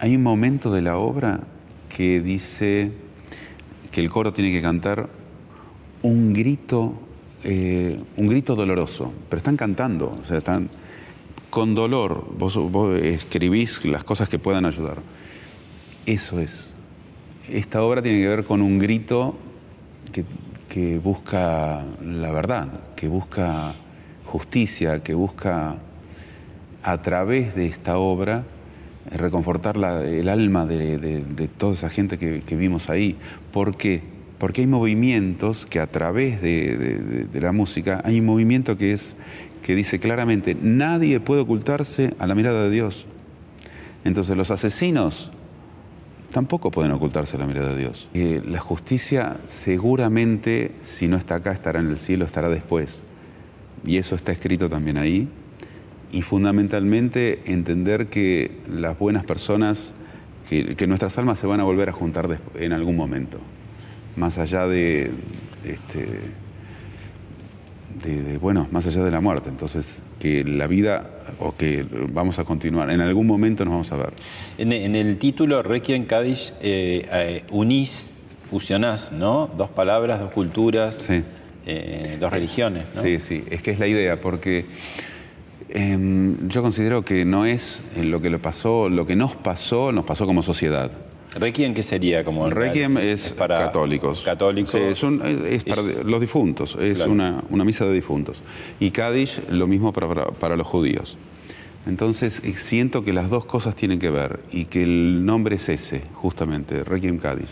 hay 0.00 0.16
un 0.16 0.22
momento 0.22 0.72
de 0.72 0.82
la 0.82 0.96
obra 0.96 1.40
que 1.94 2.20
dice 2.20 2.92
que 3.90 4.00
el 4.00 4.10
coro 4.10 4.32
tiene 4.32 4.50
que 4.50 4.62
cantar 4.62 5.08
un 6.02 6.32
grito, 6.32 6.94
eh, 7.44 7.98
un 8.16 8.28
grito 8.28 8.54
doloroso, 8.54 9.12
pero 9.28 9.38
están 9.38 9.56
cantando, 9.56 10.18
o 10.20 10.24
sea, 10.24 10.38
están 10.38 10.68
con 11.50 11.74
dolor. 11.74 12.26
Vos, 12.36 12.56
escribís 13.02 13.84
las 13.84 14.04
cosas 14.04 14.28
que 14.28 14.38
puedan 14.38 14.64
ayudar. 14.64 14.98
Eso 16.04 16.40
es. 16.40 16.74
Esta 17.48 17.82
obra 17.82 18.02
tiene 18.02 18.20
que 18.20 18.28
ver 18.28 18.44
con 18.44 18.60
un 18.60 18.78
grito 18.78 19.36
que 20.12 20.24
que 20.76 20.98
busca 20.98 21.84
la 22.04 22.30
verdad, 22.32 22.68
que 22.96 23.08
busca 23.08 23.74
justicia, 24.24 25.02
que 25.02 25.14
busca 25.14 25.76
a 26.82 27.02
través 27.02 27.54
de 27.54 27.66
esta 27.66 27.98
obra 27.98 28.44
reconfortar 29.10 29.76
el 29.76 30.28
alma 30.28 30.66
de, 30.66 31.48
toda 31.58 31.74
esa 31.74 31.90
gente 31.90 32.18
que, 32.18 32.56
vimos 32.56 32.90
ahí. 32.90 33.16
¿Por 33.52 33.76
qué? 33.76 34.02
Porque 34.38 34.62
hay 34.62 34.66
movimientos 34.66 35.66
que 35.66 35.78
a 35.78 35.86
través 35.86 36.42
de, 36.42 37.28
la 37.34 37.52
música, 37.52 38.00
hay 38.04 38.20
un 38.20 38.26
movimiento 38.26 38.76
que, 38.76 38.92
es, 38.92 39.16
que 39.62 39.74
dice 39.74 39.98
claramente, 39.98 40.56
nadie 40.60 41.20
puede 41.20 41.42
ocultarse 41.42 42.14
a 42.18 42.26
la 42.26 42.34
mirada 42.34 42.64
de 42.64 42.70
Dios. 42.70 43.06
Entonces 44.04 44.36
los 44.36 44.50
asesinos 44.50 45.32
tampoco 46.36 46.70
pueden 46.70 46.92
ocultarse 46.92 47.36
a 47.36 47.38
la 47.38 47.46
mirada 47.46 47.70
de 47.70 47.78
Dios. 47.78 48.10
Eh, 48.12 48.42
la 48.46 48.60
justicia 48.60 49.38
seguramente, 49.48 50.72
si 50.82 51.08
no 51.08 51.16
está 51.16 51.36
acá, 51.36 51.50
estará 51.50 51.80
en 51.80 51.88
el 51.88 51.96
cielo, 51.96 52.26
estará 52.26 52.50
después. 52.50 53.06
Y 53.86 53.96
eso 53.96 54.14
está 54.14 54.32
escrito 54.32 54.68
también 54.68 54.98
ahí 54.98 55.30
y 56.12 56.20
fundamentalmente 56.20 57.40
entender 57.46 58.08
que 58.08 58.50
las 58.70 58.98
buenas 58.98 59.24
personas, 59.24 59.94
que, 60.46 60.86
nuestras 60.86 61.16
almas 61.16 61.38
se 61.38 61.46
van 61.46 61.60
a 61.60 61.64
volver 61.64 61.88
a 61.88 61.92
juntar 61.92 62.38
en 62.54 62.74
algún 62.74 62.96
momento, 62.96 63.38
más 64.14 64.36
allá 64.36 64.66
de, 64.66 65.12
este, 65.64 66.06
de, 68.04 68.36
bueno, 68.36 68.68
más 68.72 68.86
allá 68.86 69.02
de 69.02 69.10
la 69.10 69.22
muerte. 69.22 69.48
Entonces, 69.48 70.02
que 70.18 70.44
la 70.44 70.66
vida 70.66 71.10
o 71.38 71.54
que 71.54 71.84
vamos 72.12 72.38
a 72.38 72.44
continuar, 72.44 72.90
en 72.90 73.00
algún 73.00 73.26
momento 73.26 73.64
nos 73.64 73.72
vamos 73.72 73.92
a 73.92 73.96
ver. 73.96 74.12
En, 74.58 74.72
el 74.72 75.18
título 75.18 75.62
Requiem 75.62 76.04
Cádiz 76.04 76.54
eh, 76.60 77.06
eh, 77.12 77.44
unís, 77.50 78.10
fusionás, 78.48 79.12
¿no? 79.12 79.50
Dos 79.56 79.70
palabras, 79.70 80.20
dos 80.20 80.30
culturas, 80.30 81.08
eh, 81.66 82.16
dos 82.20 82.32
religiones. 82.32 82.84
¿no? 82.94 83.02
Sí, 83.02 83.18
sí, 83.18 83.44
es 83.50 83.62
que 83.62 83.72
es 83.72 83.78
la 83.78 83.88
idea, 83.88 84.20
porque 84.20 84.66
Em, 85.68 86.48
yo 86.48 86.62
considero 86.62 87.04
que 87.04 87.24
no 87.24 87.44
es 87.44 87.84
lo 87.96 88.22
que 88.22 88.30
le 88.30 88.38
pasó, 88.38 88.88
lo 88.88 89.04
que 89.04 89.16
nos 89.16 89.34
pasó, 89.34 89.92
nos 89.92 90.04
pasó 90.04 90.26
como 90.26 90.42
sociedad. 90.42 90.90
¿Requiem 91.38 91.74
qué 91.74 91.82
sería? 91.82 92.24
Como 92.24 92.48
Requiem 92.48 92.98
es, 92.98 93.32
para 93.32 93.58
católicos. 93.58 94.22
Católicos. 94.22 94.70
Sí, 94.70 94.78
es, 95.48 95.64
para 95.64 95.82
los 95.82 96.20
difuntos, 96.20 96.76
es 96.80 97.00
una, 97.00 97.42
misa 97.50 97.84
de 97.84 97.92
difuntos. 97.92 98.42
Y 98.80 98.90
Kaddish 98.90 99.40
lo 99.50 99.66
mismo 99.66 99.92
para, 99.92 100.56
los 100.56 100.66
judíos. 100.66 101.18
Entonces 101.86 102.42
eh, 102.44 102.52
siento 102.54 103.04
que 103.04 103.12
las 103.12 103.30
dos 103.30 103.44
cosas 103.44 103.76
tienen 103.76 103.98
que 103.98 104.10
ver 104.10 104.40
y 104.50 104.64
que 104.64 104.82
el 104.82 105.24
nombre 105.24 105.54
es 105.54 105.68
ese, 105.68 106.02
justamente, 106.14 106.82
Requiem 106.82 107.18
Kaddish. 107.18 107.50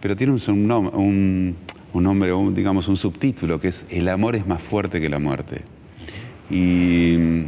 Pero 0.00 0.16
tiene 0.16 0.32
un, 0.32 0.70
un, 0.92 1.56
un 1.92 2.02
nombre, 2.02 2.32
digamos, 2.52 2.88
un 2.88 2.96
subtítulo 2.96 3.60
que 3.60 3.68
es 3.68 3.86
El 3.88 4.08
amor 4.08 4.36
es 4.36 4.46
más 4.46 4.62
fuerte 4.62 5.00
que 5.00 5.08
la 5.08 5.18
muerte. 5.18 5.62
Y, 6.50 7.44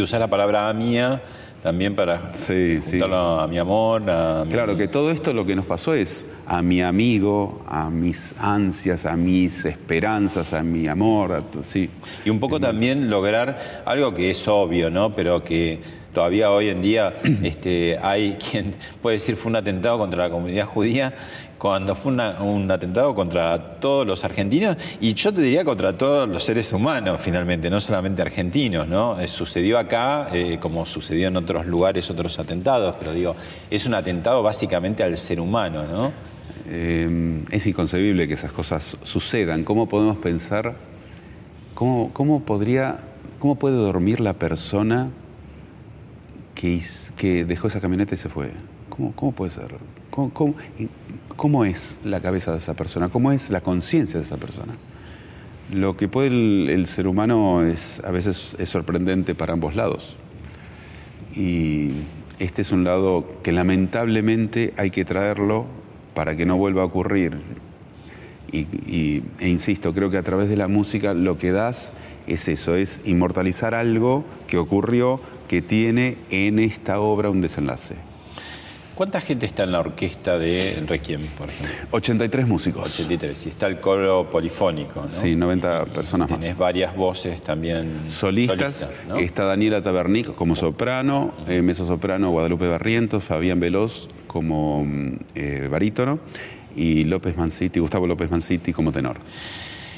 usar 0.00 0.20
la 0.20 0.30
palabra 0.30 0.72
mía 0.72 1.22
también 1.62 1.96
para 1.96 2.34
sí, 2.34 2.78
a 3.02 3.46
mi 3.48 3.58
amor. 3.58 4.02
claro, 4.48 4.76
que 4.76 4.88
todo 4.88 5.10
esto 5.10 5.32
lo 5.32 5.44
que 5.44 5.56
nos 5.56 5.66
pasó 5.66 5.94
es 5.94 6.26
a 6.46 6.62
mi 6.62 6.82
amigo, 6.82 7.62
a 7.66 7.90
mis 7.90 8.34
ansias, 8.38 9.06
a 9.06 9.16
mis 9.16 9.64
esperanzas, 9.64 10.52
a 10.52 10.62
mi 10.62 10.86
amor. 10.86 11.42
sí. 11.62 11.90
Y 12.24 12.30
un 12.30 12.40
poco 12.40 12.60
también 12.60 13.10
lograr 13.10 13.82
algo 13.84 14.14
que 14.14 14.30
es 14.30 14.46
obvio, 14.48 14.90
¿no? 14.90 15.14
Pero 15.14 15.44
que 15.44 15.80
todavía 16.18 16.50
hoy 16.50 16.68
en 16.68 16.82
día 16.82 17.14
este, 17.44 17.96
hay 18.02 18.36
quien 18.50 18.74
puede 19.00 19.18
decir 19.18 19.36
fue 19.36 19.50
un 19.50 19.56
atentado 19.56 19.98
contra 19.98 20.24
la 20.24 20.30
comunidad 20.30 20.66
judía 20.66 21.14
cuando 21.58 21.94
fue 21.94 22.12
un 22.12 22.68
atentado 22.68 23.14
contra 23.14 23.78
todos 23.78 24.04
los 24.04 24.24
argentinos 24.24 24.76
y 25.00 25.14
yo 25.14 25.32
te 25.32 25.40
diría 25.42 25.64
contra 25.64 25.96
todos 25.96 26.28
los 26.28 26.42
seres 26.42 26.72
humanos 26.72 27.20
finalmente, 27.20 27.70
no 27.70 27.78
solamente 27.78 28.20
argentinos, 28.20 28.88
¿no? 28.88 29.20
Eh, 29.20 29.28
sucedió 29.28 29.78
acá 29.78 30.26
eh, 30.32 30.58
como 30.60 30.84
sucedió 30.86 31.28
en 31.28 31.36
otros 31.36 31.66
lugares 31.66 32.10
otros 32.10 32.36
atentados, 32.40 32.96
pero 32.98 33.12
digo, 33.12 33.36
es 33.70 33.86
un 33.86 33.94
atentado 33.94 34.42
básicamente 34.42 35.04
al 35.04 35.16
ser 35.16 35.38
humano, 35.38 35.84
¿no? 35.84 36.12
Eh, 36.66 37.44
es 37.52 37.64
inconcebible 37.68 38.26
que 38.26 38.34
esas 38.34 38.50
cosas 38.50 38.96
sucedan. 39.04 39.62
¿Cómo 39.62 39.88
podemos 39.88 40.16
pensar, 40.16 40.74
cómo, 41.74 42.10
cómo 42.12 42.40
podría, 42.40 42.98
cómo 43.38 43.54
puede 43.54 43.76
dormir 43.76 44.18
la 44.18 44.32
persona 44.32 45.10
que, 47.16 47.44
dejó 47.44 47.68
esa 47.68 47.80
camioneta 47.80 48.14
y 48.14 48.18
se 48.18 48.28
fue? 48.28 48.50
¿Cómo, 48.88 49.12
cómo 49.12 49.32
puede 49.32 49.52
ser? 49.52 49.74
¿Cómo, 50.10 50.32
cómo, 51.36 51.64
es 51.64 52.00
la 52.04 52.20
cabeza 52.20 52.50
de 52.52 52.58
esa 52.58 52.74
persona? 52.74 53.08
¿Cómo 53.08 53.30
es 53.30 53.50
la 53.50 53.60
conciencia 53.60 54.18
de 54.18 54.26
esa 54.26 54.38
persona? 54.38 54.74
Lo 55.72 55.96
que 55.96 56.08
puede 56.08 56.28
el, 56.74 56.86
ser 56.86 57.06
humano 57.06 57.62
es 57.64 58.00
a 58.04 58.10
veces 58.10 58.56
es 58.58 58.68
sorprendente 58.68 59.34
para 59.34 59.52
ambos 59.52 59.76
lados. 59.76 60.16
Y 61.36 61.90
este 62.40 62.62
es 62.62 62.72
un 62.72 62.82
lado 62.82 63.24
que 63.44 63.52
lamentablemente 63.52 64.74
hay 64.76 64.90
que 64.90 65.04
traerlo 65.04 65.66
para 66.14 66.36
que 66.36 66.44
no 66.46 66.56
vuelva 66.56 66.82
a 66.82 66.86
ocurrir. 66.86 67.38
Y, 68.50 69.22
e 69.38 69.48
insisto, 69.48 69.92
creo 69.92 70.10
que 70.10 70.16
a 70.16 70.22
través 70.22 70.48
de 70.48 70.56
la 70.56 70.66
música 70.66 71.14
lo 71.14 71.38
que 71.38 71.52
das 71.52 71.92
es 72.26 72.48
eso, 72.48 72.74
es 72.74 73.00
inmortalizar 73.04 73.74
algo 73.74 74.24
que 74.46 74.58
ocurrió, 74.58 75.20
que 75.48 75.62
tiene 75.62 76.18
en 76.30 76.58
esta 76.58 77.00
obra 77.00 77.30
un 77.30 77.40
desenlace. 77.40 77.96
¿Cuánta 78.98 79.20
gente 79.20 79.46
está 79.46 79.62
en 79.62 79.70
la 79.70 79.78
orquesta 79.78 80.40
de 80.40 80.82
Requiem, 80.84 81.22
por 81.38 81.48
ejemplo? 81.48 81.86
83 81.92 82.48
músicos. 82.48 82.98
83, 82.98 83.46
y 83.46 83.48
está 83.50 83.68
el 83.68 83.78
coro 83.78 84.28
polifónico, 84.28 85.02
¿no? 85.02 85.08
Sí, 85.08 85.36
90 85.36 85.84
personas 85.84 86.28
más. 86.28 86.40
Tienes 86.40 86.58
varias 86.58 86.96
voces 86.96 87.40
también. 87.40 88.00
Solistas. 88.08 88.88
Está 89.16 89.44
Daniela 89.44 89.84
Tabernic 89.84 90.34
como 90.34 90.56
soprano, 90.56 91.32
eh, 91.46 91.62
soprano 91.74 92.30
Guadalupe 92.30 92.66
Barrientos, 92.66 93.22
Fabián 93.22 93.60
Veloz 93.60 94.08
como 94.26 94.84
mm, 94.84 95.12
eh, 95.36 95.68
barítono 95.70 96.18
y 96.74 97.04
López 97.04 97.36
Manciti, 97.36 97.78
Gustavo 97.78 98.08
López 98.08 98.28
Manciti 98.32 98.72
como 98.72 98.90
tenor. 98.90 99.18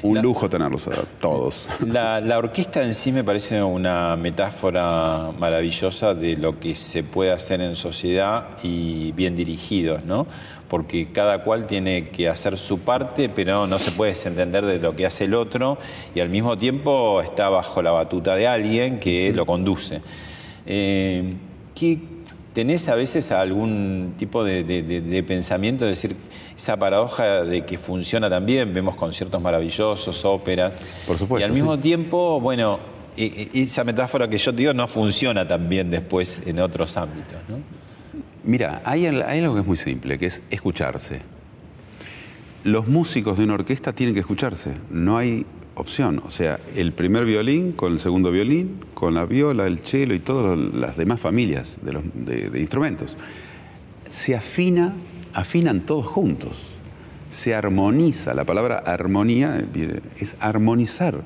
Un 0.02 0.22
lujo 0.22 0.48
tenerlos 0.48 0.88
a 0.88 1.02
todos. 1.20 1.68
La, 1.86 2.38
orquesta 2.38 2.82
en 2.82 2.94
sí 2.94 3.12
me 3.12 3.22
parece 3.22 3.62
una 3.62 4.16
metáfora 4.16 5.30
maravillosa 5.38 6.14
de 6.14 6.36
lo 6.36 6.58
que 6.58 6.74
se 6.74 7.02
puede 7.02 7.32
hacer 7.32 7.60
en 7.60 7.76
sociedad 7.76 8.48
y 8.62 9.12
bien 9.12 9.36
dirigidos, 9.36 10.04
¿no? 10.04 10.26
Porque 10.68 11.08
cada 11.12 11.42
cual 11.42 11.66
tiene 11.66 12.08
que 12.08 12.28
hacer 12.28 12.56
su 12.56 12.78
parte, 12.80 13.28
pero 13.28 13.66
no 13.66 13.78
se 13.78 13.90
puede 13.90 14.12
desentender 14.12 14.64
de 14.64 14.78
lo 14.78 14.96
que 14.96 15.04
hace 15.04 15.24
el 15.24 15.34
otro 15.34 15.78
y 16.14 16.20
al 16.20 16.30
mismo 16.30 16.56
tiempo 16.56 17.20
está 17.20 17.48
bajo 17.48 17.82
la 17.82 17.90
batuta 17.90 18.36
de 18.36 18.46
alguien 18.46 19.00
que 19.00 19.32
lo 19.34 19.44
conduce. 19.44 20.00
Eh, 20.66 21.34
¿qué, 21.74 21.98
¿Tenés 22.52 22.88
a 22.88 22.96
veces 22.96 23.30
algún 23.30 24.14
tipo 24.18 24.42
de, 24.42 25.24
pensamiento, 25.26 25.84
de 25.84 25.90
decir, 25.90 26.16
esa 26.56 26.76
paradoja 26.76 27.44
de 27.44 27.64
que 27.64 27.78
funciona 27.78 28.28
también, 28.28 28.74
vemos 28.74 28.96
conciertos 28.96 29.40
maravillosos, 29.40 30.24
óperas. 30.24 30.72
Por 31.06 31.16
supuesto. 31.16 31.40
Y 31.40 31.44
al 31.44 31.52
mismo 31.52 31.78
tiempo, 31.78 32.40
bueno, 32.40 32.78
e, 33.16 33.48
e, 33.54 33.62
esa 33.62 33.84
metáfora 33.84 34.28
que 34.28 34.38
yo 34.38 34.50
te 34.50 34.58
digo 34.58 34.74
no 34.74 34.88
funciona 34.88 35.46
también 35.46 35.90
después 35.90 36.42
en 36.44 36.58
otros 36.58 36.96
ámbitos, 36.96 37.38
¿no? 37.48 37.58
Mira, 38.42 38.82
hay, 38.84 39.06
hay 39.06 39.40
algo 39.40 39.54
que 39.54 39.60
es 39.60 39.66
muy 39.66 39.76
simple, 39.76 40.18
que 40.18 40.26
es 40.26 40.42
escucharse. 40.50 41.20
Los 42.64 42.88
músicos 42.88 43.38
de 43.38 43.44
una 43.44 43.54
orquesta 43.54 43.92
tienen 43.92 44.14
que 44.14 44.20
escucharse. 44.20 44.72
No 44.90 45.16
hay 45.16 45.46
opción. 45.80 46.22
O 46.24 46.30
sea, 46.30 46.60
el 46.76 46.92
primer 46.92 47.24
violín 47.24 47.72
con 47.72 47.92
el 47.92 47.98
segundo 47.98 48.30
violín, 48.30 48.80
con 48.94 49.14
la 49.14 49.26
viola, 49.26 49.66
el 49.66 49.80
cello 49.80 50.14
y 50.14 50.20
todas 50.20 50.58
las 50.58 50.96
demás 50.96 51.20
familias 51.20 51.80
de, 51.82 52.50
de, 52.50 52.60
instrumentos. 52.60 53.16
Se 54.06 54.36
afina, 54.36 54.94
afinan 55.34 55.80
todos 55.80 56.06
juntos. 56.06 56.66
Se 57.28 57.54
armoniza. 57.54 58.34
La 58.34 58.44
palabra 58.44 58.78
armonía 58.78 59.64
es 60.18 60.36
armonizar. 60.40 61.22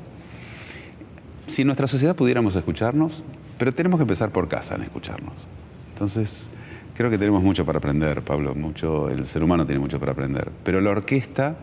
Si 1.46 1.62
en 1.62 1.66
nuestra 1.66 1.86
sociedad 1.86 2.16
pudiéramos 2.16 2.57
escucharnos, 2.57 3.22
pero 3.59 3.72
tenemos 3.72 3.98
que 3.98 4.02
empezar 4.02 4.30
por 4.30 4.48
casa 4.48 4.74
en 4.74 4.82
escucharnos. 4.82 5.46
Entonces, 5.90 6.50
creo 6.94 7.11
que 7.11 7.18
tenemos 7.18 7.42
mucho 7.42 7.64
para 7.64 7.78
aprender, 7.78 8.22
Pablo. 8.22 8.55
Mucho, 8.55 9.09
el 9.09 9.24
ser 9.26 9.42
humano 9.42 9.64
tiene 9.64 9.80
mucho 9.80 10.00
para 10.00 10.12
aprender. 10.12 10.50
Pero 10.64 10.80
la 10.80 10.90
orquesta, 10.90 11.57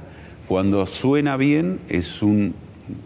cuando 0.48 0.86
suena 0.86 1.38
bien, 1.38 1.80
es 1.90 2.24
un 2.24 2.56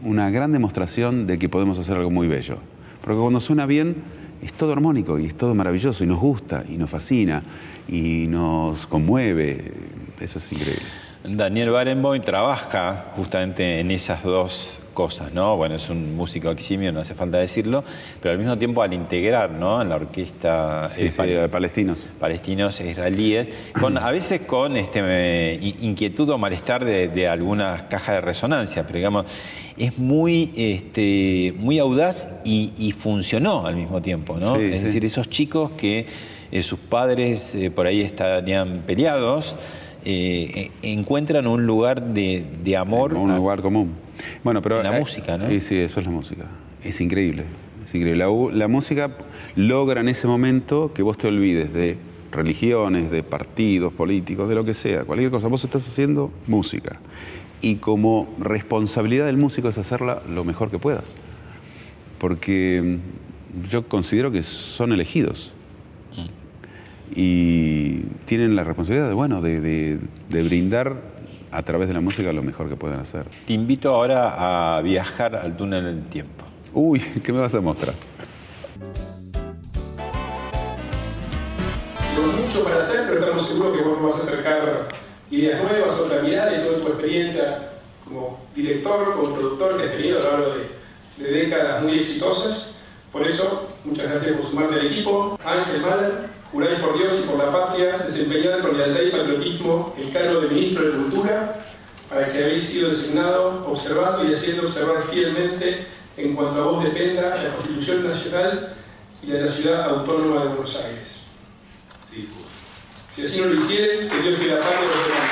una 0.03 0.29
gran 0.29 0.51
demostración 0.51 1.27
de 1.27 1.37
que 1.37 1.49
podemos 1.49 1.79
hacer 1.79 1.97
algo 1.97 2.11
muy 2.11 2.27
bello. 2.27 2.57
Porque 3.01 3.19
cuando 3.19 3.39
suena 3.39 3.65
bien 3.65 3.95
es 4.41 4.53
todo 4.53 4.73
armónico 4.73 5.19
y 5.19 5.25
es 5.25 5.35
todo 5.35 5.55
maravilloso 5.55 6.03
y 6.03 6.07
nos 6.07 6.19
gusta 6.19 6.63
y 6.69 6.77
nos 6.77 6.89
fascina 6.89 7.43
y 7.87 8.27
nos 8.27 8.87
conmueve. 8.87 9.73
Eso 10.19 10.39
es 10.39 10.51
increíble. 10.51 10.85
Daniel 11.23 11.71
Barenboim 11.71 12.21
trabaja 12.21 13.13
justamente 13.15 13.79
en 13.79 13.91
esas 13.91 14.23
dos 14.23 14.79
cosas, 14.95 15.31
¿no? 15.33 15.55
Bueno, 15.57 15.75
es 15.75 15.89
un 15.91 16.15
músico 16.15 16.49
eximio, 16.49 16.91
no 16.91 17.01
hace 17.01 17.13
falta 17.13 17.37
decirlo, 17.37 17.83
pero 18.19 18.31
al 18.31 18.39
mismo 18.39 18.57
tiempo 18.57 18.81
al 18.81 18.93
integrar, 18.93 19.51
¿no? 19.51 19.79
En 19.83 19.89
la 19.89 19.97
orquesta 19.97 20.89
Sí, 20.89 21.11
sí, 21.11 21.21
eh, 21.25 21.47
palestinos. 21.51 22.09
palestinos 22.19 22.79
e 22.79 22.89
israelíes, 22.89 23.49
con, 23.79 23.97
a 23.99 24.09
veces 24.09 24.41
con 24.41 24.75
este, 24.77 25.01
eh, 25.03 25.59
in- 25.61 25.89
inquietud 25.91 26.27
o 26.31 26.37
malestar 26.39 26.83
de, 26.83 27.09
de 27.09 27.27
algunas 27.27 27.83
cajas 27.83 28.15
de 28.15 28.21
resonancia, 28.21 28.87
pero 28.87 28.97
digamos, 28.97 29.25
es 29.77 29.97
muy, 29.99 30.51
este, 30.55 31.53
muy 31.59 31.77
audaz 31.79 32.39
y, 32.45 32.71
y 32.77 32.91
funcionó 32.93 33.67
al 33.67 33.75
mismo 33.75 34.01
tiempo, 34.01 34.37
¿no? 34.39 34.55
Sí, 34.55 34.61
es 34.63 34.81
decir, 34.81 35.03
esos 35.05 35.29
chicos 35.29 35.71
que 35.77 36.07
eh, 36.51 36.63
sus 36.63 36.79
padres 36.79 37.53
eh, 37.55 37.69
por 37.69 37.85
ahí 37.85 38.01
estarían 38.01 38.83
peleados, 38.87 39.57
eh, 40.05 40.69
eh, 40.81 40.91
encuentran 40.93 41.47
un 41.47 41.65
lugar 41.65 42.01
de, 42.01 42.45
de 42.63 42.77
amor. 42.77 43.13
un 43.15 43.35
lugar 43.35 43.61
común. 43.61 44.04
Bueno, 44.43 44.61
pero 44.61 44.81
La 44.83 44.95
eh, 44.95 44.99
música, 44.99 45.37
¿no? 45.37 45.49
Sí, 45.49 45.59
sí, 45.61 45.77
eso 45.77 45.99
es 45.99 46.05
la 46.05 46.11
música. 46.11 46.45
Es 46.83 47.01
increíble. 47.01 47.43
Es 47.83 47.93
increíble. 47.95 48.25
La, 48.53 48.67
música 48.67 49.11
logra 49.55 50.01
en 50.01 50.09
ese 50.09 50.27
momento 50.27 50.91
que 50.93 51.01
vos 51.03 51.17
te 51.17 51.27
olvides 51.27 51.73
de 51.73 51.97
religiones, 52.31 53.11
de 53.11 53.23
partidos 53.23 53.93
políticos, 53.93 54.49
de 54.49 54.55
lo 54.55 54.65
que 54.65 54.73
sea, 54.73 55.03
cualquier 55.05 55.31
cosa. 55.31 55.47
Vos 55.47 55.63
estás 55.63 55.87
haciendo 55.87 56.31
música. 56.47 56.99
Y 57.61 57.75
como 57.77 58.33
responsabilidad 58.39 59.25
del 59.25 59.37
músico 59.37 59.69
es 59.69 59.77
hacerla 59.77 60.21
lo 60.29 60.43
mejor 60.43 60.69
que 60.71 60.79
puedas. 60.79 61.15
Porque 62.19 62.99
mm, 63.63 63.69
yo 63.69 63.87
considero 63.87 64.31
que 64.31 64.41
son 64.41 64.91
elegidos. 64.91 65.51
Y 67.15 67.99
tienen 68.25 68.55
la 68.55 68.63
responsabilidad 68.63 69.07
de, 69.07 69.13
bueno, 69.13 69.41
de, 69.41 69.61
de- 69.61 69.99
de 70.29 70.43
brindar 70.43 71.01
a 71.51 71.63
través 71.63 71.87
de 71.87 71.93
la 71.93 72.01
música 72.01 72.31
lo 72.33 72.43
mejor 72.43 72.69
que 72.69 72.75
pueden 72.75 72.99
hacer. 72.99 73.25
Te 73.45 73.53
invito 73.53 73.93
ahora 73.93 74.77
a 74.77 74.81
viajar 74.81 75.35
al 75.35 75.55
túnel 75.55 75.85
del 75.85 76.03
tiempo. 76.05 76.45
Uy, 76.73 76.99
¿qué 77.23 77.31
me 77.31 77.39
vas 77.39 77.55
a 77.55 77.61
mostrar? 77.61 77.95
Tenemos 82.15 82.41
mucho 82.41 82.63
para 82.63 82.79
hacer, 82.79 83.05
pero 83.07 83.19
estamos 83.19 83.47
seguros 83.47 83.77
que 83.77 83.83
vos 83.83 84.01
nos 84.01 84.11
vas 84.11 84.19
a 84.19 84.23
acercar 84.23 84.87
ideas 85.31 85.63
nuevas, 85.63 85.99
otra 85.99 86.21
mirada 86.21 86.55
y 86.55 86.63
toda 86.65 86.79
tu 86.79 86.87
experiencia 86.87 87.69
como 88.05 88.39
director, 88.55 89.15
como 89.15 89.33
productor 89.33 89.77
que 89.77 89.83
has 89.83 89.91
tenido 89.93 90.19
a 90.19 90.23
lo 90.23 90.31
largo 90.31 90.53
de, 90.53 91.23
de 91.23 91.31
décadas 91.31 91.83
muy 91.83 91.99
exitosas. 91.99 92.75
Por 93.11 93.25
eso, 93.25 93.69
muchas 93.85 94.11
gracias 94.11 94.35
por 94.35 94.45
sumarte 94.45 94.75
al 94.75 94.87
equipo. 94.87 95.39
Ángel 95.43 95.81
Mahler, 95.81 96.34
juráis 96.55 96.79
por 96.79 96.97
Dios 96.97 97.19
y 97.19 97.27
por 97.27 97.37
la 97.37 97.51
patria, 97.51 97.97
desempeñar 97.97 98.61
con 98.61 98.77
lealtad 98.77 99.01
y 99.01 99.11
patriotismo 99.11 99.93
el 99.99 100.09
cargo 100.09 100.39
de 100.39 100.47
ministro 100.47 100.85
de 100.85 100.91
Cultura, 100.91 101.59
para 102.07 102.31
que 102.31 102.45
habéis 102.45 102.63
sido 102.63 102.91
designado 102.91 103.65
observando 103.67 104.23
y 104.23 104.33
haciendo 104.33 104.67
observar 104.67 105.03
fielmente, 105.03 105.85
en 106.15 106.33
cuanto 106.33 106.61
a 106.61 106.65
vos 106.67 106.81
dependa, 106.81 107.43
la 107.43 107.49
Constitución 107.55 108.07
Nacional 108.07 108.73
y 109.21 109.27
la 109.27 109.35
de 109.35 109.41
la 109.41 109.51
Ciudad 109.51 109.89
Autónoma 109.89 110.43
de 110.43 110.47
Buenos 110.47 110.77
Aires. 110.77 111.25
Si 113.13 113.21
así 113.21 113.41
no 113.41 113.47
lo 113.47 113.55
hicieres, 113.55 114.09
que 114.09 114.21
Dios 114.21 114.37
sea 114.37 114.55
la 114.55 114.59
de 114.61 114.81
los 114.81 115.07
demás. 115.07 115.31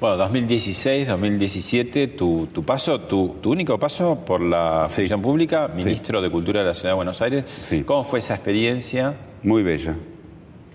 Bueno, 0.00 0.16
2016, 0.16 1.08
2017, 1.08 2.06
tu, 2.08 2.46
tu 2.52 2.62
paso, 2.62 3.00
tu, 3.00 3.36
tu 3.42 3.50
único 3.50 3.78
paso 3.78 4.20
por 4.24 4.40
la 4.40 4.86
Sí. 4.90 5.02
función 5.02 5.20
pública, 5.22 5.68
ministro 5.74 6.22
de 6.22 6.30
Cultura 6.30 6.60
de 6.60 6.66
la 6.66 6.74
Ciudad 6.74 6.90
de 6.90 6.96
Buenos 6.96 7.20
Aires. 7.20 7.44
Sí. 7.62 7.82
¿Cómo 7.82 8.04
fue 8.04 8.20
esa 8.20 8.34
experiencia? 8.34 9.16
Muy 9.42 9.64
bella, 9.64 9.96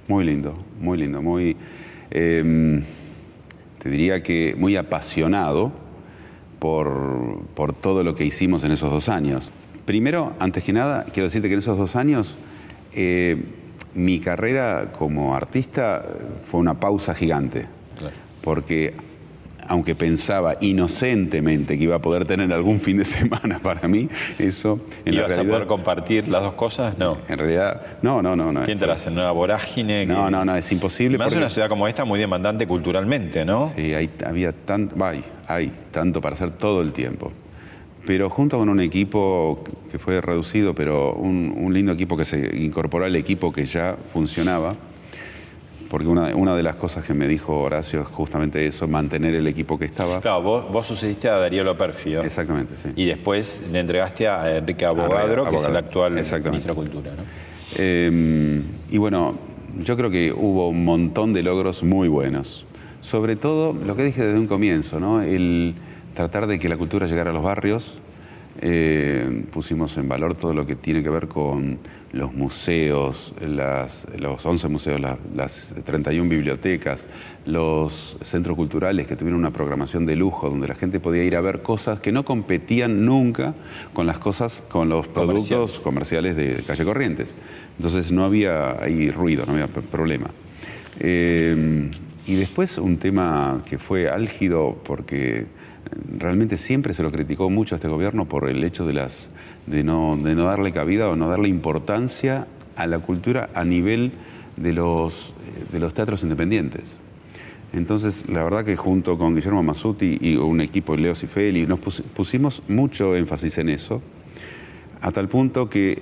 muy 0.10 0.26
lindo, 0.26 0.54
muy 0.82 0.98
lindo, 0.98 1.22
muy, 1.22 1.56
eh, 2.12 2.82
te 3.78 3.90
diría 3.90 4.22
que 4.22 4.56
muy 4.58 4.76
apasionado 4.76 5.72
por, 6.60 7.44
por 7.56 7.72
todo 7.72 8.04
lo 8.04 8.16
que 8.16 8.26
hicimos 8.26 8.66
en 8.66 8.72
esos 8.74 8.92
dos 8.92 9.08
años. 9.08 9.52
Primero, 9.86 10.34
antes 10.40 10.66
que 10.66 10.74
nada, 10.74 11.06
quiero 11.06 11.26
decirte 11.26 11.48
que 11.48 11.54
en 11.54 11.60
esos 11.60 11.78
dos 11.78 11.96
años 11.96 12.38
eh, 12.94 13.42
mi 13.94 14.20
carrera 14.20 14.92
como 14.98 15.34
artista 15.34 16.04
fue 16.46 16.60
una 16.60 16.78
pausa 16.78 17.16
gigante, 17.16 17.68
Claro. 17.98 18.16
porque 18.42 18.94
aunque 19.68 19.96
pensaba 19.96 20.56
inocentemente 20.62 21.78
que 21.78 21.84
iba 21.84 21.96
a 21.96 22.00
poder 22.00 22.26
tener 22.26 22.52
algún 22.54 22.80
fin 22.80 22.98
de 22.98 23.06
semana 23.06 23.60
para 23.60 23.88
mí, 23.88 24.10
eso 24.40 24.80
en 25.06 25.16
la 25.16 25.22
¿Ibas 25.22 25.32
a 25.32 25.36
realidad... 25.36 25.54
poder 25.56 25.68
compartir 25.68 26.28
las 26.28 26.42
dos 26.44 26.54
cosas? 26.54 26.98
No. 26.98 27.18
En 27.28 27.38
realidad, 27.38 27.82
no, 28.02 28.22
no, 28.22 28.36
no. 28.36 28.52
no 28.52 28.64
¿Quién 28.64 28.80
te 28.80 28.88
la 28.88 28.94
hace? 28.94 29.10
¿Una 29.10 29.32
vorágine? 29.32 30.06
No, 30.06 30.26
que- 30.26 30.32
no, 30.32 30.46
no, 30.46 30.56
es 30.56 30.72
imposible. 30.72 31.18
Más 31.18 31.28
porque- 31.28 31.38
una 31.40 31.50
ciudad 31.50 31.70
como 31.70 31.88
esta 31.88 32.06
muy 32.06 32.20
demandante 32.20 32.68
culturalmente, 32.68 33.46
¿no? 33.46 33.72
Sí, 33.76 33.94
hay, 33.94 34.10
había 34.26 34.52
tanto, 34.52 35.04
hay, 35.04 35.24
hay 35.48 35.72
tanto 35.92 36.22
para 36.22 36.34
hacer 36.34 36.52
todo 36.52 36.82
el 36.82 36.92
tiempo. 36.94 37.32
Pero 38.06 38.30
junto 38.30 38.58
con 38.58 38.68
un 38.68 38.82
equipo 38.82 39.64
que 39.90 39.98
fue 39.98 40.20
reducido, 40.20 40.76
pero 40.76 41.14
un, 41.14 41.54
un 41.58 41.74
lindo 41.74 41.94
equipo 41.94 42.18
que 42.18 42.26
se 42.26 42.54
incorporó 42.58 43.06
al 43.06 43.16
equipo 43.16 43.54
que 43.54 43.66
ya 43.66 43.96
funcionaba, 44.12 44.76
porque 45.94 46.08
una, 46.08 46.36
una 46.36 46.56
de 46.56 46.64
las 46.64 46.76
cosas 46.76 47.06
que 47.06 47.14
me 47.14 47.28
dijo 47.28 47.56
Horacio 47.56 48.02
es 48.02 48.08
justamente 48.08 48.66
eso, 48.66 48.88
mantener 48.88 49.36
el 49.36 49.46
equipo 49.46 49.78
que 49.78 49.86
estaba. 49.86 50.22
Claro, 50.22 50.42
vos, 50.42 50.72
vos 50.72 50.88
sucediste 50.88 51.30
a 51.30 51.34
Darío 51.34 51.64
Loperfio. 51.64 52.24
Exactamente, 52.24 52.76
sí. 52.76 52.90
Y 52.96 53.06
después 53.06 53.62
le 53.72 53.80
entregaste 53.80 54.28
a 54.28 54.58
Enrique 54.58 54.86
Abogadro, 54.86 55.48
que 55.48 55.56
es 55.56 55.66
el 55.66 55.76
actual 55.76 56.14
ministro 56.14 56.40
de 56.40 56.74
Cultura, 56.74 57.12
¿no? 57.16 57.22
Eh, 57.78 58.64
y 58.90 58.98
bueno, 58.98 59.38
yo 59.84 59.96
creo 59.96 60.10
que 60.10 60.34
hubo 60.36 60.68
un 60.70 60.84
montón 60.84 61.32
de 61.32 61.44
logros 61.44 61.84
muy 61.84 62.08
buenos. 62.08 62.66
Sobre 63.00 63.36
todo, 63.36 63.74
lo 63.74 63.96
que 63.96 64.04
dije 64.04 64.26
desde 64.26 64.40
un 64.40 64.48
comienzo, 64.48 65.00
¿no? 65.00 65.22
El 65.22 65.76
tratar 66.16 66.48
de 66.48 66.58
que 66.58 66.70
la 66.70 66.78
cultura 66.78 67.06
llegara 67.06 67.30
a 67.30 67.34
los 67.34 67.44
barrios. 67.44 68.00
Eh, 68.66 69.44
pusimos 69.52 69.98
en 69.98 70.08
valor 70.08 70.36
todo 70.38 70.54
lo 70.54 70.66
que 70.66 70.78
tiene 70.78 71.04
que 71.04 71.10
ver 71.10 71.28
con 71.28 71.80
los 72.14 72.34
museos, 72.34 73.34
las- 73.42 74.08
los 74.18 74.46
11 74.46 74.70
museos, 74.70 75.02
la- 75.02 75.18
las 75.36 75.76
31 75.84 76.30
bibliotecas, 76.30 77.10
los 77.46 78.18
centros 78.22 78.56
culturales 78.56 79.06
que 79.06 79.18
tuvieron 79.18 79.38
una 79.42 79.52
programación 79.52 80.06
de 80.06 80.16
lujo, 80.16 80.50
donde 80.50 80.70
la 80.70 80.76
gente 80.76 81.02
podía 81.02 81.26
ir 81.26 81.36
a 81.36 81.42
ver 81.42 81.62
cosas 81.62 82.00
que 82.00 82.14
no 82.14 82.24
competían 82.24 83.06
nunca 83.06 83.54
con 83.92 84.08
las 84.08 84.18
cosas, 84.20 84.64
con 84.70 84.88
los 84.88 85.08
productos 85.10 85.80
comerciales 85.82 86.38
de, 86.38 86.64
calle 86.66 86.86
Corrientes. 86.86 87.36
Entonces 87.76 88.14
no 88.14 88.24
había 88.24 88.82
ahí 88.82 89.12
ruido, 89.12 89.46
no 89.46 89.52
había 89.54 89.68
problema. 89.68 90.28
Eh, 91.02 91.92
y 92.26 92.36
después 92.36 92.78
un 92.78 92.96
tema 92.96 93.62
que 93.70 93.78
fue 93.78 94.08
álgido 94.10 94.80
porque 94.86 95.48
realmente 96.18 96.58
siempre 96.58 96.94
se 96.94 97.04
lo 97.04 97.12
criticó 97.12 97.50
mucho 97.50 97.76
a 97.76 97.78
este 97.78 97.88
gobierno 97.88 98.26
por 98.28 98.50
el 98.50 98.64
hecho 98.64 98.86
de, 98.86 98.94
de, 99.68 99.84
no, 99.84 100.18
de 100.18 100.36
darle 100.36 100.72
cabida 100.72 101.10
o 101.10 101.16
no 101.16 101.30
darle 101.30 101.50
importancia 101.50 102.48
a 102.76 102.88
la 102.88 103.00
cultura 103.00 103.50
a 103.54 103.64
nivel 103.66 104.12
de 104.58 104.74
los, 104.74 105.34
eh, 105.72 105.78
de 105.80 105.80
teatros 105.94 106.24
independientes. 106.24 107.00
Entonces, 107.74 108.30
la 108.30 108.44
verdad 108.44 108.64
que 108.64 108.76
junto 108.76 109.18
con 109.18 109.34
Guillermo 109.36 109.64
Masuti 109.64 110.18
y 110.22 110.36
un 110.36 110.62
equipo, 110.62 110.96
Leo 110.96 111.16
Cifeli, 111.16 111.66
nos 111.66 111.80
pus- 111.80 112.04
pusimos 112.04 112.62
mucho 112.68 113.16
énfasis 113.16 113.58
en 113.58 113.70
eso, 113.70 114.02
a 115.02 115.12
tal 115.12 115.28
punto 115.28 115.70
que, 115.70 116.02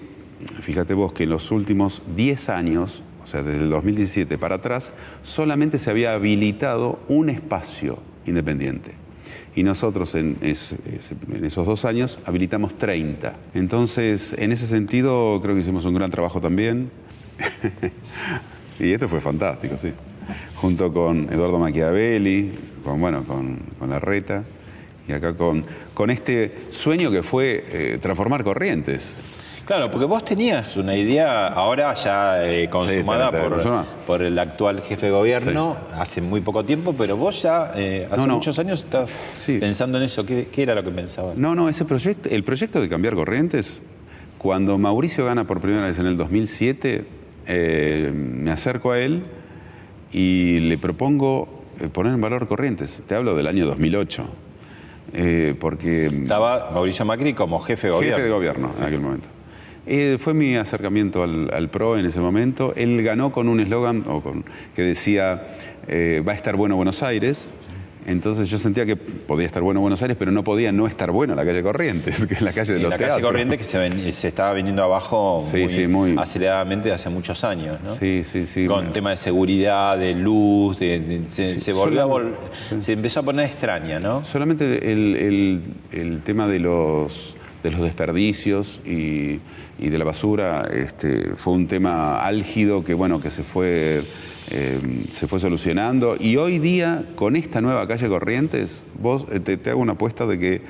fíjate 0.61 0.93
vos, 0.93 1.13
que 1.13 1.23
en 1.23 1.29
los 1.29 1.49
últimos 1.51 2.03
10 2.15 2.49
años, 2.49 3.03
o 3.23 3.27
sea, 3.27 3.41
desde 3.41 3.63
el 3.63 3.69
2017 3.69 4.37
para 4.37 4.55
atrás, 4.55 4.93
solamente 5.21 5.79
se 5.79 5.89
había 5.89 6.13
habilitado 6.13 6.99
un 7.07 7.29
espacio 7.29 7.99
independiente. 8.25 8.91
Y 9.55 9.63
nosotros 9.63 10.15
en, 10.15 10.37
es- 10.41 10.71
es- 10.85 11.11
en 11.33 11.43
esos 11.45 11.65
dos 11.65 11.83
años 11.85 12.19
habilitamos 12.25 12.77
30. 12.77 13.35
Entonces, 13.53 14.33
en 14.37 14.51
ese 14.51 14.65
sentido, 14.67 15.39
creo 15.41 15.55
que 15.55 15.61
hicimos 15.61 15.83
un 15.85 15.93
gran 15.93 16.09
trabajo 16.09 16.39
también. 16.39 16.89
y 18.79 18.91
esto 18.91 19.07
fue 19.09 19.21
fantástico, 19.21 19.75
sí. 19.77 19.91
Junto 20.55 20.93
con 20.93 21.31
Eduardo 21.31 21.59
Machiavelli, 21.59 22.51
con, 22.83 22.99
bueno, 23.01 23.23
con, 23.23 23.57
con 23.77 23.89
Larreta, 23.89 24.43
y 25.07 25.11
acá 25.11 25.35
con, 25.35 25.65
con 25.93 26.09
este 26.09 26.55
sueño 26.69 27.11
que 27.11 27.23
fue 27.23 27.63
eh, 27.67 27.97
transformar 28.01 28.43
corrientes. 28.43 29.19
Claro, 29.71 29.89
porque 29.89 30.05
vos 30.05 30.25
tenías 30.25 30.75
una 30.75 30.97
idea 30.97 31.47
ahora 31.47 31.93
ya 31.93 32.45
eh, 32.45 32.67
consumada 32.69 33.31
por, 34.05 34.21
el 34.21 34.37
actual 34.37 34.81
jefe 34.81 35.05
de 35.05 35.11
gobierno 35.13 35.77
hace 35.97 36.19
muy 36.19 36.41
poco 36.41 36.65
tiempo, 36.65 36.91
pero 36.91 37.15
vos 37.15 37.41
ya 37.41 37.71
eh, 37.73 38.05
hace 38.11 38.17
No, 38.17 38.27
no. 38.27 38.33
muchos 38.35 38.59
años 38.59 38.79
estás 38.79 39.17
Sí. 39.39 39.59
pensando 39.59 39.97
en 39.97 40.03
eso. 40.03 40.25
¿Qué, 40.25 40.49
qué 40.51 40.63
era 40.63 40.75
lo 40.75 40.83
que 40.83 40.91
pensabas? 40.91 41.37
No, 41.37 41.55
no, 41.55 41.69
ese 41.69 41.85
proyecto, 41.85 42.27
el 42.27 42.43
proyecto 42.43 42.81
de 42.81 42.89
cambiar 42.89 43.15
corrientes, 43.15 43.81
cuando 44.39 44.77
Mauricio 44.77 45.23
gana 45.25 45.47
por 45.47 45.61
primera 45.61 45.85
vez 45.85 45.97
en 45.99 46.07
el 46.07 46.17
2007, 46.17 47.05
eh, 47.47 48.11
me 48.13 48.51
acerco 48.51 48.91
a 48.91 48.99
él 48.99 49.23
y 50.11 50.59
le 50.59 50.77
propongo 50.79 51.47
eh, 51.79 51.87
poner 51.87 52.13
en 52.13 52.19
valor 52.19 52.45
corrientes. 52.45 53.03
Te 53.07 53.15
hablo 53.15 53.35
del 53.35 53.47
año 53.47 53.65
2008. 53.67 54.25
eh, 55.13 55.55
porque 55.57 56.07
Estaba 56.07 56.71
Mauricio 56.73 57.05
Macri 57.05 57.33
como 57.33 57.57
jefe 57.61 57.87
de 57.87 57.93
gobierno. 57.93 58.15
jefe 58.17 58.27
de 58.27 58.33
gobierno 58.33 58.71
en 58.77 58.83
aquel 58.83 58.99
momento. 58.99 59.27
Eh, 59.87 60.17
fue 60.19 60.33
mi 60.33 60.55
acercamiento 60.55 61.23
al, 61.23 61.49
al 61.53 61.69
PRO 61.69 61.97
en 61.97 62.05
ese 62.05 62.19
momento. 62.19 62.73
Él 62.75 63.01
ganó 63.03 63.31
con 63.31 63.47
un 63.47 63.59
eslogan 63.59 64.03
que 64.75 64.81
decía, 64.83 65.47
eh, 65.87 66.23
va 66.27 66.33
a 66.33 66.35
estar 66.35 66.55
bueno 66.55 66.75
Buenos 66.75 67.01
Aires. 67.03 67.51
Entonces 68.07 68.49
yo 68.49 68.57
sentía 68.57 68.83
que 68.83 68.95
podía 68.95 69.45
estar 69.45 69.61
bueno 69.61 69.79
Buenos 69.79 70.01
Aires, 70.01 70.17
pero 70.17 70.31
no 70.31 70.43
podía 70.43 70.71
no 70.71 70.87
estar 70.87 71.11
bueno 71.11 71.35
la 71.35 71.45
calle 71.45 71.61
Corrientes, 71.61 72.25
que 72.27 72.33
es 72.33 72.41
la 72.41 72.51
calle 72.51 72.73
de 72.73 72.79
Y 72.79 72.81
los 72.81 72.89
la 72.89 72.97
calle 72.97 73.09
teatros. 73.11 73.27
Corriente 73.29 73.57
que 73.59 73.63
se, 73.63 73.77
ven- 73.77 74.11
se 74.13 74.27
estaba 74.27 74.53
viniendo 74.53 74.83
abajo 74.83 75.43
Sí, 75.47 75.69
sí, 75.69 75.87
muy- 75.87 76.15
aceleradamente 76.17 76.91
hace 76.91 77.09
muchos 77.09 77.43
años, 77.43 77.79
¿no? 77.83 77.93
Sí, 77.95 78.23
sí, 78.23 78.47
sí. 78.47 78.65
Con 78.65 78.77
Bueno. 78.77 78.91
tema 78.91 79.11
de 79.11 79.17
seguridad, 79.17 79.99
de 79.99 80.15
luz, 80.15 80.79
de- 80.79 80.99
de- 80.99 81.29
se, 81.29 81.53
Sí, 81.53 81.59
se 81.59 81.73
volvió 81.73 82.01
a 82.01 82.07
vol- 82.07 82.33
se 82.79 82.93
empezó 82.93 83.19
a 83.19 83.23
poner 83.23 83.45
extraña, 83.45 83.99
¿no? 83.99 84.25
Solamente 84.25 84.91
el, 84.91 85.15
el- 85.15 85.61
el 85.91 86.21
tema 86.23 86.47
de 86.47 86.57
los, 86.59 87.37
de 87.63 87.71
los 87.71 87.81
desperdicios 87.81 88.81
y, 88.85 89.39
y 89.79 89.89
de 89.89 89.97
la 89.97 90.05
basura 90.05 90.67
este, 90.73 91.35
fue 91.35 91.53
un 91.53 91.67
tema 91.67 92.21
álgido 92.23 92.83
que, 92.83 92.93
bueno, 92.93 93.19
que 93.19 93.29
se 93.29 93.43
fue, 93.43 94.03
eh, 94.49 94.79
se 95.11 95.27
fue 95.27 95.39
solucionando. 95.39 96.15
Y 96.19 96.37
hoy 96.37 96.59
día, 96.59 97.05
con 97.15 97.35
esta 97.35 97.61
nueva 97.61 97.87
calle 97.87 98.07
Corrientes, 98.09 98.85
vos 99.01 99.25
eh, 99.31 99.39
te, 99.39 99.57
te 99.57 99.69
hago 99.69 99.81
una 99.81 99.93
apuesta 99.93 100.25
de 100.25 100.39
que, 100.39 100.61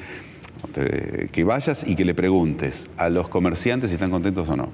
te- 0.74 1.28
que 1.32 1.44
vayas 1.44 1.86
y 1.88 1.96
que 1.96 2.06
le 2.06 2.14
preguntes 2.14 2.90
a 2.98 3.10
los 3.10 3.28
comerciantes 3.30 3.90
si 3.90 3.96
están 3.96 4.12
contentos 4.12 4.48
o 4.50 4.56
no. 4.56 4.70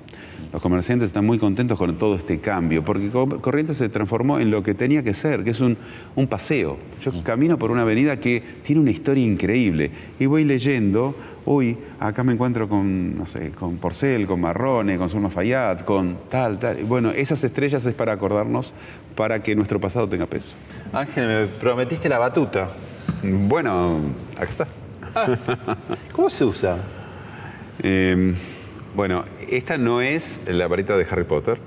Los 0.53 0.61
comerciantes 0.61 1.07
están 1.07 1.25
muy 1.25 1.37
contentos 1.37 1.77
con 1.77 1.97
todo 1.97 2.15
este 2.15 2.39
cambio, 2.39 2.83
porque 2.83 3.09
Co- 3.09 3.41
Corrientes 3.41 3.77
se 3.77 3.89
transformó 3.89 4.39
en 4.39 4.49
lo 4.49 4.63
que 4.63 4.73
tenía 4.73 5.03
que 5.03 5.13
ser, 5.13 5.43
que 5.43 5.49
es 5.49 5.59
un, 5.59 5.77
un 6.15 6.27
paseo. 6.27 6.77
Yo 7.03 7.11
camino 7.21 7.59
por 7.59 7.69
una 7.69 7.81
avenida 7.81 8.17
que 8.19 8.41
tiene 8.63 8.81
una 8.81 8.91
historia 8.91 9.25
increíble 9.25 9.91
y 10.19 10.25
voy 10.25 10.45
leyendo, 10.45 11.15
uy, 11.47 11.77
acá 12.01 12.23
me 12.23 12.33
encuentro 12.33 12.67
con, 12.67 13.15
no 13.17 13.25
sé, 13.25 13.51
con 13.51 13.77
Porcel, 13.77 14.27
con 14.27 14.41
Marrone, 14.41 14.97
con 14.97 15.09
Zulma 15.09 15.29
Fayad, 15.29 15.79
con 15.79 16.17
tal, 16.29 16.59
tal. 16.59 16.83
Bueno, 16.83 17.11
esas 17.11 17.41
estrellas 17.43 17.85
es 17.85 17.93
para 17.93 18.11
acordarnos, 18.11 18.73
para 19.15 19.41
que 19.41 19.55
nuestro 19.55 19.79
pasado 19.79 20.09
tenga 20.09 20.25
peso. 20.25 20.55
Ángel, 20.91 21.27
me 21.27 21.47
prometiste 21.47 22.09
la 22.09 22.19
batuta. 22.19 22.67
Bueno, 23.23 23.97
acá 24.35 24.43
está. 24.43 24.67
¿Cómo 26.11 26.29
se 26.29 26.43
usa? 26.43 26.77
Eh, 27.81 28.35
bueno, 28.93 29.23
esta 29.49 29.77
no 29.77 30.01
es 30.01 30.41
la 30.47 30.67
varita 30.67 30.97
de 30.97 31.07
Harry 31.09 31.23
Potter, 31.23 31.59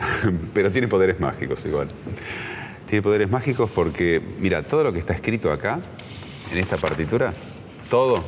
pero 0.54 0.72
tiene 0.72 0.88
poderes 0.88 1.20
mágicos 1.20 1.62
igual. 1.66 1.88
Tiene 2.88 3.02
poderes 3.02 3.30
mágicos 3.30 3.70
porque, 3.70 4.22
mira, 4.40 4.62
todo 4.62 4.82
lo 4.82 4.94
que 4.94 4.98
está 4.98 5.12
escrito 5.12 5.52
acá, 5.52 5.78
en 6.50 6.58
esta 6.58 6.78
partitura, 6.78 7.34
todo 7.90 8.24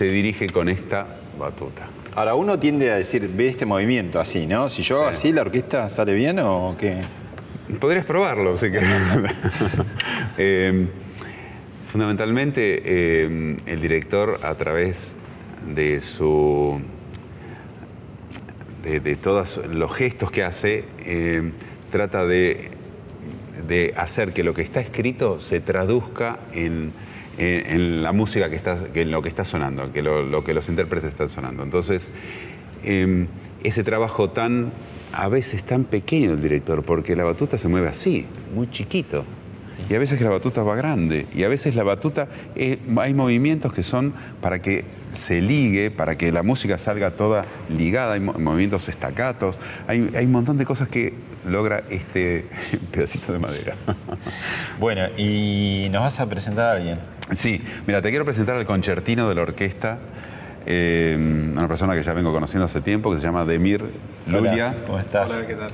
se 0.00 0.06
dirige 0.06 0.48
con 0.48 0.70
esta 0.70 1.06
batuta. 1.38 1.86
Ahora, 2.14 2.34
uno 2.34 2.58
tiende 2.58 2.90
a 2.90 2.94
decir, 2.94 3.28
ve 3.28 3.48
este 3.48 3.66
movimiento 3.66 4.18
así, 4.18 4.46
¿no? 4.46 4.70
Si 4.70 4.82
yo 4.82 5.00
hago 5.00 5.08
así, 5.08 5.30
¿la 5.30 5.42
orquesta 5.42 5.90
sale 5.90 6.14
bien 6.14 6.38
o 6.38 6.74
qué? 6.80 7.02
Podrías 7.78 8.06
probarlo, 8.06 8.56
si 8.56 8.70
querés. 8.70 8.88
Eh, 10.38 10.86
fundamentalmente, 11.92 12.80
eh, 12.82 13.56
el 13.66 13.80
director, 13.82 14.40
a 14.42 14.54
través 14.54 15.16
de 15.74 16.00
su. 16.00 16.80
de, 18.82 19.00
de 19.00 19.16
todos 19.16 19.60
los 19.70 19.92
gestos 19.92 20.30
que 20.30 20.44
hace, 20.44 20.84
eh, 21.00 21.52
trata 21.90 22.24
de, 22.24 22.70
de 23.68 23.92
hacer 23.98 24.32
que 24.32 24.44
lo 24.44 24.54
que 24.54 24.62
está 24.62 24.80
escrito 24.80 25.40
se 25.40 25.60
traduzca 25.60 26.38
en, 26.54 26.94
en- 27.40 28.02
la 28.02 28.12
música 28.12 28.50
que 28.50 28.56
está, 28.56 28.78
en 28.94 29.10
lo 29.10 29.22
que 29.22 29.28
está 29.28 29.44
sonando, 29.44 29.92
que 29.92 30.02
lo, 30.02 30.44
que 30.44 30.52
los 30.54 30.68
intérpretes 30.68 31.10
están 31.12 31.28
sonando. 31.28 31.62
Entonces, 31.62 32.10
eh, 32.84 33.26
ese 33.64 33.82
trabajo 33.84 34.30
tan, 34.30 34.72
a 35.12 35.28
veces 35.28 35.64
tan 35.64 35.84
pequeño 35.84 36.30
del 36.30 36.42
director, 36.42 36.82
porque 36.82 37.16
la 37.16 37.24
batuta 37.24 37.58
se 37.58 37.68
mueve 37.68 37.88
así, 37.88 38.26
muy 38.54 38.70
chiquito. 38.70 39.24
Y 39.88 39.94
a 39.94 39.98
veces 39.98 40.20
la 40.20 40.28
batuta 40.30 40.62
va 40.62 40.76
grande, 40.76 41.26
y 41.34 41.42
a 41.44 41.48
veces 41.48 41.74
la 41.74 41.82
batuta, 41.82 42.28
eh, 42.54 42.78
hay 42.98 43.14
movimientos 43.14 43.72
que 43.72 43.82
son 43.82 44.12
para 44.42 44.60
que 44.60 44.84
se 45.12 45.40
ligue, 45.40 45.90
para 45.90 46.18
que 46.18 46.30
la 46.32 46.42
música 46.42 46.76
salga 46.76 47.12
toda 47.12 47.46
ligada, 47.70 48.12
hay 48.12 48.20
mo- 48.20 48.34
movimientos 48.34 48.88
estacatos, 48.90 49.58
hay, 49.88 50.10
hay 50.14 50.26
un 50.26 50.32
montón 50.32 50.58
de 50.58 50.66
cosas 50.66 50.88
que 50.88 51.14
logra 51.46 51.82
este 51.90 52.46
pedacito 52.92 53.32
de 53.32 53.38
madera. 53.38 53.74
Bueno, 54.78 55.02
y 55.16 55.88
nos 55.90 56.02
vas 56.02 56.20
a 56.20 56.28
presentar 56.28 56.66
a 56.66 56.72
alguien. 56.78 56.98
Sí, 57.32 57.60
mira, 57.86 58.00
te 58.00 58.08
quiero 58.10 58.24
presentar 58.24 58.56
al 58.56 58.64
concertino 58.66 59.28
de 59.28 59.34
la 59.34 59.42
orquesta, 59.42 59.98
eh, 60.66 61.16
una 61.18 61.68
persona 61.68 61.94
que 61.94 62.02
ya 62.02 62.12
vengo 62.14 62.32
conociendo 62.32 62.64
hace 62.64 62.80
tiempo, 62.80 63.10
que 63.12 63.18
se 63.18 63.24
llama 63.24 63.44
Demir 63.44 63.84
Lulia. 64.26 64.68
Hola, 64.70 64.74
¿cómo 64.86 64.98
estás? 64.98 65.30
Hola, 65.30 65.46
¿qué 65.46 65.54
tal? 65.54 65.70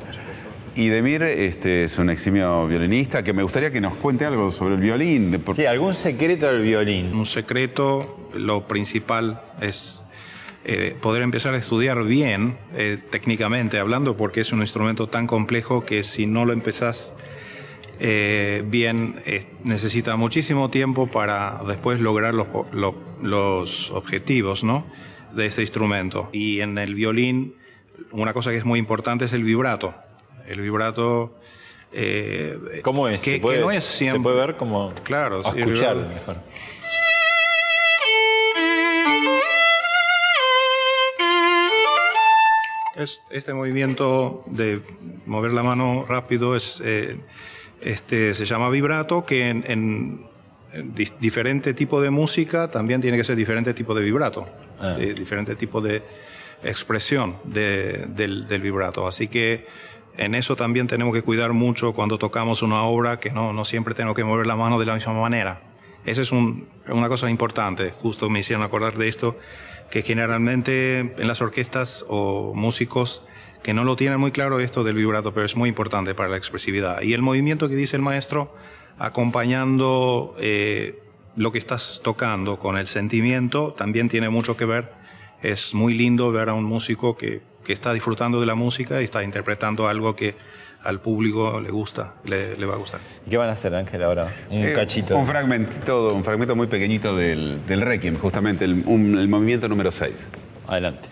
Y 0.74 0.88
Demir 0.88 1.22
este, 1.22 1.84
es 1.84 1.98
un 1.98 2.10
eximio 2.10 2.66
violinista 2.66 3.22
que 3.22 3.32
me 3.32 3.42
gustaría 3.42 3.70
que 3.70 3.80
nos 3.80 3.94
cuente 3.94 4.26
algo 4.26 4.50
sobre 4.50 4.74
el 4.74 4.80
violín. 4.80 5.30
de 5.30 5.38
por- 5.38 5.56
Sí, 5.56 5.64
algún 5.64 5.94
secreto 5.94 6.46
del 6.52 6.62
violín. 6.62 7.14
Un 7.14 7.24
secreto, 7.26 8.28
lo 8.34 8.66
principal 8.68 9.40
es 9.60 10.02
eh, 10.68 10.96
poder 11.00 11.22
empezar 11.22 11.54
a 11.54 11.58
estudiar 11.58 12.02
bien, 12.02 12.58
eh, 12.74 12.98
técnicamente 13.10 13.78
hablando, 13.78 14.16
porque 14.16 14.40
es 14.40 14.52
un 14.52 14.60
instrumento 14.62 15.06
tan 15.08 15.26
complejo 15.28 15.84
que 15.86 16.02
si 16.02 16.26
no 16.26 16.44
lo 16.44 16.52
empezás 16.52 17.14
eh, 18.00 18.62
bien, 18.66 19.20
eh, 19.26 19.46
necesita 19.64 20.16
muchísimo 20.16 20.68
tiempo 20.68 21.06
para 21.06 21.60
después 21.66 22.00
lograr 22.00 22.34
los, 22.34 22.48
lo- 22.72 22.96
los 23.22 23.90
objetivos 23.92 24.64
¿no? 24.64 24.84
de 25.32 25.46
este 25.46 25.60
instrumento. 25.62 26.28
Y 26.32 26.60
en 26.60 26.78
el 26.78 26.94
violín, 26.94 27.54
una 28.10 28.32
cosa 28.32 28.50
que 28.50 28.56
es 28.56 28.64
muy 28.64 28.78
importante 28.80 29.24
es 29.26 29.32
el 29.32 29.44
vibrato. 29.44 29.94
El 30.48 30.60
vibrato... 30.60 31.38
eh, 31.92 32.80
¿Cómo 32.82 33.08
es? 33.08 33.22
Que, 33.22 33.34
¿Se 33.34 33.40
puede, 33.40 33.58
que 33.58 33.64
no 33.64 33.70
es 33.70 33.84
se 33.84 33.96
siempre... 33.98 34.22
puede 34.22 34.36
ver 34.46 34.56
como... 34.56 34.92
Claro, 35.04 35.40
escuchar 35.40 35.96
mejor. 35.96 36.36
Es, 42.96 43.22
este 43.30 43.52
movimiento 43.52 44.42
de 44.46 44.80
mover 45.26 45.52
la 45.52 45.62
mano 45.62 46.04
rápido 46.08 46.56
es, 46.56 46.82
eh, 46.84 47.18
este, 47.80 48.32
se 48.34 48.44
llama 48.46 48.70
vibrato, 48.70 49.24
que 49.26 49.48
en, 49.48 49.64
en- 49.66 50.26
en 50.72 50.94
dis- 50.94 51.14
diferente 51.20 51.74
tipo 51.74 52.00
de 52.00 52.10
música 52.10 52.70
también 52.70 53.00
tiene 53.00 53.16
que 53.16 53.24
ser 53.24 53.36
diferente 53.36 53.74
tipo 53.74 53.94
de 53.94 54.02
vibrato, 54.02 54.46
Ah. 54.80 54.88
de 54.98 55.14
diferente 55.14 55.56
tipo 55.56 55.80
de 55.80 56.02
expresión 56.64 57.36
de- 57.44 58.06
del, 58.08 58.48
del 58.48 58.60
vibrato. 58.62 59.06
Así 59.06 59.28
que 59.28 59.66
en 60.16 60.34
eso 60.34 60.56
también 60.56 60.86
tenemos 60.86 61.12
que 61.14 61.22
cuidar 61.22 61.52
mucho 61.52 61.92
cuando 61.92 62.18
tocamos 62.18 62.62
una 62.62 62.82
obra, 62.82 63.18
que 63.20 63.30
no, 63.30 63.52
no 63.52 63.64
siempre 63.66 63.94
tengo 63.94 64.14
que 64.14 64.24
mover 64.24 64.46
la 64.46 64.56
mano 64.56 64.78
de 64.78 64.86
la 64.86 64.94
misma 64.94 65.12
manera. 65.12 65.60
Esa 66.06 66.22
es 66.22 66.32
un- 66.32 66.66
una 66.88 67.08
cosa 67.08 67.28
importante, 67.28 67.90
justo 67.90 68.30
me 68.30 68.38
hicieron 68.40 68.64
acordar 68.64 68.96
de 68.96 69.08
esto, 69.08 69.36
que 69.90 70.02
generalmente 70.02 70.98
en 70.98 71.28
las 71.28 71.40
orquestas 71.40 72.04
o 72.08 72.52
músicos 72.54 73.22
que 73.62 73.74
no 73.74 73.82
lo 73.82 73.96
tienen 73.96 74.20
muy 74.20 74.30
claro 74.30 74.60
esto 74.60 74.84
del 74.84 74.94
vibrato, 74.94 75.34
pero 75.34 75.44
es 75.44 75.56
muy 75.56 75.68
importante 75.68 76.14
para 76.14 76.28
la 76.28 76.36
expresividad. 76.36 77.02
Y 77.02 77.14
el 77.14 77.22
movimiento 77.22 77.68
que 77.68 77.74
dice 77.74 77.96
el 77.96 78.02
maestro, 78.02 78.54
acompañando 78.98 80.36
eh, 80.38 81.00
lo 81.34 81.50
que 81.50 81.58
estás 81.58 82.00
tocando 82.04 82.58
con 82.58 82.78
el 82.78 82.86
sentimiento, 82.86 83.74
también 83.76 84.08
tiene 84.08 84.28
mucho 84.28 84.56
que 84.56 84.66
ver. 84.66 84.92
Es 85.42 85.74
muy 85.74 85.94
lindo 85.94 86.30
ver 86.30 86.48
a 86.48 86.54
un 86.54 86.64
músico 86.64 87.16
que, 87.16 87.42
que 87.66 87.72
está 87.72 87.92
disfrutando 87.92 88.40
de 88.40 88.46
la 88.46 88.54
música 88.54 89.00
y 89.00 89.04
está 89.04 89.22
interpretando 89.24 89.88
algo 89.88 90.14
que 90.14 90.34
al 90.84 91.00
público 91.00 91.60
le 91.60 91.70
gusta, 91.70 92.14
le, 92.24 92.56
le 92.56 92.64
va 92.66 92.74
a 92.74 92.76
gustar. 92.76 93.00
¿Y 93.26 93.30
¿Qué 93.30 93.36
van 93.36 93.48
a 93.48 93.52
hacer, 93.52 93.74
Ángel, 93.74 94.04
ahora? 94.04 94.32
Un 94.50 94.62
Eh, 94.64 94.72
cachito. 94.72 95.16
Un 95.18 95.26
fragmentito, 95.26 96.14
un 96.14 96.22
fragmento 96.22 96.54
muy 96.54 96.68
pequeñito 96.68 97.16
del, 97.16 97.66
del 97.66 97.80
Requiem, 97.80 98.16
justamente, 98.18 98.64
el, 98.64 98.84
un- 98.86 99.18
el 99.18 99.26
movimiento 99.26 99.68
número 99.68 99.90
6. 99.90 100.12
Adelante. 100.68 101.08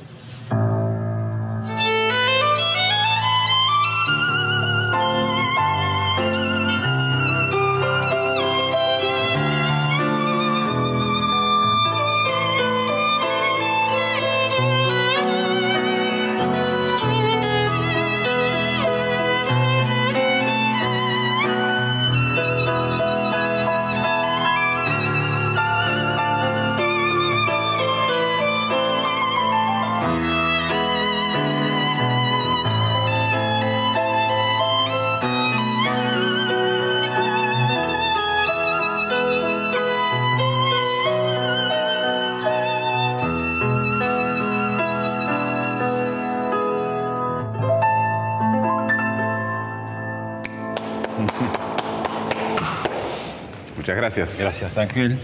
Gracias. 54.17 54.39
Gracias, 54.39 54.79
Ángel. 54.79 55.19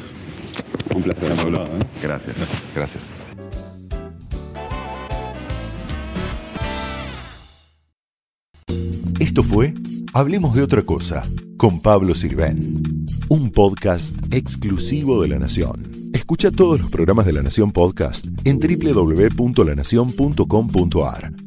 Un 0.94 1.02
placer, 1.02 1.34
todo, 1.36 1.64
¿eh? 1.64 1.68
Gracias. 2.02 2.36
Gracias. 2.74 3.10
Esto 9.20 9.42
fue 9.42 9.74
Hablemos 10.12 10.56
de 10.56 10.62
otra 10.62 10.82
cosa 10.82 11.22
con 11.56 11.80
Pablo 11.82 12.16
Sirven, 12.16 13.06
un 13.28 13.52
podcast 13.52 14.16
exclusivo 14.34 15.22
de 15.22 15.28
La 15.28 15.38
Nación. 15.38 15.88
Escucha 16.12 16.50
todos 16.50 16.80
los 16.80 16.90
programas 16.90 17.26
de 17.26 17.34
La 17.34 17.42
Nación 17.42 17.70
Podcast 17.70 18.26
en 18.44 18.58
www.lanacion.com.ar. 18.58 21.32